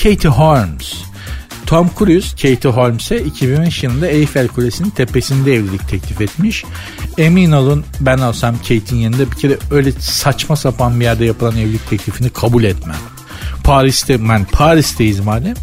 Katie 0.02 0.30
Holmes 0.30 0.94
Tom 1.66 1.90
Cruise 1.98 2.30
Katie 2.30 2.70
Holmes'e 2.70 3.24
2005 3.24 3.82
yılında 3.82 4.06
Eiffel 4.06 4.48
Kulesi'nin 4.48 4.90
tepesinde 4.90 5.54
evlilik 5.54 5.88
teklif 5.88 6.20
etmiş. 6.20 6.64
Emin 7.18 7.52
olun 7.52 7.84
ben 8.00 8.18
olsam 8.18 8.56
Kate'in 8.56 8.96
yanında 8.96 9.30
bir 9.30 9.36
kere 9.36 9.58
öyle 9.70 9.92
saçma 9.92 10.56
sapan 10.56 11.00
bir 11.00 11.04
yerde 11.04 11.24
yapılan 11.24 11.56
evlilik 11.56 11.90
teklifini 11.90 12.30
kabul 12.30 12.64
etmem. 12.64 12.96
Paris'te 13.64 14.28
ben 14.28 14.44
Paris'teyiz 14.44 15.20
madem 15.20 15.54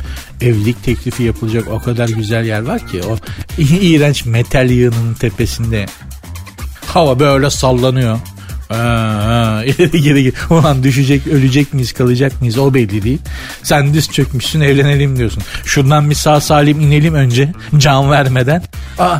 evlilik 0.41 0.83
teklifi 0.83 1.23
yapılacak 1.23 1.67
o 1.71 1.79
kadar 1.79 2.09
güzel 2.09 2.45
yer 2.45 2.61
var 2.61 2.87
ki 2.87 3.01
o 3.03 3.17
iğrenç 3.61 4.25
metal 4.25 4.69
yığınının 4.69 5.13
tepesinde 5.13 5.85
hava 6.85 7.19
böyle 7.19 7.49
sallanıyor. 7.49 8.19
İleri 8.71 10.01
geri 10.01 10.23
geri. 10.23 10.33
Ulan 10.49 10.83
düşecek, 10.83 11.27
ölecek 11.27 11.73
miyiz, 11.73 11.93
kalacak 11.93 12.41
mıyız 12.41 12.57
o 12.57 12.73
belli 12.73 13.03
değil. 13.03 13.19
Sen 13.63 13.93
düz 13.93 14.11
çökmüşsün, 14.11 14.61
evlenelim 14.61 15.17
diyorsun. 15.17 15.43
Şuradan 15.65 16.09
bir 16.09 16.15
sağ 16.15 16.41
salim 16.41 16.79
inelim 16.79 17.13
önce, 17.13 17.53
can 17.77 18.11
vermeden. 18.11 18.63
Aa, 18.99 19.19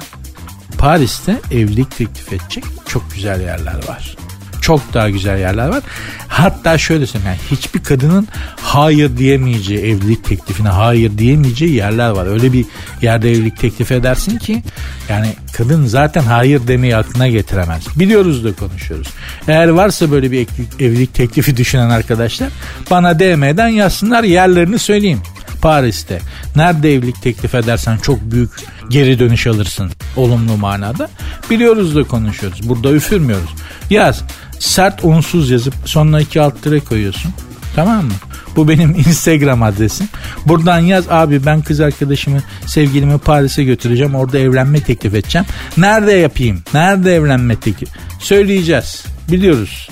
Paris'te 0.78 1.42
evlilik 1.52 1.98
teklif 1.98 2.34
edecek 2.34 2.64
çok 2.88 3.14
güzel 3.16 3.42
yerler 3.42 3.88
var 3.88 4.16
çok 4.64 4.94
daha 4.94 5.10
güzel 5.10 5.40
yerler 5.40 5.68
var. 5.68 5.84
Hatta 6.28 6.78
şöyle 6.78 7.08
söyleyeyim 7.08 7.38
yani 7.38 7.58
hiçbir 7.58 7.84
kadının 7.84 8.28
hayır 8.62 9.18
diyemeyeceği 9.18 9.80
evlilik 9.80 10.26
teklifine 10.26 10.70
hayır 10.70 11.18
diyemeyeceği 11.18 11.74
yerler 11.76 12.10
var. 12.10 12.26
Öyle 12.26 12.54
bir 12.54 12.66
yerde 13.02 13.32
evlilik 13.32 13.60
teklif 13.60 13.92
edersin 13.92 14.38
ki 14.38 14.64
yani 15.10 15.34
kadın 15.54 15.86
zaten 15.86 16.24
hayır 16.24 16.68
demeyi 16.68 16.96
aklına 16.96 17.28
getiremez. 17.28 17.84
Biliyoruz 17.96 18.44
da 18.44 18.54
konuşuyoruz. 18.54 19.08
Eğer 19.48 19.68
varsa 19.68 20.12
böyle 20.12 20.32
bir 20.32 20.48
evlilik 20.80 21.14
teklifi 21.14 21.58
düşünen 21.58 21.90
arkadaşlar 21.90 22.50
bana 22.92 23.20
DM'den 23.20 23.68
yazsınlar 23.68 24.24
yerlerini 24.24 24.80
söyleyeyim. 24.80 25.22
Paris'te. 25.62 26.20
Nerede 26.56 26.94
evlilik 26.94 27.22
teklif 27.22 27.56
edersen 27.56 27.98
çok 27.98 28.22
büyük 28.22 28.52
geri 28.90 29.20
dönüş 29.20 29.48
alırsın 29.48 29.92
olumlu 30.16 30.58
manada. 30.58 31.10
Biliyoruz 31.50 31.96
da 31.96 32.04
konuşuyoruz. 32.04 32.70
Burada 32.70 32.92
üfürmüyoruz. 32.92 33.50
Yaz 33.90 34.24
sert 34.64 35.04
unsuz 35.04 35.50
yazıp 35.50 35.74
sonuna 35.86 36.22
iki 36.22 36.42
alt 36.42 36.64
tire 36.64 36.80
koyuyorsun. 36.80 37.32
Tamam 37.76 38.06
mı? 38.06 38.12
Bu 38.56 38.68
benim 38.70 38.96
Instagram 39.08 39.64
adresim. 39.64 40.08
Buradan 40.46 40.80
yaz 40.80 41.06
abi 41.10 41.46
ben 41.46 41.62
kız 41.62 41.80
arkadaşımı 41.80 42.44
sevgilimi 42.66 43.18
Paris'e 43.18 43.64
götüreceğim. 43.64 44.16
Orada 44.16 44.40
evlenme 44.40 44.80
teklif 44.80 45.14
edeceğim. 45.14 45.48
Nerede 45.78 46.12
yapayım? 46.12 46.64
Nerede 46.74 47.16
evlenme 47.16 47.56
teklif? 47.56 47.90
Söyleyeceğiz. 48.20 49.06
Biliyoruz. 49.32 49.88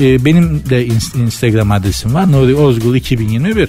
Ee, 0.00 0.24
benim 0.24 0.70
de 0.70 0.86
Instagram 1.24 1.70
adresim 1.70 2.14
var. 2.14 2.32
Nuri 2.32 2.54
Ozgul 2.54 2.94
2021. 2.94 3.68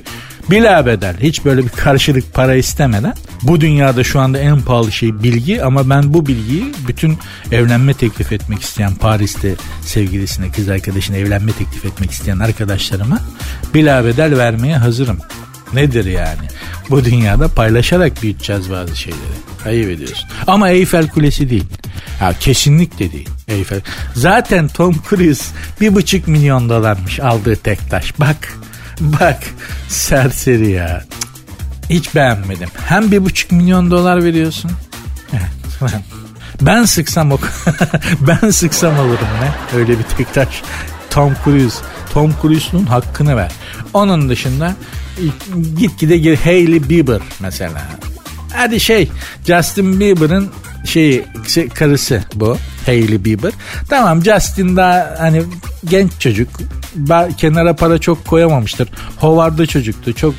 Bila 0.52 0.86
bedel 0.86 1.16
hiç 1.22 1.46
böyle 1.46 1.64
bir 1.64 1.70
karşılık 1.70 2.34
para 2.34 2.56
istemeden 2.56 3.14
bu 3.44 3.62
dünyada 3.62 4.04
şu 4.04 4.20
anda 4.20 4.38
en 4.38 4.62
pahalı 4.62 4.92
şey 4.92 5.24
bilgi 5.24 5.64
ama 5.64 5.90
ben 5.90 6.14
bu 6.14 6.28
bilgiyi 6.28 6.74
bütün 6.88 7.18
evlenme 7.52 7.94
teklif 7.94 8.32
etmek 8.32 8.62
isteyen 8.62 8.96
Paris'te 8.96 9.56
sevgilisine 9.82 10.52
kız 10.52 10.70
arkadaşına 10.70 11.18
evlenme 11.18 11.52
teklif 11.52 11.86
etmek 11.86 12.12
isteyen 12.12 12.40
arkadaşlarıma 12.40 13.20
bila 13.74 14.06
bedel 14.06 14.38
vermeye 14.38 14.78
hazırım. 14.78 15.20
Nedir 15.74 16.06
yani? 16.06 16.48
Bu 16.90 17.06
dünyada 17.06 17.48
paylaşarak 17.48 18.24
büyüteceğiz 18.24 18.72
bazı 18.72 18.96
şeyleri. 18.96 19.22
Ayıp 19.66 19.90
ediyorsun. 19.90 20.30
Ama 20.48 20.70
Eyfel 20.70 21.08
Kulesi 21.08 21.50
değil. 21.50 21.66
Ha, 22.20 22.34
kesinlikle 22.40 23.12
değil. 23.12 23.30
Eyfel. 23.48 23.82
Zaten 24.16 24.68
Tom 24.68 24.96
Cruise 25.10 25.44
bir 25.82 25.96
buçuk 25.96 26.28
milyon 26.28 26.70
dolarmış 26.70 27.20
aldığı 27.20 27.56
tek 27.56 27.90
taş. 27.90 28.20
Bak 28.20 28.54
Bak 29.20 29.44
serseri 29.88 30.70
ya. 30.70 31.04
Hiç 31.90 32.16
beğenmedim. 32.16 32.70
Hem 32.86 33.12
bir 33.12 33.26
buçuk 33.26 33.52
milyon 33.52 33.92
dolar 33.92 34.24
veriyorsun. 34.24 34.72
Ben 36.62 36.86
sıksam 36.86 37.32
o 37.32 37.38
ben 38.28 38.50
sıksam 38.50 39.00
olurum 39.00 39.28
ne? 39.42 39.78
Öyle 39.80 40.00
bir 40.00 40.04
tek 40.04 40.34
taş. 40.34 40.62
Tom 41.10 41.34
Cruise. 41.44 41.78
Tom 42.14 42.34
Cruise'un 42.42 42.86
hakkını 42.86 43.38
ver. 43.38 43.52
Onun 43.94 44.30
dışında 44.30 44.76
gitgide 45.78 46.18
gir 46.18 46.38
Hailey 46.38 46.90
Bieber 46.90 47.22
mesela. 47.40 47.82
Hadi 48.54 48.80
şey 48.80 49.10
Justin 49.48 50.00
Bieber'ın 50.00 50.50
şey, 50.86 51.26
şey 51.48 51.70
karısı 51.70 52.24
bu 52.36 52.58
Hailey 52.86 53.26
Bieber. 53.26 53.52
Tamam 53.90 54.24
Justin 54.24 54.76
daha 54.78 55.16
hani 55.20 55.44
genç 55.86 56.12
çocuk 56.20 56.50
kenara 57.38 57.76
para 57.76 57.98
çok 57.98 58.26
koyamamıştır. 58.26 58.90
Howard'da 59.18 59.66
çocuktu. 59.66 60.14
Çok 60.14 60.34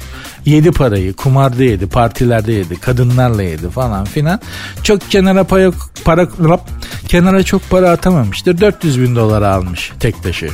yedi 0.45 0.73
parayı. 0.73 1.13
Kumarda 1.13 1.65
yedi. 1.65 1.87
Partilerde 1.87 2.53
yedi. 2.53 2.81
Kadınlarla 2.81 3.43
yedi 3.43 3.71
falan 3.71 4.05
filan. 4.05 4.41
Çok 4.83 5.11
kenara 5.11 5.45
para, 5.45 5.71
para 6.05 6.29
kenara 7.09 7.43
çok 7.43 7.71
para 7.71 7.91
atamamıştır. 7.91 8.61
400 8.61 9.01
bin 9.01 9.17
dolar 9.17 9.43
almış 9.43 9.93
tek 10.01 10.23
taşı. 10.23 10.51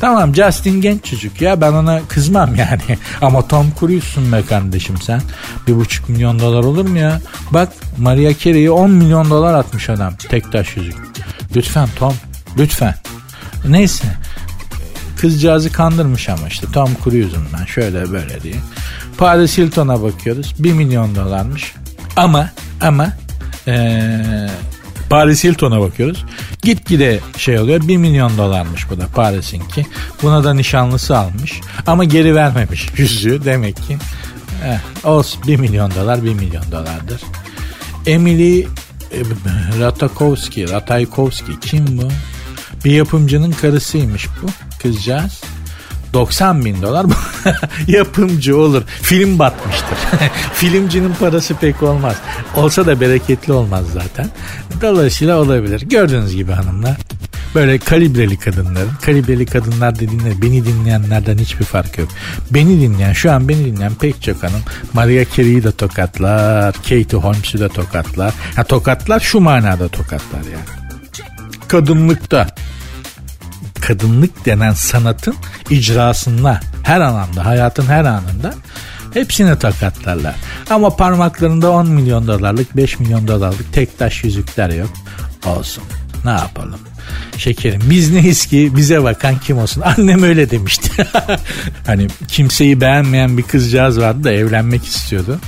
Tamam 0.00 0.34
Justin 0.34 0.80
genç 0.80 1.04
çocuk 1.04 1.40
ya 1.40 1.60
ben 1.60 1.72
ona 1.72 2.00
kızmam 2.08 2.54
yani. 2.56 2.98
Ama 3.20 3.48
Tom 3.48 3.66
Cruise'sun 3.80 4.32
be 4.32 4.42
kardeşim 4.42 4.96
sen. 5.02 5.22
Bir 5.68 5.76
buçuk 5.76 6.08
milyon 6.08 6.38
dolar 6.38 6.64
olur 6.64 6.88
mu 6.88 6.98
ya? 6.98 7.20
Bak 7.50 7.68
Maria 7.98 8.38
Carey'e 8.38 8.70
10 8.70 8.90
milyon 8.90 9.30
dolar 9.30 9.54
atmış 9.54 9.90
adam 9.90 10.14
tek 10.28 10.52
taş 10.52 10.76
yüzük. 10.76 11.11
Lütfen 11.56 11.88
Tom 11.98 12.14
lütfen. 12.58 12.94
Neyse 13.68 14.04
Kızcağızı 15.22 15.72
kandırmış 15.72 16.28
ama 16.28 16.48
işte 16.48 16.66
Tom 16.72 16.90
Cruise'um 17.04 17.46
ben 17.58 17.64
şöyle 17.64 18.12
böyle 18.12 18.42
diye. 18.42 18.54
Paris 19.18 19.58
Hilton'a 19.58 20.02
bakıyoruz. 20.02 20.54
1 20.58 20.72
milyon 20.72 21.14
dolarmış. 21.14 21.74
Ama 22.16 22.50
ama 22.80 23.12
ee, 23.68 24.48
Paris 25.10 25.44
Hilton'a 25.44 25.80
bakıyoruz. 25.80 26.24
Gitgide 26.62 27.20
şey 27.36 27.58
oluyor 27.58 27.88
1 27.88 27.96
milyon 27.96 28.38
dolarmış 28.38 28.90
bu 28.90 29.00
da 29.00 29.06
Paris'inki. 29.06 29.86
Buna 30.22 30.44
da 30.44 30.54
nişanlısı 30.54 31.18
almış. 31.18 31.60
Ama 31.86 32.04
geri 32.04 32.34
vermemiş 32.34 32.88
yüzüğü 32.96 33.44
demek 33.44 33.76
ki. 33.76 33.98
Eh, 34.64 35.06
olsun 35.06 35.42
1 35.46 35.56
milyon 35.56 35.90
dolar 35.90 36.24
1 36.24 36.34
milyon 36.34 36.64
dolardır. 36.72 37.20
Emily 38.06 38.66
e, 39.12 39.80
Ratajkowski, 39.80 40.70
Ratajkowski 40.70 41.60
kim 41.60 41.98
bu? 41.98 42.08
Bir 42.84 42.90
yapımcının 42.90 43.50
karısıymış 43.50 44.28
bu 44.42 44.46
kızcağız. 44.82 45.40
90 46.12 46.64
bin 46.64 46.82
dolar 46.82 47.06
yapımcı 47.86 48.58
olur. 48.58 48.82
Film 49.02 49.38
batmıştır. 49.38 49.98
Filmcinin 50.54 51.14
parası 51.14 51.54
pek 51.54 51.82
olmaz. 51.82 52.16
Olsa 52.56 52.86
da 52.86 53.00
bereketli 53.00 53.52
olmaz 53.52 53.84
zaten. 53.92 54.30
Dolayısıyla 54.80 55.38
olabilir. 55.38 55.80
Gördüğünüz 55.80 56.34
gibi 56.34 56.52
hanımlar. 56.52 56.96
Böyle 57.54 57.78
kalibreli 57.78 58.36
kadınların, 58.36 58.90
kalibreli 59.02 59.46
kadınlar 59.46 59.94
dediğinde 59.94 60.42
beni 60.42 60.66
dinleyenlerden 60.66 61.38
hiçbir 61.38 61.64
fark 61.64 61.98
yok. 61.98 62.08
Beni 62.50 62.80
dinleyen, 62.80 63.12
şu 63.12 63.32
an 63.32 63.48
beni 63.48 63.64
dinleyen 63.64 63.94
pek 63.94 64.22
çok 64.22 64.42
hanım 64.42 64.60
Maria 64.92 65.24
Carey'i 65.36 65.64
de 65.64 65.72
tokatlar, 65.72 66.74
Katie 66.74 67.18
Holmes'u 67.18 67.60
da 67.60 67.68
tokatlar. 67.68 68.34
Ha, 68.56 68.64
tokatlar 68.64 69.20
şu 69.20 69.40
manada 69.40 69.88
tokatlar 69.88 70.40
yani. 70.40 70.92
Kadınlıkta 71.68 72.46
kadınlık 73.80 74.46
denen 74.46 74.72
sanatın 74.72 75.34
icrasında 75.70 76.60
her 76.82 77.00
anında 77.00 77.46
hayatın 77.46 77.86
her 77.86 78.04
anında 78.04 78.54
hepsini 79.14 79.58
takatlarlar. 79.58 80.34
Ama 80.70 80.96
parmaklarında 80.96 81.70
10 81.70 81.88
milyon 81.88 82.26
dolarlık 82.26 82.76
5 82.76 83.00
milyon 83.00 83.28
dolarlık 83.28 83.72
tek 83.72 83.98
taş 83.98 84.24
yüzükler 84.24 84.70
yok. 84.70 84.90
Olsun 85.46 85.84
ne 86.24 86.30
yapalım. 86.30 86.91
Şekerim 87.42 87.80
biz 87.90 88.10
neyiz 88.10 88.46
ki 88.46 88.72
bize 88.76 89.02
bakan 89.02 89.38
kim 89.38 89.58
olsun. 89.58 89.80
Annem 89.98 90.22
öyle 90.22 90.50
demişti. 90.50 91.06
hani 91.86 92.06
kimseyi 92.28 92.80
beğenmeyen 92.80 93.38
bir 93.38 93.42
kızcağız 93.42 94.00
vardı 94.00 94.24
da 94.24 94.32
evlenmek 94.32 94.84
istiyordu. 94.84 95.40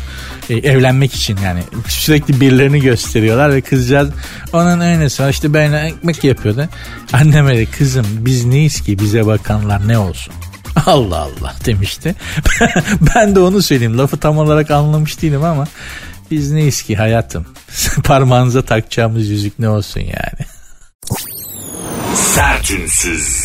E, 0.50 0.54
evlenmek 0.54 1.14
için 1.14 1.38
yani 1.44 1.60
sürekli 1.88 2.40
birilerini 2.40 2.80
gösteriyorlar 2.80 3.54
ve 3.54 3.60
kızcağız 3.60 4.10
onun 4.52 4.80
öynesi 4.80 5.22
var 5.22 5.30
işte 5.30 5.54
ben 5.54 5.72
ekmek 5.72 6.24
yapıyordu. 6.24 6.68
Annem 7.12 7.46
öyle 7.46 7.66
kızım 7.66 8.06
biz 8.10 8.44
neyiz 8.44 8.80
ki 8.80 8.98
bize 8.98 9.26
bakanlar 9.26 9.88
ne 9.88 9.98
olsun. 9.98 10.34
Allah 10.86 11.18
Allah 11.18 11.54
demişti. 11.66 12.14
ben 13.14 13.34
de 13.34 13.40
onu 13.40 13.62
söyleyeyim. 13.62 13.98
Lafı 13.98 14.16
tam 14.16 14.38
olarak 14.38 14.70
anlamış 14.70 15.22
değilim 15.22 15.44
ama 15.44 15.66
biz 16.30 16.52
neyiz 16.52 16.82
ki 16.82 16.96
hayatım? 16.96 17.46
Parmağınıza 18.04 18.62
takacağımız 18.62 19.28
yüzük 19.28 19.58
ne 19.58 19.68
olsun 19.68 20.00
yani? 20.00 20.53
Sertünsüz. 22.14 23.44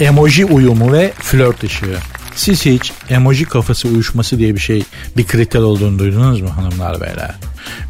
Emoji 0.00 0.44
uyumu 0.44 0.92
ve 0.92 1.12
flört 1.18 1.64
ışığı. 1.64 1.96
Siz 2.34 2.66
hiç 2.66 2.92
emoji 3.08 3.44
kafası 3.44 3.88
uyuşması 3.88 4.38
diye 4.38 4.54
bir 4.54 4.60
şey 4.60 4.84
bir 5.16 5.26
kriter 5.26 5.60
olduğunu 5.60 5.98
duydunuz 5.98 6.40
mu 6.40 6.56
hanımlar 6.56 7.00
beyler? 7.00 7.34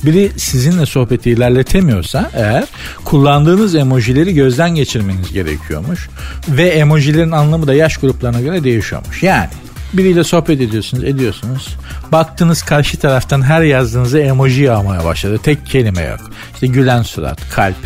Biri 0.05 0.31
sizinle 0.37 0.87
sohbeti 0.87 1.31
ilerletemiyorsa 1.31 2.31
eğer 2.35 2.65
kullandığınız 3.05 3.75
emojileri 3.75 4.35
gözden 4.35 4.75
geçirmeniz 4.75 5.33
gerekiyormuş. 5.33 6.09
Ve 6.49 6.69
emojilerin 6.69 7.31
anlamı 7.31 7.67
da 7.67 7.75
yaş 7.75 7.97
gruplarına 7.97 8.41
göre 8.41 8.65
değişiyormuş. 8.65 9.23
Yani 9.23 9.49
biriyle 9.93 10.25
sohbet 10.25 10.61
ediyorsunuz 10.61 11.05
ediyorsunuz. 11.05 11.77
Baktınız 12.13 12.63
karşı 12.63 12.99
taraftan 12.99 13.43
her 13.43 13.63
yazdığınızda 13.63 14.21
emoji 14.21 14.63
yağmaya 14.63 15.05
başladı. 15.05 15.39
Tek 15.43 15.67
kelime 15.67 16.03
yok. 16.03 16.21
İşte 16.55 16.67
gülen 16.67 17.03
surat, 17.03 17.51
kalp, 17.51 17.77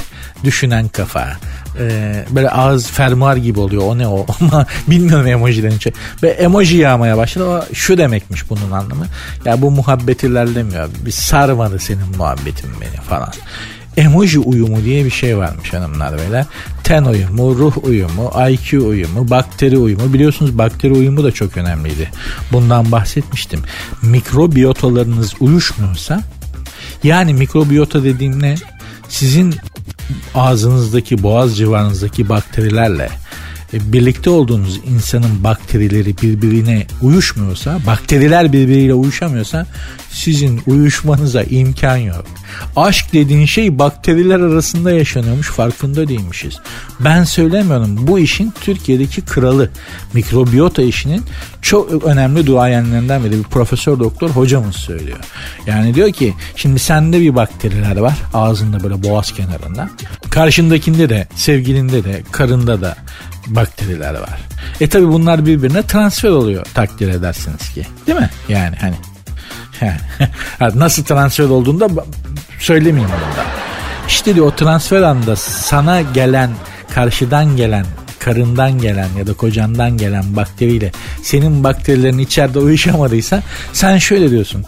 düşünen 0.44 0.88
kafa, 0.88 1.28
e, 1.78 2.24
böyle 2.30 2.50
ağız 2.50 2.90
fermuar 2.90 3.36
gibi 3.36 3.60
oluyor 3.60 3.82
o 3.86 3.98
ne 3.98 4.08
o 4.08 4.26
bilmiyorum 4.88 5.26
emojilerin 5.26 5.78
şey. 5.78 5.92
Ve 6.22 6.28
emoji 6.28 6.76
yağmaya 6.76 7.16
başladı 7.16 7.44
o 7.44 7.74
şu 7.74 7.98
demekmiş 7.98 8.50
bunun 8.50 8.70
anlamı. 8.70 9.06
Ya 9.44 9.62
bu 9.62 9.70
muhabbet 9.70 10.24
ilerlemiyor. 10.24 10.88
Bir 11.06 11.10
sarmadı 11.10 11.78
senin 11.78 12.16
muhabbetin 12.16 12.70
beni 12.80 13.00
falan. 13.08 13.32
Emoji 13.96 14.38
uyumu 14.38 14.84
diye 14.84 15.04
bir 15.04 15.10
şey 15.10 15.36
varmış 15.38 15.72
hanımlar 15.72 16.18
beyler. 16.18 16.44
Ten 16.84 17.04
uyumu, 17.04 17.58
ruh 17.58 17.84
uyumu, 17.84 18.32
IQ 18.50 18.88
uyumu, 18.88 19.30
bakteri 19.30 19.78
uyumu. 19.78 20.12
Biliyorsunuz 20.12 20.58
bakteri 20.58 20.92
uyumu 20.92 21.24
da 21.24 21.32
çok 21.32 21.56
önemliydi. 21.56 22.10
Bundan 22.52 22.92
bahsetmiştim. 22.92 23.62
Mikrobiyotalarınız 24.02 25.34
uyuşmuyorsa 25.40 26.22
yani 27.04 27.34
mikrobiyota 27.34 28.04
dediğim 28.04 28.42
ne? 28.42 28.54
Sizin 29.08 29.54
ağzınızdaki 30.34 31.22
boğaz 31.22 31.56
civarınızdaki 31.56 32.28
bakterilerle 32.28 33.08
birlikte 33.72 34.30
olduğunuz 34.30 34.80
insanın 34.86 35.44
bakterileri 35.44 36.18
birbirine 36.22 36.86
uyuşmuyorsa, 37.02 37.78
bakteriler 37.86 38.52
birbiriyle 38.52 38.94
uyuşamıyorsa 38.94 39.66
sizin 40.10 40.60
uyuşmanıza 40.66 41.42
imkan 41.42 41.96
yok. 41.96 42.24
Aşk 42.76 43.12
dediğin 43.12 43.46
şey 43.46 43.78
bakteriler 43.78 44.40
arasında 44.40 44.90
yaşanıyormuş 44.92 45.50
farkında 45.50 46.08
değilmişiz. 46.08 46.58
Ben 47.00 47.24
söylemiyorum 47.24 48.06
bu 48.06 48.18
işin 48.18 48.52
Türkiye'deki 48.60 49.20
kralı 49.20 49.70
mikrobiyota 50.12 50.82
işinin 50.82 51.22
çok 51.62 52.04
önemli 52.04 52.46
duayenlerinden 52.46 53.24
biri 53.24 53.38
bir 53.38 53.42
profesör 53.42 53.98
doktor 53.98 54.30
hocamız 54.30 54.76
söylüyor. 54.76 55.18
Yani 55.66 55.94
diyor 55.94 56.12
ki 56.12 56.34
şimdi 56.56 56.78
sende 56.78 57.20
bir 57.20 57.34
bakteriler 57.34 57.96
var 57.96 58.16
ağzında 58.34 58.82
böyle 58.82 59.02
boğaz 59.02 59.32
kenarında. 59.32 59.90
Karşındakinde 60.30 61.08
de 61.08 61.28
sevgilinde 61.34 62.04
de 62.04 62.22
karında 62.32 62.80
da 62.80 62.96
bakteriler 63.46 64.14
var. 64.14 64.40
E 64.80 64.88
tabi 64.88 65.08
bunlar 65.08 65.46
birbirine 65.46 65.82
transfer 65.82 66.28
oluyor 66.28 66.66
takdir 66.74 67.08
edersiniz 67.08 67.70
ki. 67.74 67.86
Değil 68.06 68.18
mi? 68.18 68.30
Yani 68.48 68.76
hani 68.80 68.94
nasıl 70.78 71.04
transfer 71.04 71.44
olduğunu 71.44 71.80
da 71.80 72.04
söylemeyeyim 72.58 73.10
burada. 73.10 73.48
İşte 74.08 74.34
diyor 74.34 74.46
o 74.46 74.56
transfer 74.56 75.02
anda 75.02 75.36
sana 75.36 76.00
gelen 76.00 76.50
karşıdan 76.94 77.56
gelen 77.56 77.86
karından 78.26 78.78
gelen 78.78 79.08
ya 79.18 79.26
da 79.26 79.32
kocandan 79.32 79.96
gelen 79.96 80.36
bakteriyle 80.36 80.92
senin 81.22 81.64
bakterilerin 81.64 82.18
içeride 82.18 82.58
uyuşamadıysa 82.58 83.42
sen 83.72 83.98
şöyle 83.98 84.30
diyorsun. 84.30 84.64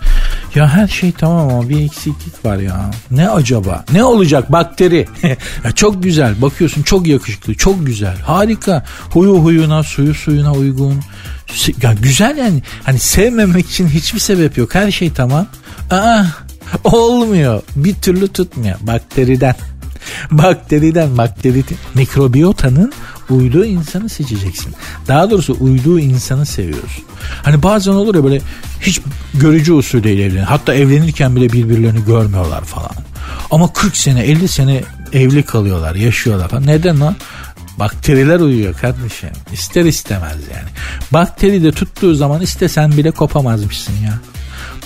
Ya 0.54 0.68
her 0.68 0.88
şey 0.88 1.12
tamam 1.12 1.48
ama 1.48 1.68
bir 1.68 1.80
eksiklik 1.80 2.44
var 2.44 2.56
ya. 2.56 2.90
Ne 3.10 3.28
acaba? 3.28 3.84
Ne 3.92 4.04
olacak 4.04 4.52
bakteri? 4.52 5.06
ya 5.64 5.72
çok 5.74 6.02
güzel. 6.02 6.42
Bakıyorsun 6.42 6.82
çok 6.82 7.06
yakışıklı, 7.06 7.54
çok 7.54 7.86
güzel. 7.86 8.16
Harika. 8.18 8.84
Huyu 9.10 9.34
huyuna, 9.34 9.82
suyu 9.82 10.14
suyuna 10.14 10.52
uygun. 10.52 11.00
Ya 11.82 11.94
güzel 12.02 12.36
yani. 12.36 12.62
Hani 12.84 12.98
sevmemek 12.98 13.70
için 13.70 13.88
hiçbir 13.88 14.20
sebep 14.20 14.58
yok. 14.58 14.74
Her 14.74 14.90
şey 14.90 15.12
tamam. 15.12 15.46
Aa, 15.90 16.24
olmuyor. 16.84 17.62
Bir 17.76 17.94
türlü 17.94 18.28
tutmuyor. 18.28 18.76
Bakteriden. 18.80 19.54
Bakteriden, 20.30 21.18
bakteri 21.18 21.64
mikrobiyotanın 21.94 22.92
uyduğu 23.30 23.64
insanı 23.64 24.08
seçeceksin. 24.08 24.74
Daha 25.08 25.30
doğrusu 25.30 25.56
uyduğu 25.60 26.00
insanı 26.00 26.46
seviyorsun. 26.46 27.04
Hani 27.42 27.62
bazen 27.62 27.92
olur 27.92 28.14
ya 28.14 28.24
böyle 28.24 28.40
hiç 28.80 29.00
görücü 29.34 29.72
usulüyle 29.72 30.24
evleniyor. 30.24 30.46
Hatta 30.46 30.74
evlenirken 30.74 31.36
bile 31.36 31.52
birbirlerini 31.52 32.04
görmüyorlar 32.04 32.64
falan. 32.64 32.90
Ama 33.50 33.72
40 33.72 33.96
sene 33.96 34.22
50 34.24 34.48
sene 34.48 34.82
evli 35.12 35.42
kalıyorlar 35.42 35.94
yaşıyorlar 35.94 36.48
falan. 36.48 36.66
Neden 36.66 37.00
lan? 37.00 37.16
Bakteriler 37.78 38.40
uyuyor 38.40 38.74
kardeşim. 38.74 39.30
İster 39.52 39.84
istemez 39.84 40.36
yani. 40.54 40.68
Bakteri 41.12 41.62
de 41.62 41.72
tuttuğu 41.72 42.14
zaman 42.14 42.40
istesen 42.40 42.92
bile 42.92 43.10
kopamazmışsın 43.10 43.94
ya. 44.04 44.18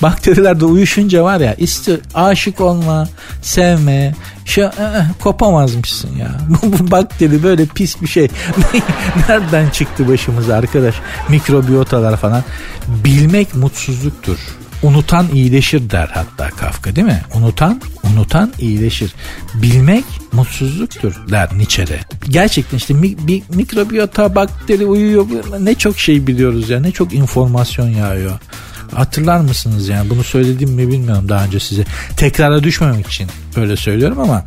Bakteriler 0.02 0.60
de 0.60 0.64
uyuşunca 0.64 1.24
var 1.24 1.40
ya 1.40 1.54
iste 1.54 2.00
aşık 2.14 2.60
olma, 2.60 3.08
sevme, 3.42 4.14
şu, 4.44 4.62
ı, 4.62 4.72
kopamazmışsın 5.20 6.16
ya. 6.16 6.40
Bu 6.62 6.90
bakteri 6.90 7.42
böyle 7.42 7.66
pis 7.66 8.02
bir 8.02 8.06
şey. 8.06 8.28
Nereden 9.28 9.70
çıktı 9.70 10.08
başımıza 10.08 10.56
arkadaş? 10.56 10.94
Mikrobiyotalar 11.28 12.16
falan. 12.16 12.44
Bilmek 13.04 13.54
mutsuzluktur. 13.54 14.38
Unutan 14.82 15.26
iyileşir 15.32 15.90
der 15.90 16.10
hatta 16.14 16.50
Kafka 16.50 16.96
değil 16.96 17.06
mi? 17.06 17.22
Unutan, 17.34 17.80
unutan 18.12 18.52
iyileşir. 18.58 19.14
Bilmek 19.54 20.04
mutsuzluktur 20.32 21.14
der 21.30 21.48
Nietzsche'de. 21.58 22.00
Gerçekten 22.28 22.76
işte 22.76 22.94
mi, 22.94 23.26
bir 23.26 23.42
mikrobiyota, 23.54 24.34
bakteri 24.34 24.86
uyuyor. 24.86 25.26
Ne 25.60 25.74
çok 25.74 25.98
şey 25.98 26.26
biliyoruz 26.26 26.70
ya. 26.70 26.80
Ne 26.80 26.92
çok 26.92 27.14
informasyon 27.14 27.88
yağıyor. 27.88 28.40
Hatırlar 28.94 29.40
mısınız 29.40 29.88
yani 29.88 30.10
bunu 30.10 30.24
söyledim 30.24 30.70
mi 30.70 30.88
bilmiyorum 30.88 31.28
daha 31.28 31.44
önce 31.44 31.60
size. 31.60 31.84
Tekrara 32.16 32.62
düşmemek 32.62 33.06
için 33.06 33.28
böyle 33.56 33.76
söylüyorum 33.76 34.20
ama 34.20 34.44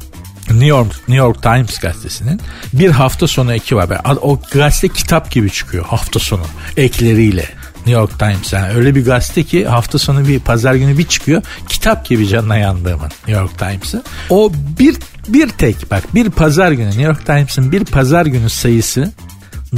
New 0.49 0.65
York 0.65 0.91
New 0.91 1.15
York 1.15 1.43
Times 1.43 1.79
gazetesinin 1.79 2.41
bir 2.73 2.89
hafta 2.89 3.27
sonu 3.27 3.53
eki 3.53 3.75
var. 3.75 3.89
O 4.21 4.39
gazete 4.51 4.87
kitap 4.87 5.31
gibi 5.31 5.51
çıkıyor 5.51 5.85
hafta 5.85 6.19
sonu 6.19 6.43
ekleriyle. 6.77 7.45
New 7.75 8.01
York 8.01 8.19
Times 8.19 8.53
yani 8.53 8.73
öyle 8.73 8.95
bir 8.95 9.05
gazete 9.05 9.43
ki 9.43 9.67
hafta 9.67 9.99
sonu 9.99 10.27
bir 10.27 10.39
pazar 10.39 10.75
günü 10.75 10.97
bir 10.97 11.07
çıkıyor. 11.07 11.41
Kitap 11.69 12.05
gibi 12.05 12.27
canına 12.27 12.57
yandığımın 12.57 13.09
New 13.27 13.31
York 13.31 13.59
Times'ı. 13.59 14.03
O 14.29 14.51
bir 14.79 14.95
bir 15.27 15.49
tek 15.49 15.91
bak 15.91 16.15
bir 16.15 16.29
pazar 16.29 16.71
günü 16.71 16.87
New 16.87 17.03
York 17.03 17.25
Times'ın 17.25 17.71
bir 17.71 17.85
pazar 17.85 18.25
günü 18.25 18.49
sayısı 18.49 19.11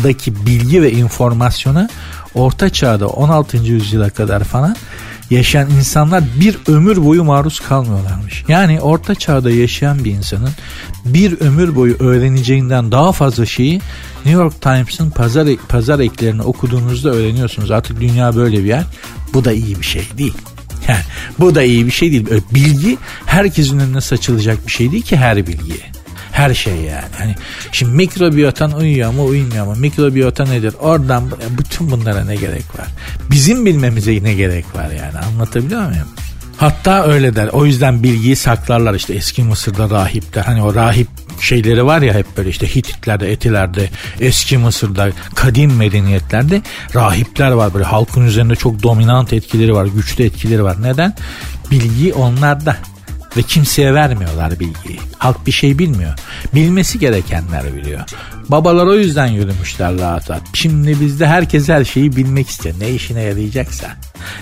daki 0.04 0.46
bilgi 0.46 0.82
ve 0.82 0.92
informasyona 0.92 1.90
orta 2.38 2.70
çağda 2.70 3.08
16. 3.08 3.58
yüzyıla 3.58 4.10
kadar 4.10 4.44
falan 4.44 4.76
yaşayan 5.30 5.70
insanlar 5.70 6.24
bir 6.40 6.58
ömür 6.68 7.06
boyu 7.06 7.24
maruz 7.24 7.60
kalmıyorlarmış. 7.60 8.44
Yani 8.48 8.82
orta 8.82 9.16
çağda 9.16 9.52
yaşayan 9.52 10.06
bir 10.06 10.12
insanın 10.12 10.52
bir 11.06 11.40
ömür 11.42 11.76
boyu 11.76 11.96
öğreneceğinden 12.00 12.92
daha 12.92 13.12
fazla 13.12 13.46
şeyi 13.46 13.82
New 14.26 14.42
York 14.42 14.62
Times'ın 14.62 15.10
pazar, 15.10 15.48
pazar 15.70 16.00
eklerini 16.00 16.42
okuduğunuzda 16.42 17.10
öğreniyorsunuz. 17.10 17.72
Artık 17.72 18.02
dünya 18.02 18.36
böyle 18.36 18.58
bir 18.58 18.68
yer. 18.68 18.84
Bu 19.34 19.46
da 19.46 19.52
iyi 19.52 19.80
bir 19.80 19.86
şey 19.86 20.04
değil. 20.18 20.34
Yani 20.88 21.02
bu 21.40 21.56
da 21.56 21.64
iyi 21.64 21.86
bir 21.86 21.92
şey 21.92 22.12
değil. 22.12 22.28
Bilgi 22.52 22.98
herkesin 23.26 23.80
önüne 23.80 24.02
saçılacak 24.02 24.68
bir 24.68 24.72
şey 24.72 24.92
değil 24.92 25.04
ki 25.04 25.18
her 25.18 25.48
bilgi. 25.48 25.97
Her 26.38 26.54
şey 26.54 26.76
yani. 26.76 27.16
Hani 27.18 27.36
şimdi 27.72 27.92
mikrobiyotan 27.92 28.72
uyuyor 28.72 29.12
mu 29.12 29.26
uyumuyor 29.26 29.66
mu? 29.66 29.76
Mikrobiyota 29.76 30.46
nedir? 30.46 30.74
Oradan 30.80 31.32
bütün 31.58 31.92
bunlara 31.92 32.26
ne 32.26 32.36
gerek 32.36 32.80
var? 32.80 32.88
Bizim 33.32 33.66
bilmemize 33.66 34.24
ne 34.24 34.34
gerek 34.34 34.66
var 34.76 34.90
yani? 34.90 35.26
Anlatabiliyor 35.26 35.90
muyum? 35.90 36.08
Hatta 36.58 37.04
öyle 37.04 37.36
der. 37.36 37.48
O 37.48 37.66
yüzden 37.66 38.04
bilgiyi 38.04 38.36
saklarlar 38.36 38.94
işte 38.94 39.14
eski 39.14 39.44
Mısır'da 39.44 39.90
rahipler. 39.90 40.44
Hani 40.44 40.64
o 40.64 40.76
rahip 40.76 41.08
şeyleri 41.42 41.86
var 41.86 42.02
ya 42.02 42.14
hep 42.14 42.38
böyle 42.38 42.50
işte 42.50 42.76
Hititlerde, 42.76 43.32
Etilerde, 43.32 43.90
eski 44.20 44.58
Mısır'da, 44.58 45.10
kadim 45.36 45.76
medeniyetlerde 45.76 46.62
rahipler 46.96 47.52
var 47.52 47.74
böyle 47.74 47.86
halkın 47.86 48.26
üzerinde 48.26 48.56
çok 48.56 48.84
dominant 48.84 49.34
etkileri 49.34 49.74
var, 49.74 49.86
güçlü 49.86 50.24
etkileri 50.24 50.64
var. 50.64 50.78
Neden? 50.82 51.14
Bilgi 51.72 52.14
onlarda 52.14 52.78
ve 53.38 53.42
kimseye 53.42 53.94
vermiyorlar 53.94 54.60
bilgiyi. 54.60 55.00
Halk 55.18 55.48
bir 55.48 55.52
şey 55.52 55.80
bilmiyor. 55.80 56.14
Bilmesi 56.56 57.00
gerekenler 57.00 57.76
biliyor. 57.76 58.00
Babalar 58.50 58.86
o 58.86 58.96
yüzden 58.96 59.28
yürümüşler 59.28 59.98
rahat 59.98 60.30
rahat. 60.30 60.42
Şimdi 60.54 61.02
bizde 61.02 61.28
herkes 61.28 61.70
her 61.70 61.86
şeyi 61.86 62.16
bilmek 62.16 62.50
istiyor. 62.50 62.76
Ne 62.80 62.90
işine 62.90 63.22
yarayacaksa. 63.22 63.88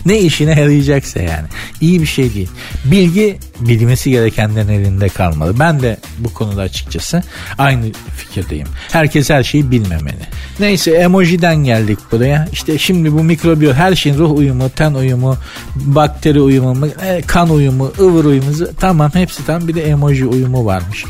ne 0.05 0.19
işine 0.19 0.59
yarayacaksa 0.59 1.19
yani. 1.19 1.47
İyi 1.81 2.01
bir 2.01 2.05
şey 2.05 2.33
değil. 2.33 2.49
Bilgi 2.85 3.37
bilmesi 3.59 4.09
gerekenlerin 4.09 4.69
elinde 4.69 5.09
kalmalı. 5.09 5.59
Ben 5.59 5.81
de 5.81 5.97
bu 6.19 6.33
konuda 6.33 6.61
açıkçası 6.61 7.23
aynı 7.57 7.85
fikirdeyim. 8.17 8.67
Herkes 8.91 9.29
her 9.29 9.43
şeyi 9.43 9.71
bilmemeli. 9.71 10.25
Neyse 10.59 10.91
emojiden 10.91 11.55
geldik 11.55 11.99
buraya. 12.11 12.47
İşte 12.51 12.77
şimdi 12.77 13.13
bu 13.13 13.23
mikrobiyol 13.23 13.73
her 13.73 13.95
şeyin 13.95 14.17
ruh 14.17 14.31
uyumu, 14.37 14.69
ten 14.69 14.93
uyumu, 14.93 15.37
bakteri 15.75 16.41
uyumu, 16.41 16.87
e, 16.87 17.21
kan 17.27 17.49
uyumu, 17.49 17.91
ıvır 17.99 18.25
uyumu 18.25 18.51
tamam 18.79 19.11
hepsi 19.13 19.45
tam 19.45 19.67
bir 19.67 19.75
de 19.75 19.83
emoji 19.83 20.25
uyumu 20.25 20.65
varmış. 20.65 21.05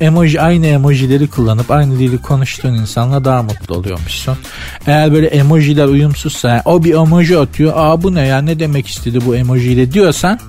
Emoji 0.00 0.25
aynı 0.34 0.66
emojileri 0.66 1.26
kullanıp 1.30 1.70
aynı 1.70 1.98
dili 1.98 2.18
konuştuğun 2.18 2.74
insanla 2.74 3.24
daha 3.24 3.42
mutlu 3.42 3.74
oluyormuşsun. 3.74 4.38
Eğer 4.86 5.12
böyle 5.12 5.26
emojiler 5.26 5.86
uyumsuzsa 5.86 6.62
o 6.64 6.84
bir 6.84 6.94
emoji 6.94 7.38
atıyor. 7.38 7.72
Aa 7.76 8.02
bu 8.02 8.14
ne 8.14 8.26
ya 8.26 8.38
ne 8.38 8.60
demek 8.60 8.86
istedi 8.86 9.18
bu 9.26 9.36
emojiyle 9.36 9.92
diyorsan 9.92 10.40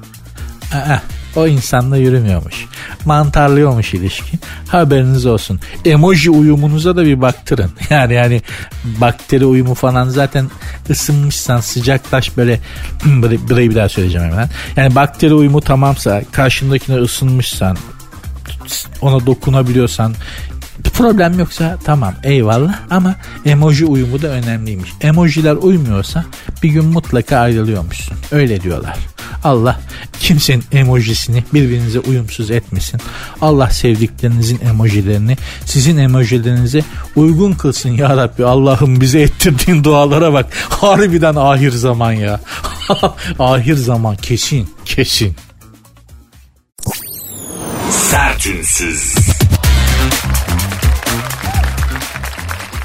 aa, 0.73 0.97
o 1.35 1.47
insanla 1.47 1.97
yürümüyormuş. 1.97 2.65
Mantarlıyormuş 3.05 3.93
ilişki. 3.93 4.39
Haberiniz 4.67 5.25
olsun. 5.25 5.59
Emoji 5.85 6.31
uyumunuza 6.31 6.95
da 6.95 7.05
bir 7.05 7.21
baktırın. 7.21 7.71
Yani 7.89 8.13
yani 8.13 8.41
bakteri 8.85 9.45
uyumu 9.45 9.73
falan 9.73 10.09
zaten 10.09 10.49
ısınmışsan 10.89 11.59
sıcaklaş 11.59 12.37
böyle 12.37 12.59
burayı 13.49 13.69
bir 13.69 13.75
daha 13.75 13.89
söyleyeceğim 13.89 14.27
hemen. 14.27 14.49
Yani 14.75 14.95
bakteri 14.95 15.33
uyumu 15.33 15.61
tamamsa 15.61 16.21
karşındakine 16.31 16.95
ısınmışsan 16.95 17.77
ona 19.01 19.25
dokunabiliyorsan 19.25 20.13
problem 20.93 21.39
yoksa 21.39 21.77
tamam 21.83 22.15
eyvallah 22.23 22.79
ama 22.89 23.15
emoji 23.45 23.85
uyumu 23.85 24.21
da 24.21 24.27
önemliymiş. 24.27 24.89
Emojiler 25.01 25.55
uymuyorsa 25.55 26.25
bir 26.63 26.69
gün 26.69 26.85
mutlaka 26.85 27.37
ayrılıyormuşsun. 27.37 28.17
Öyle 28.31 28.61
diyorlar. 28.61 28.97
Allah 29.43 29.79
kimsenin 30.19 30.63
emojisini 30.71 31.43
birbirinize 31.53 31.99
uyumsuz 31.99 32.51
etmesin. 32.51 33.01
Allah 33.41 33.69
sevdiklerinizin 33.69 34.59
emojilerini 34.59 35.37
sizin 35.65 35.97
emojilerinize 35.97 36.81
uygun 37.15 37.53
kılsın 37.53 37.89
ya 37.89 38.17
Rabbi. 38.17 38.45
Allah'ım 38.45 39.01
bize 39.01 39.21
ettirdiğin 39.21 39.83
dualara 39.83 40.33
bak. 40.33 40.45
Harbiden 40.69 41.35
ahir 41.35 41.71
zaman 41.71 42.11
ya. 42.11 42.39
ahir 43.39 43.75
zaman 43.75 44.15
kesin 44.15 44.69
kesin. 44.85 45.35
Sertünsüz. 47.91 49.15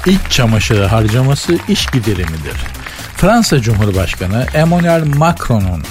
İç 0.05 0.19
çamaşırı 0.29 0.85
harcaması 0.85 1.57
iş 1.67 1.85
gideri 1.85 2.21
midir? 2.21 2.55
Fransa 3.17 3.61
Cumhurbaşkanı 3.61 4.47
Emmanuel 4.53 5.03
Macron'un 5.03 5.83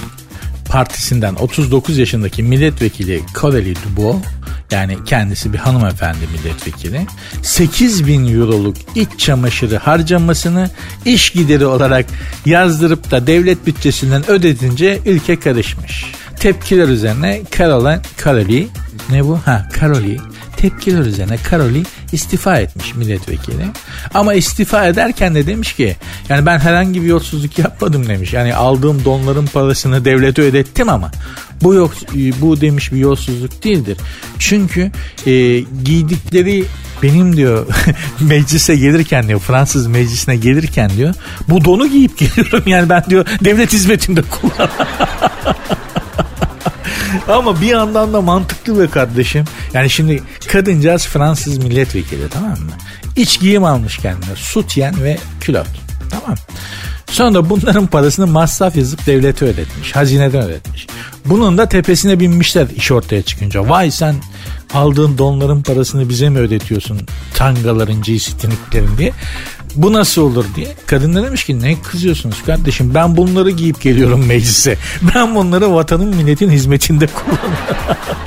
partisinden 0.69 1.35
39 1.35 1.97
yaşındaki 1.97 2.43
milletvekili 2.43 3.21
Coralie 3.35 3.75
Dubois 3.75 4.23
yani 4.71 4.97
kendisi 5.05 5.53
bir 5.53 5.57
hanımefendi 5.57 6.27
milletvekili 6.33 7.01
8 7.41 8.07
bin 8.07 8.39
euroluk 8.39 8.77
iç 8.95 9.09
çamaşırı 9.17 9.77
harcamasını 9.77 10.69
iş 11.05 11.29
gideri 11.29 11.65
olarak 11.65 12.05
yazdırıp 12.45 13.11
da 13.11 13.27
devlet 13.27 13.65
bütçesinden 13.65 14.29
ödedince 14.29 14.99
ülke 15.05 15.39
karışmış. 15.39 16.05
Tepkiler 16.39 16.87
üzerine 16.87 17.41
Caroline 17.57 18.01
Caroli 18.23 18.67
ne 19.09 19.23
bu? 19.23 19.39
Ha 19.45 19.67
Caroli 19.81 20.17
tepkiler 20.57 21.05
üzerine 21.05 21.37
Caroli 21.51 21.83
istifa 22.11 22.57
etmiş 22.57 22.95
milletvekili. 22.95 23.65
Ama 24.13 24.33
istifa 24.33 24.87
ederken 24.87 25.35
de 25.35 25.47
demiş 25.47 25.73
ki 25.73 25.95
yani 26.29 26.45
ben 26.45 26.59
herhangi 26.59 27.01
bir 27.01 27.07
yolsuzluk 27.07 27.59
yapmadım 27.59 28.09
demiş. 28.09 28.33
Yani 28.33 28.55
aldığım 28.55 29.05
donların 29.05 29.45
parasını 29.45 30.05
devlete 30.05 30.41
ödettim 30.41 30.89
ama 30.89 31.11
bu 31.63 31.73
yok 31.73 31.93
bu 32.41 32.61
demiş 32.61 32.91
bir 32.91 32.97
yolsuzluk 32.97 33.63
değildir. 33.63 33.97
Çünkü 34.39 34.91
e, 35.25 35.59
giydikleri 35.59 36.65
benim 37.03 37.37
diyor 37.37 37.67
meclise 38.19 38.75
gelirken 38.75 39.27
diyor 39.27 39.39
Fransız 39.39 39.87
meclisine 39.87 40.35
gelirken 40.35 40.89
diyor 40.89 41.13
bu 41.49 41.65
donu 41.65 41.87
giyip 41.87 42.17
geliyorum 42.17 42.63
yani 42.65 42.89
ben 42.89 43.03
diyor 43.09 43.25
devlet 43.43 43.73
hizmetinde 43.73 44.21
kullan. 44.21 44.69
Ama 47.27 47.61
bir 47.61 47.67
yandan 47.67 48.13
da 48.13 48.21
mantıklı 48.21 48.79
be 48.79 48.87
kardeşim. 48.89 49.45
Yani 49.73 49.89
şimdi 49.89 50.23
kadıncağız 50.47 51.07
Fransız 51.07 51.57
milletvekili 51.57 52.29
tamam 52.29 52.51
mı? 52.51 52.71
İç 53.15 53.39
giyim 53.39 53.63
almış 53.63 53.97
kendine. 53.97 54.35
Sutyen 54.35 55.03
ve 55.03 55.17
külot. 55.41 55.67
Tamam 56.09 56.37
Sonra 57.13 57.49
bunların 57.49 57.87
parasını 57.87 58.27
masraf 58.27 58.75
yazıp 58.75 59.05
devlete 59.05 59.45
ödetmiş. 59.45 59.95
Hazineden 59.95 60.43
ödetmiş. 60.43 60.87
Bunun 61.25 61.57
da 61.57 61.69
tepesine 61.69 62.19
binmişler 62.19 62.67
iş 62.75 62.91
ortaya 62.91 63.21
çıkınca. 63.21 63.69
Vay 63.69 63.91
sen 63.91 64.15
aldığın 64.73 65.17
donların 65.17 65.61
parasını 65.61 66.09
bize 66.09 66.29
mi 66.29 66.39
ödetiyorsun? 66.39 66.99
Tangaların, 67.35 68.01
cisitinliklerin 68.01 68.97
diye. 68.97 69.11
Bu 69.75 69.93
nasıl 69.93 70.21
olur 70.21 70.45
diye. 70.55 70.67
Kadın 70.85 71.15
da 71.15 71.23
demiş 71.23 71.43
ki 71.43 71.61
ne 71.61 71.81
kızıyorsunuz 71.81 72.43
kardeşim 72.45 72.93
ben 72.93 73.17
bunları 73.17 73.51
giyip 73.51 73.81
geliyorum 73.81 74.25
meclise. 74.25 74.77
Ben 75.15 75.35
bunları 75.35 75.73
vatanın 75.73 76.15
milletin 76.15 76.49
hizmetinde 76.49 77.07
kullanıyorum. 77.07 77.57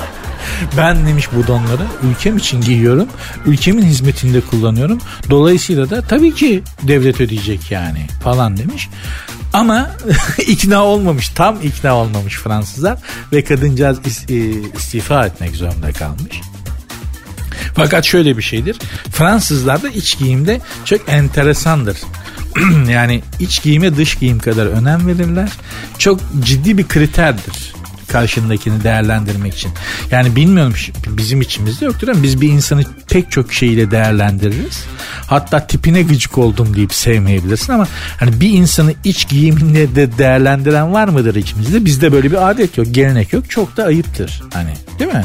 Ben 0.77 1.07
demiş 1.07 1.29
bu 1.37 1.47
donları 1.47 1.83
ülkem 2.11 2.37
için 2.37 2.61
giyiyorum. 2.61 3.09
Ülkemin 3.47 3.83
hizmetinde 3.83 4.41
kullanıyorum. 4.41 4.99
Dolayısıyla 5.31 5.91
da 5.91 6.03
tabii 6.03 6.35
ki 6.35 6.63
devlet 6.83 7.21
ödeyecek 7.21 7.71
yani 7.71 8.07
falan 8.25 8.57
demiş. 8.57 8.89
Ama 9.57 9.91
ikna 10.47 10.85
olmamış. 10.85 11.29
Tam 11.29 11.63
ikna 11.63 11.95
olmamış 11.95 12.37
Fransızlar 12.37 12.99
ve 13.33 13.45
kadıncağız 13.45 13.99
e, 14.29 14.35
istifa 14.79 15.27
etmek 15.27 15.57
zorunda 15.57 15.93
kalmış. 15.93 16.41
Fakat 17.75 18.05
şöyle 18.05 18.37
bir 18.37 18.43
şeydir. 18.43 18.77
Fransızlar 19.11 19.83
da 19.83 19.89
iç 19.89 20.19
giyimde 20.19 20.61
çok 20.85 21.09
enteresandır. 21.09 21.97
yani 22.89 23.23
iç 23.41 23.63
giyime 23.63 23.97
dış 23.97 24.15
giyim 24.15 24.39
kadar 24.39 24.67
önem 24.67 25.07
verirler. 25.07 25.49
Çok 25.99 26.21
ciddi 26.41 26.79
bir 26.79 26.89
kriterdir 26.89 27.75
karşındakini 28.17 28.85
değerlendirmek 28.85 29.55
için. 29.55 29.71
Yani 30.11 30.37
bilmiyorum 30.37 30.75
bizim 31.07 31.41
içimizde 31.41 31.85
yoktur 31.85 32.09
ama 32.09 32.23
biz 32.23 32.41
bir 32.41 32.49
insanı 32.49 32.83
pek 33.11 33.31
çok 33.31 33.53
şeyiyle 33.53 33.91
değerlendiririz. 33.91 34.85
Hatta 35.27 35.67
tipine 35.67 36.03
gıcık 36.03 36.39
oldum 36.39 36.77
deyip 36.77 36.95
sevmeyebilirsin 36.95 37.73
ama 37.73 37.87
hani 38.21 38.41
bir 38.41 38.51
insanı 38.51 38.95
iç 39.05 39.29
giyiminde 39.29 39.95
de 39.95 40.19
değerlendiren 40.19 40.93
var 40.93 41.09
mıdır 41.09 41.35
içimizde? 41.35 41.85
Bizde 41.85 42.12
böyle 42.12 42.31
bir 42.31 42.51
adet 42.51 42.79
yok, 42.79 42.87
gelenek 42.91 43.33
yok. 43.33 43.51
Çok 43.51 43.77
da 43.77 43.85
ayıptır 43.85 44.43
hani 44.53 44.75
değil 44.99 45.12
mi? 45.12 45.25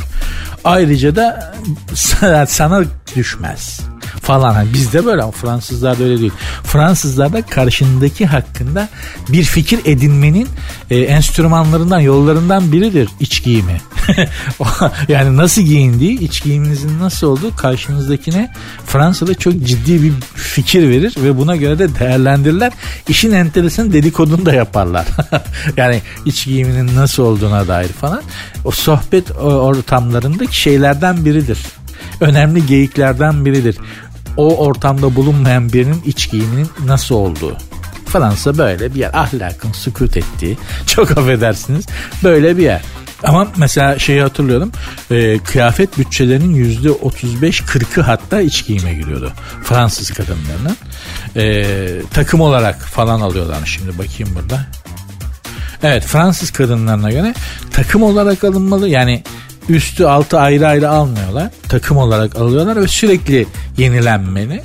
Ayrıca 0.64 1.16
da 1.16 1.54
sana 2.48 2.84
düşmez 3.16 3.82
falan. 4.22 4.54
Yani 4.54 4.74
bizde 4.74 5.06
böyle 5.06 5.22
ama 5.22 5.32
Fransızlarda 5.32 6.04
öyle 6.04 6.20
değil. 6.20 6.32
Fransızlarda 6.64 7.42
karşındaki 7.42 8.26
hakkında 8.26 8.90
bir 9.30 9.44
fikir 9.44 9.80
edinmenin 9.86 10.48
e, 10.90 11.00
enstrümanlarından, 11.00 12.00
yollarından 12.00 12.72
biridir 12.72 13.10
iç 13.20 13.44
giyimi. 13.44 13.82
yani 15.08 15.38
nasıl 15.38 15.62
giyindiği, 15.62 16.20
iç 16.20 16.44
giyiminizin 16.44 17.00
nasıl 17.00 17.28
olduğu 17.28 17.56
karşınızdakine 17.56 18.54
Fransa'da 18.86 19.36
çok 19.36 19.54
ciddi 19.64 20.04
bir 20.04 20.14
fikir 20.36 20.90
verir 20.90 21.16
ve 21.24 21.38
buna 21.38 21.56
göre 21.56 21.80
de 21.80 22.00
değerlendirirler. 22.00 22.72
İşin 23.08 23.32
enteresan 23.32 23.94
dedikodunu 23.94 24.46
da 24.46 24.54
yaparlar. 24.54 25.08
yani 25.78 26.02
iç 26.26 26.46
giyiminin 26.46 26.96
nasıl 26.96 27.24
olduğuna 27.24 27.68
dair 27.68 27.88
falan. 27.88 28.22
O 28.66 28.72
sohbet 28.72 29.32
ortamlarındaki 29.42 30.62
şeylerden 30.62 31.26
biridir 31.26 31.58
önemli 32.22 32.66
geyiklerden 32.66 33.46
biridir. 33.46 33.78
O 34.38 34.58
ortamda 34.58 35.16
bulunmayan 35.16 35.74
birinin 35.74 36.02
iç 36.06 36.32
giyiminin 36.32 36.70
nasıl 36.86 37.16
olduğu. 37.16 37.58
Fransa 38.06 38.58
böyle 38.58 38.94
bir 38.94 39.00
yer. 39.00 39.12
Ahlakın 39.14 39.72
sükut 39.72 40.18
ettiği. 40.18 40.58
Çok 40.88 41.12
affedersiniz. 41.12 41.86
Böyle 42.24 42.58
bir 42.58 42.64
yer. 42.64 42.82
Ama 43.24 43.48
mesela 43.58 44.00
şeyi 44.00 44.22
hatırlıyorum. 44.22 44.72
E, 45.12 45.40
kıyafet 45.40 45.98
bütçelerinin 45.98 46.56
yüzde 46.56 46.90
35-40'ı 46.90 48.04
hatta 48.04 48.42
iç 48.42 48.66
giyime 48.68 48.94
giriyordu. 48.94 49.32
Fransız 49.64 50.12
kadınlarının. 50.12 50.78
E, 51.36 51.66
takım 52.14 52.42
olarak 52.42 52.82
falan 52.82 53.22
alıyorlar 53.22 53.60
şimdi 53.66 53.98
bakayım 53.98 54.36
burada. 54.36 54.66
Evet 55.84 56.04
Fransız 56.04 56.52
kadınlarına 56.52 57.12
göre 57.12 57.34
takım 57.72 58.04
olarak 58.04 58.44
alınmalı. 58.44 58.90
Yani 58.90 59.24
üstü 59.76 60.06
altı 60.06 60.40
ayrı 60.40 60.68
ayrı 60.68 60.90
almıyorlar. 60.90 61.50
Takım 61.70 61.98
olarak 61.98 62.36
alıyorlar 62.36 62.82
ve 62.82 62.88
sürekli 62.88 63.48
yenilenmeli. 63.78 64.64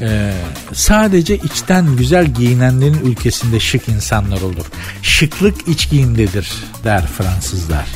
Ee, 0.00 0.32
sadece 0.72 1.36
içten 1.36 1.96
güzel 1.96 2.26
giyinenlerin 2.26 3.00
ülkesinde 3.04 3.60
şık 3.60 3.88
insanlar 3.88 4.40
olur. 4.40 4.66
Şıklık 5.02 5.68
iç 5.68 5.90
giyimdedir 5.90 6.52
der 6.84 7.06
Fransızlar. 7.06 7.86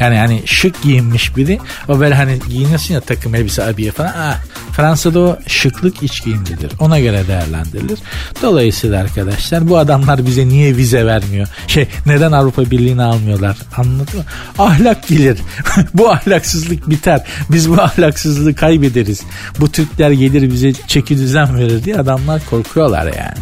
Yani 0.00 0.16
hani 0.16 0.42
şık 0.46 0.82
giyinmiş 0.82 1.36
biri 1.36 1.58
o 1.88 2.00
böyle 2.00 2.14
hani 2.14 2.38
giyiniyorsun 2.48 2.94
ya 2.94 3.00
takım 3.00 3.34
elbise 3.34 3.64
abiye 3.64 3.92
falan. 3.92 4.12
Ah, 4.16 4.38
Fransa'da 4.72 5.20
o 5.20 5.38
şıklık 5.46 6.02
iç 6.02 6.24
giyimlidir. 6.24 6.72
Ona 6.80 7.00
göre 7.00 7.28
değerlendirilir. 7.28 7.98
Dolayısıyla 8.42 9.00
arkadaşlar 9.00 9.68
bu 9.68 9.78
adamlar 9.78 10.26
bize 10.26 10.48
niye 10.48 10.76
vize 10.76 11.06
vermiyor? 11.06 11.48
Şey 11.66 11.88
neden 12.06 12.32
Avrupa 12.32 12.70
Birliği'ni 12.70 13.02
almıyorlar? 13.02 13.56
Anladın 13.76 14.18
mı? 14.18 14.24
Ahlak 14.58 15.08
gelir. 15.08 15.38
bu 15.94 16.10
ahlaksızlık 16.10 16.90
biter. 16.90 17.26
Biz 17.50 17.70
bu 17.70 17.80
ahlaksızlığı 17.80 18.54
kaybederiz. 18.54 19.22
Bu 19.60 19.72
Türkler 19.72 20.10
gelir 20.10 20.52
bize 20.52 20.72
çeki 20.72 21.18
düzen 21.18 21.58
verir 21.58 21.84
diye 21.84 21.96
adamlar 21.96 22.42
korkuyorlar 22.50 23.04
yani. 23.04 23.38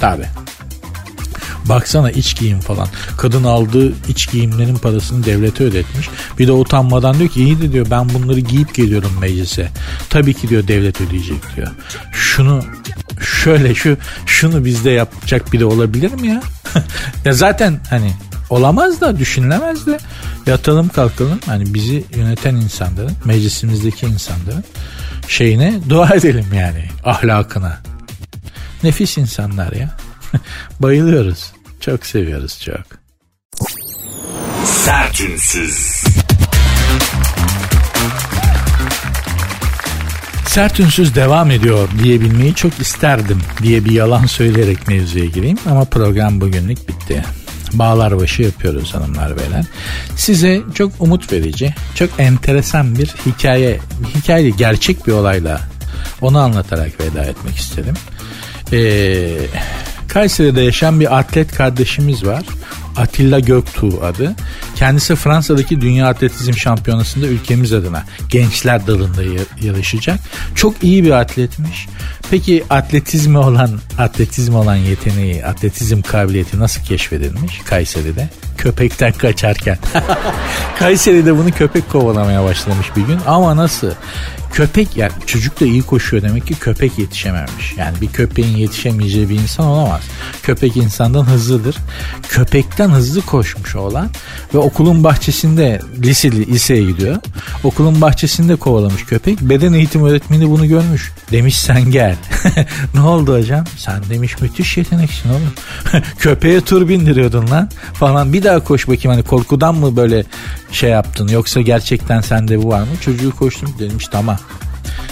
Tabi. 0.00 0.24
Baksana 1.68 2.10
iç 2.10 2.36
giyim 2.36 2.60
falan. 2.60 2.88
Kadın 3.16 3.44
aldığı 3.44 3.92
iç 4.08 4.30
giyimlerin 4.30 4.76
parasını 4.76 5.24
devlete 5.24 5.64
ödetmiş. 5.64 6.08
Bir 6.38 6.46
de 6.46 6.52
utanmadan 6.52 7.18
diyor 7.18 7.30
ki 7.30 7.44
iyi 7.44 7.60
de 7.60 7.72
diyor 7.72 7.86
ben 7.90 8.08
bunları 8.08 8.40
giyip 8.40 8.74
geliyorum 8.74 9.12
meclise. 9.20 9.68
Tabii 10.10 10.34
ki 10.34 10.48
diyor 10.48 10.68
devlet 10.68 11.00
ödeyecek 11.00 11.56
diyor. 11.56 11.68
Şunu 12.12 12.64
şöyle 13.42 13.74
şu 13.74 13.96
şunu 14.26 14.64
bizde 14.64 14.90
yapacak 14.90 15.52
biri 15.52 15.64
olabilir 15.64 16.12
mi 16.12 16.26
ya? 16.28 16.42
ya 17.24 17.32
zaten 17.32 17.80
hani 17.90 18.12
olamaz 18.50 19.00
da 19.00 19.18
düşünülemez 19.18 19.86
de 19.86 19.98
yatalım 20.46 20.88
kalkalım 20.88 21.40
hani 21.46 21.74
bizi 21.74 22.04
yöneten 22.16 22.56
insanların 22.56 23.12
meclisimizdeki 23.24 24.06
insanların 24.06 24.64
şeyine 25.28 25.80
dua 25.88 26.14
edelim 26.14 26.46
yani 26.54 26.84
ahlakına. 27.04 27.78
Nefis 28.82 29.18
insanlar 29.18 29.72
ya. 29.72 29.90
Bayılıyoruz. 30.80 31.52
Çok 31.80 32.06
seviyoruz 32.06 32.60
çok. 32.60 32.98
Sertünsüz. 34.64 36.02
Sert 40.46 40.80
ünsüz 40.80 41.14
devam 41.14 41.50
ediyor 41.50 41.88
diyebilmeyi 42.02 42.54
çok 42.54 42.80
isterdim 42.80 43.40
diye 43.62 43.84
bir 43.84 43.90
yalan 43.90 44.26
söyleyerek 44.26 44.88
mevzuya 44.88 45.24
gireyim 45.24 45.58
ama 45.70 45.84
program 45.84 46.40
bugünlük 46.40 46.88
bitti. 46.88 47.24
Bağlar 47.72 48.18
başı 48.18 48.42
yapıyoruz 48.42 48.94
hanımlar 48.94 49.38
beyler. 49.38 49.64
Size 50.16 50.60
çok 50.74 50.92
umut 50.98 51.32
verici, 51.32 51.74
çok 51.94 52.10
enteresan 52.18 52.98
bir 52.98 53.06
hikaye, 53.26 53.80
hikaye 54.14 54.50
gerçek 54.50 55.06
bir 55.06 55.12
olayla 55.12 55.60
onu 56.20 56.38
anlatarak 56.38 57.00
veda 57.00 57.24
etmek 57.24 57.56
istedim. 57.56 57.94
Ee, 58.72 59.28
Kayseri'de 60.08 60.60
yaşayan 60.60 61.00
bir 61.00 61.18
atlet 61.18 61.54
kardeşimiz 61.54 62.26
var. 62.26 62.44
Atilla 62.96 63.40
Göktuğ 63.40 64.04
adı. 64.04 64.34
Kendisi 64.76 65.16
Fransa'daki 65.16 65.80
Dünya 65.80 66.08
Atletizm 66.08 66.54
Şampiyonası'nda 66.54 67.26
ülkemiz 67.26 67.72
adına 67.72 68.04
gençler 68.28 68.86
dalında 68.86 69.22
yarışacak. 69.62 70.20
Çok 70.54 70.84
iyi 70.84 71.04
bir 71.04 71.10
atletmiş. 71.10 71.86
Peki 72.30 72.64
atletizmi 72.70 73.38
olan 73.38 73.80
atletizmi 73.98 74.56
olan 74.56 74.76
yeteneği, 74.76 75.46
atletizm 75.46 76.02
kabiliyeti 76.02 76.58
nasıl 76.58 76.82
keşfedilmiş 76.82 77.60
Kayseri'de? 77.64 78.28
Köpekten 78.58 79.12
kaçarken. 79.12 79.78
Kayseri'de 80.78 81.38
bunu 81.38 81.50
köpek 81.50 81.90
kovalamaya 81.90 82.44
başlamış 82.44 82.96
bir 82.96 83.02
gün 83.02 83.18
ama 83.26 83.56
nasıl? 83.56 83.90
Köpek 84.52 84.96
yani 84.96 85.12
çocuk 85.26 85.60
da 85.60 85.64
iyi 85.64 85.82
koşuyor 85.82 86.22
demek 86.22 86.46
ki 86.46 86.54
köpek 86.54 86.98
yetişememiş. 86.98 87.74
Yani 87.76 88.00
bir 88.00 88.08
köpeğin 88.08 88.56
yetişemeyeceği 88.56 89.28
bir 89.28 89.34
insan 89.34 89.66
olamaz. 89.66 90.00
Köpek 90.42 90.76
insandan 90.76 91.24
hızlıdır. 91.24 91.76
Köpekten 92.28 92.88
hızlı 92.88 93.22
koşmuş 93.22 93.76
olan 93.76 94.10
ve 94.54 94.58
okulun 94.58 95.04
bahçesinde 95.04 95.80
liseli 96.02 96.46
liseye 96.46 96.82
gidiyor. 96.82 97.16
Okulun 97.64 98.00
bahçesinde 98.00 98.56
kovalamış 98.56 99.04
köpek. 99.04 99.40
Beden 99.40 99.72
eğitim 99.72 100.06
öğretmeni 100.06 100.50
bunu 100.50 100.68
görmüş. 100.68 101.12
Demiş 101.32 101.58
sen 101.58 101.90
gel. 101.90 102.16
ne 102.94 103.00
oldu 103.00 103.38
hocam? 103.38 103.64
Sen 103.76 104.02
demiş 104.10 104.40
müthiş 104.40 104.76
yeteneksin 104.76 105.30
oğlum. 105.30 105.52
Köpeğe 106.18 106.60
tur 106.60 106.88
bindiriyordun 106.88 107.50
lan 107.50 107.70
falan. 107.92 108.32
Bir 108.32 108.42
daha 108.42 108.60
koş 108.64 108.88
bakayım 108.88 109.10
hani 109.10 109.22
korkudan 109.22 109.74
mı 109.74 109.96
böyle 109.96 110.24
şey 110.72 110.90
yaptın 110.90 111.28
yoksa 111.28 111.60
gerçekten 111.60 112.20
sende 112.20 112.62
bu 112.62 112.68
var 112.68 112.80
mı? 112.80 112.88
Çocuğu 113.00 113.36
koştum 113.36 113.74
demiş 113.78 114.08
tamam 114.08 114.38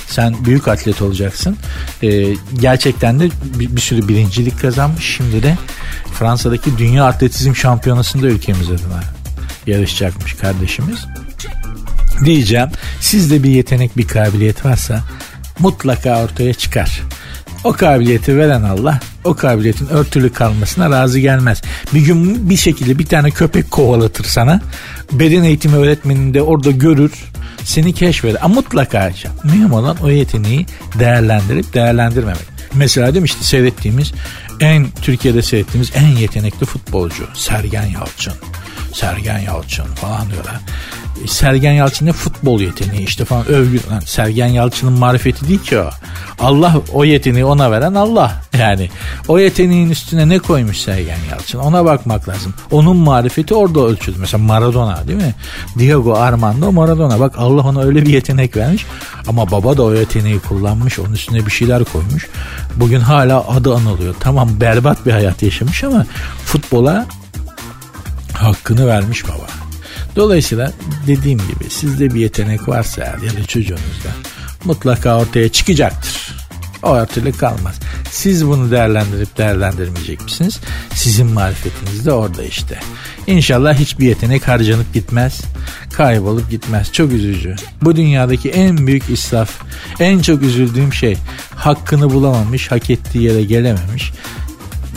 sen 0.06 0.44
büyük 0.44 0.68
atlet 0.68 1.02
olacaksın. 1.02 1.56
Ee, 2.02 2.34
gerçekten 2.60 3.20
de 3.20 3.28
bir, 3.58 3.76
bir 3.76 3.80
sürü 3.80 4.08
birincilik 4.08 4.60
kazanmış. 4.60 5.16
Şimdi 5.16 5.42
de 5.42 5.58
Fransa'daki 6.18 6.78
Dünya 6.78 7.04
Atletizm 7.04 7.56
Şampiyonası'nda 7.56 8.26
ülkemiz 8.26 8.70
adına 8.70 9.00
yarışacakmış 9.66 10.34
kardeşimiz. 10.34 10.98
Diyeceğim 12.24 12.68
sizde 13.00 13.42
bir 13.42 13.50
yetenek 13.50 13.96
bir 13.96 14.08
kabiliyet 14.08 14.64
varsa 14.64 15.02
mutlaka 15.58 16.22
ortaya 16.24 16.54
çıkar. 16.54 17.02
O 17.64 17.72
kabiliyeti 17.72 18.38
veren 18.38 18.62
Allah 18.62 19.00
o 19.24 19.34
kabiliyetin 19.34 19.86
örtülü 19.86 20.32
kalmasına 20.32 20.90
razı 20.90 21.18
gelmez. 21.18 21.62
Bir 21.94 22.00
gün 22.00 22.50
bir 22.50 22.56
şekilde 22.56 22.98
bir 22.98 23.06
tane 23.06 23.30
köpek 23.30 23.70
kovalatır 23.70 24.24
sana. 24.24 24.60
Beden 25.12 25.42
eğitimi 25.42 25.76
öğretmenini 25.76 26.34
de 26.34 26.42
orada 26.42 26.70
görür 26.70 27.12
seni 27.64 27.92
keşfeder. 27.92 28.38
Ama 28.42 28.54
mutlaka 28.54 29.12
mühim 29.44 29.72
olan 29.72 29.96
o 30.02 30.10
yeteneği 30.10 30.66
değerlendirip 30.98 31.74
değerlendirmemek. 31.74 32.56
Mesela 32.74 33.14
demişti 33.14 33.46
seyrettiğimiz 33.46 34.12
en 34.60 34.86
Türkiye'de 35.02 35.42
seyrettiğimiz 35.42 35.92
en 35.94 36.06
yetenekli 36.06 36.66
futbolcu 36.66 37.28
Sergen 37.34 37.86
Yalçın. 37.86 38.34
Sergen 38.94 39.38
Yalçın 39.38 39.84
falan 39.84 40.30
diyorlar. 40.30 40.60
Sergen 41.26 41.72
Yalçın 41.72 42.06
ne 42.06 42.12
futbol 42.12 42.60
yeteneği 42.60 43.06
işte 43.06 43.24
falan 43.24 43.46
övgü. 43.46 43.80
Sergen 44.06 44.46
Yalçın'ın 44.46 44.92
marifeti 44.92 45.48
değil 45.48 45.60
ki 45.62 45.78
o. 45.78 45.90
Allah 46.40 46.74
o 46.92 47.04
yeteneği 47.04 47.44
ona 47.44 47.70
veren 47.70 47.94
Allah. 47.94 48.42
Yani 48.58 48.90
o 49.28 49.38
yeteneğin 49.38 49.90
üstüne 49.90 50.28
ne 50.28 50.38
koymuş 50.38 50.78
Sergen 50.78 51.18
Yalçın 51.30 51.58
ona 51.58 51.84
bakmak 51.84 52.28
lazım. 52.28 52.54
Onun 52.70 52.96
marifeti 52.96 53.54
orada 53.54 53.80
ölçülür. 53.80 54.18
Mesela 54.18 54.44
Maradona 54.44 55.08
değil 55.08 55.18
mi? 55.18 55.34
Diego 55.78 56.14
Armando 56.14 56.72
Maradona. 56.72 57.20
Bak 57.20 57.34
Allah 57.38 57.62
ona 57.62 57.82
öyle 57.82 58.02
bir 58.02 58.10
yetenek 58.10 58.56
vermiş. 58.56 58.86
Ama 59.28 59.50
baba 59.50 59.76
da 59.76 59.82
o 59.82 59.94
yeteneği 59.94 60.40
kullanmış. 60.40 60.98
Onun 60.98 61.12
üstüne 61.12 61.46
bir 61.46 61.50
şeyler 61.50 61.84
koymuş. 61.84 62.26
Bugün 62.76 63.00
hala 63.00 63.48
adı 63.48 63.74
anılıyor. 63.74 64.14
Tamam 64.20 64.60
berbat 64.60 65.06
bir 65.06 65.12
hayat 65.12 65.42
yaşamış 65.42 65.84
ama 65.84 66.06
futbola 66.44 67.06
hakkını 68.32 68.86
vermiş 68.86 69.24
baba. 69.24 69.46
Dolayısıyla 70.16 70.72
dediğim 71.06 71.38
gibi 71.38 71.70
sizde 71.70 72.14
bir 72.14 72.20
yetenek 72.20 72.68
varsa 72.68 73.02
ya 73.02 73.42
da 73.42 73.46
çocuğunuzda 73.46 74.10
mutlaka 74.64 75.18
ortaya 75.18 75.48
çıkacaktır. 75.48 76.25
O 76.86 76.88
ortaya 76.88 77.32
kalmaz. 77.32 77.74
Siz 78.10 78.46
bunu 78.46 78.70
değerlendirip 78.70 79.38
değerlendirmeyecek 79.38 80.24
misiniz? 80.24 80.60
Sizin 80.94 81.26
marifetiniz 81.26 82.06
de 82.06 82.12
orada 82.12 82.44
işte. 82.44 82.78
İnşallah 83.26 83.74
hiçbir 83.74 84.06
yetenek 84.06 84.48
harcanıp 84.48 84.94
gitmez. 84.94 85.40
Kaybolup 85.92 86.50
gitmez. 86.50 86.92
Çok 86.92 87.12
üzücü. 87.12 87.56
Bu 87.82 87.96
dünyadaki 87.96 88.50
en 88.50 88.86
büyük 88.86 89.10
israf. 89.10 89.50
En 90.00 90.18
çok 90.18 90.42
üzüldüğüm 90.42 90.92
şey 90.92 91.16
hakkını 91.54 92.10
bulamamış, 92.10 92.70
hak 92.70 92.90
ettiği 92.90 93.22
yere 93.22 93.42
gelememiş, 93.42 94.12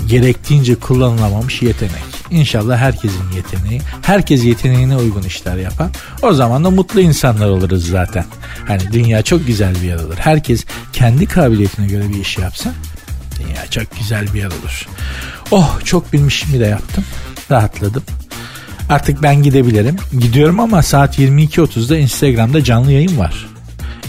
gerektiğince 0.10 0.76
kullanılamamış 0.76 1.62
yetenek. 1.62 2.04
İnşallah 2.32 2.78
herkesin 2.78 3.32
yeteneği, 3.36 3.82
herkes 4.02 4.44
yeteneğine 4.44 4.98
uygun 4.98 5.24
işler 5.24 5.58
yapar. 5.58 5.88
O 6.22 6.34
zaman 6.34 6.64
da 6.64 6.70
mutlu 6.70 7.02
insanlar 7.02 7.50
oluruz 7.50 7.88
zaten. 7.88 8.26
Hani 8.68 8.82
dünya 8.94 9.22
çok 9.22 9.48
güzel 9.48 9.76
bir 9.76 9.88
yer 9.88 9.96
olur. 9.96 10.16
Herkes 10.18 10.66
kendi 10.94 11.26
kabiliyetine 11.26 11.88
göre 11.88 12.10
bir 12.10 12.20
iş 12.20 12.38
yapsa 12.38 12.74
dünya 13.40 13.68
çok 13.68 13.98
güzel 14.00 14.34
bir 14.34 14.40
yer 14.40 14.48
olur. 14.48 14.88
Oh 15.52 15.80
çok 15.84 16.14
bilmişimi 16.14 16.60
de 16.60 16.66
yaptım. 16.66 17.04
Rahatladım. 17.52 18.04
Artık 18.90 19.24
ben 19.24 19.44
gidebilirim. 19.44 19.96
Gidiyorum 20.20 20.60
ama 20.60 20.84
saat 20.84 21.20
22.30'da 21.20 21.98
Instagram'da 21.98 22.64
canlı 22.64 22.92
yayın 22.92 23.18
var. 23.18 23.50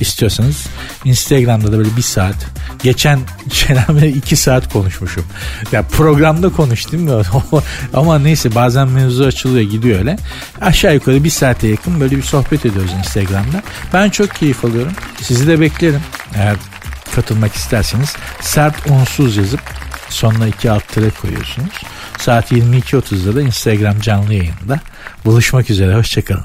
İstiyorsanız 0.00 0.66
Instagram'da 1.04 1.72
da 1.72 1.78
böyle 1.78 1.96
bir 1.96 2.02
saat 2.02 2.36
Geçen 2.82 3.20
Şenem'le 3.52 4.16
iki 4.16 4.36
saat 4.36 4.72
konuşmuşum. 4.72 5.24
Ya 5.72 5.82
programda 5.82 6.48
konuştum 6.48 7.08
ya. 7.08 7.22
Ama 7.94 8.18
neyse 8.18 8.54
bazen 8.54 8.88
mevzu 8.88 9.24
açılıyor 9.24 9.70
gidiyor 9.70 9.98
öyle. 9.98 10.16
Aşağı 10.60 10.94
yukarı 10.94 11.24
bir 11.24 11.30
saate 11.30 11.68
yakın 11.68 12.00
böyle 12.00 12.16
bir 12.16 12.22
sohbet 12.22 12.66
ediyoruz 12.66 12.90
Instagram'da. 12.98 13.62
Ben 13.92 14.10
çok 14.10 14.34
keyif 14.34 14.64
alıyorum. 14.64 14.92
Sizi 15.22 15.46
de 15.46 15.60
beklerim. 15.60 16.02
Eğer 16.34 16.56
katılmak 17.14 17.54
isterseniz 17.54 18.16
sert 18.40 18.90
unsuz 18.90 19.36
yazıp 19.36 19.60
sonuna 20.08 20.46
iki 20.46 20.70
alt 20.70 20.88
tere 20.88 21.10
koyuyorsunuz. 21.10 21.74
Saat 22.18 22.52
22.30'da 22.52 23.36
da 23.36 23.42
Instagram 23.42 24.00
canlı 24.00 24.34
yayında 24.34 24.80
buluşmak 25.24 25.70
üzere. 25.70 25.94
Hoşçakalın. 25.94 26.44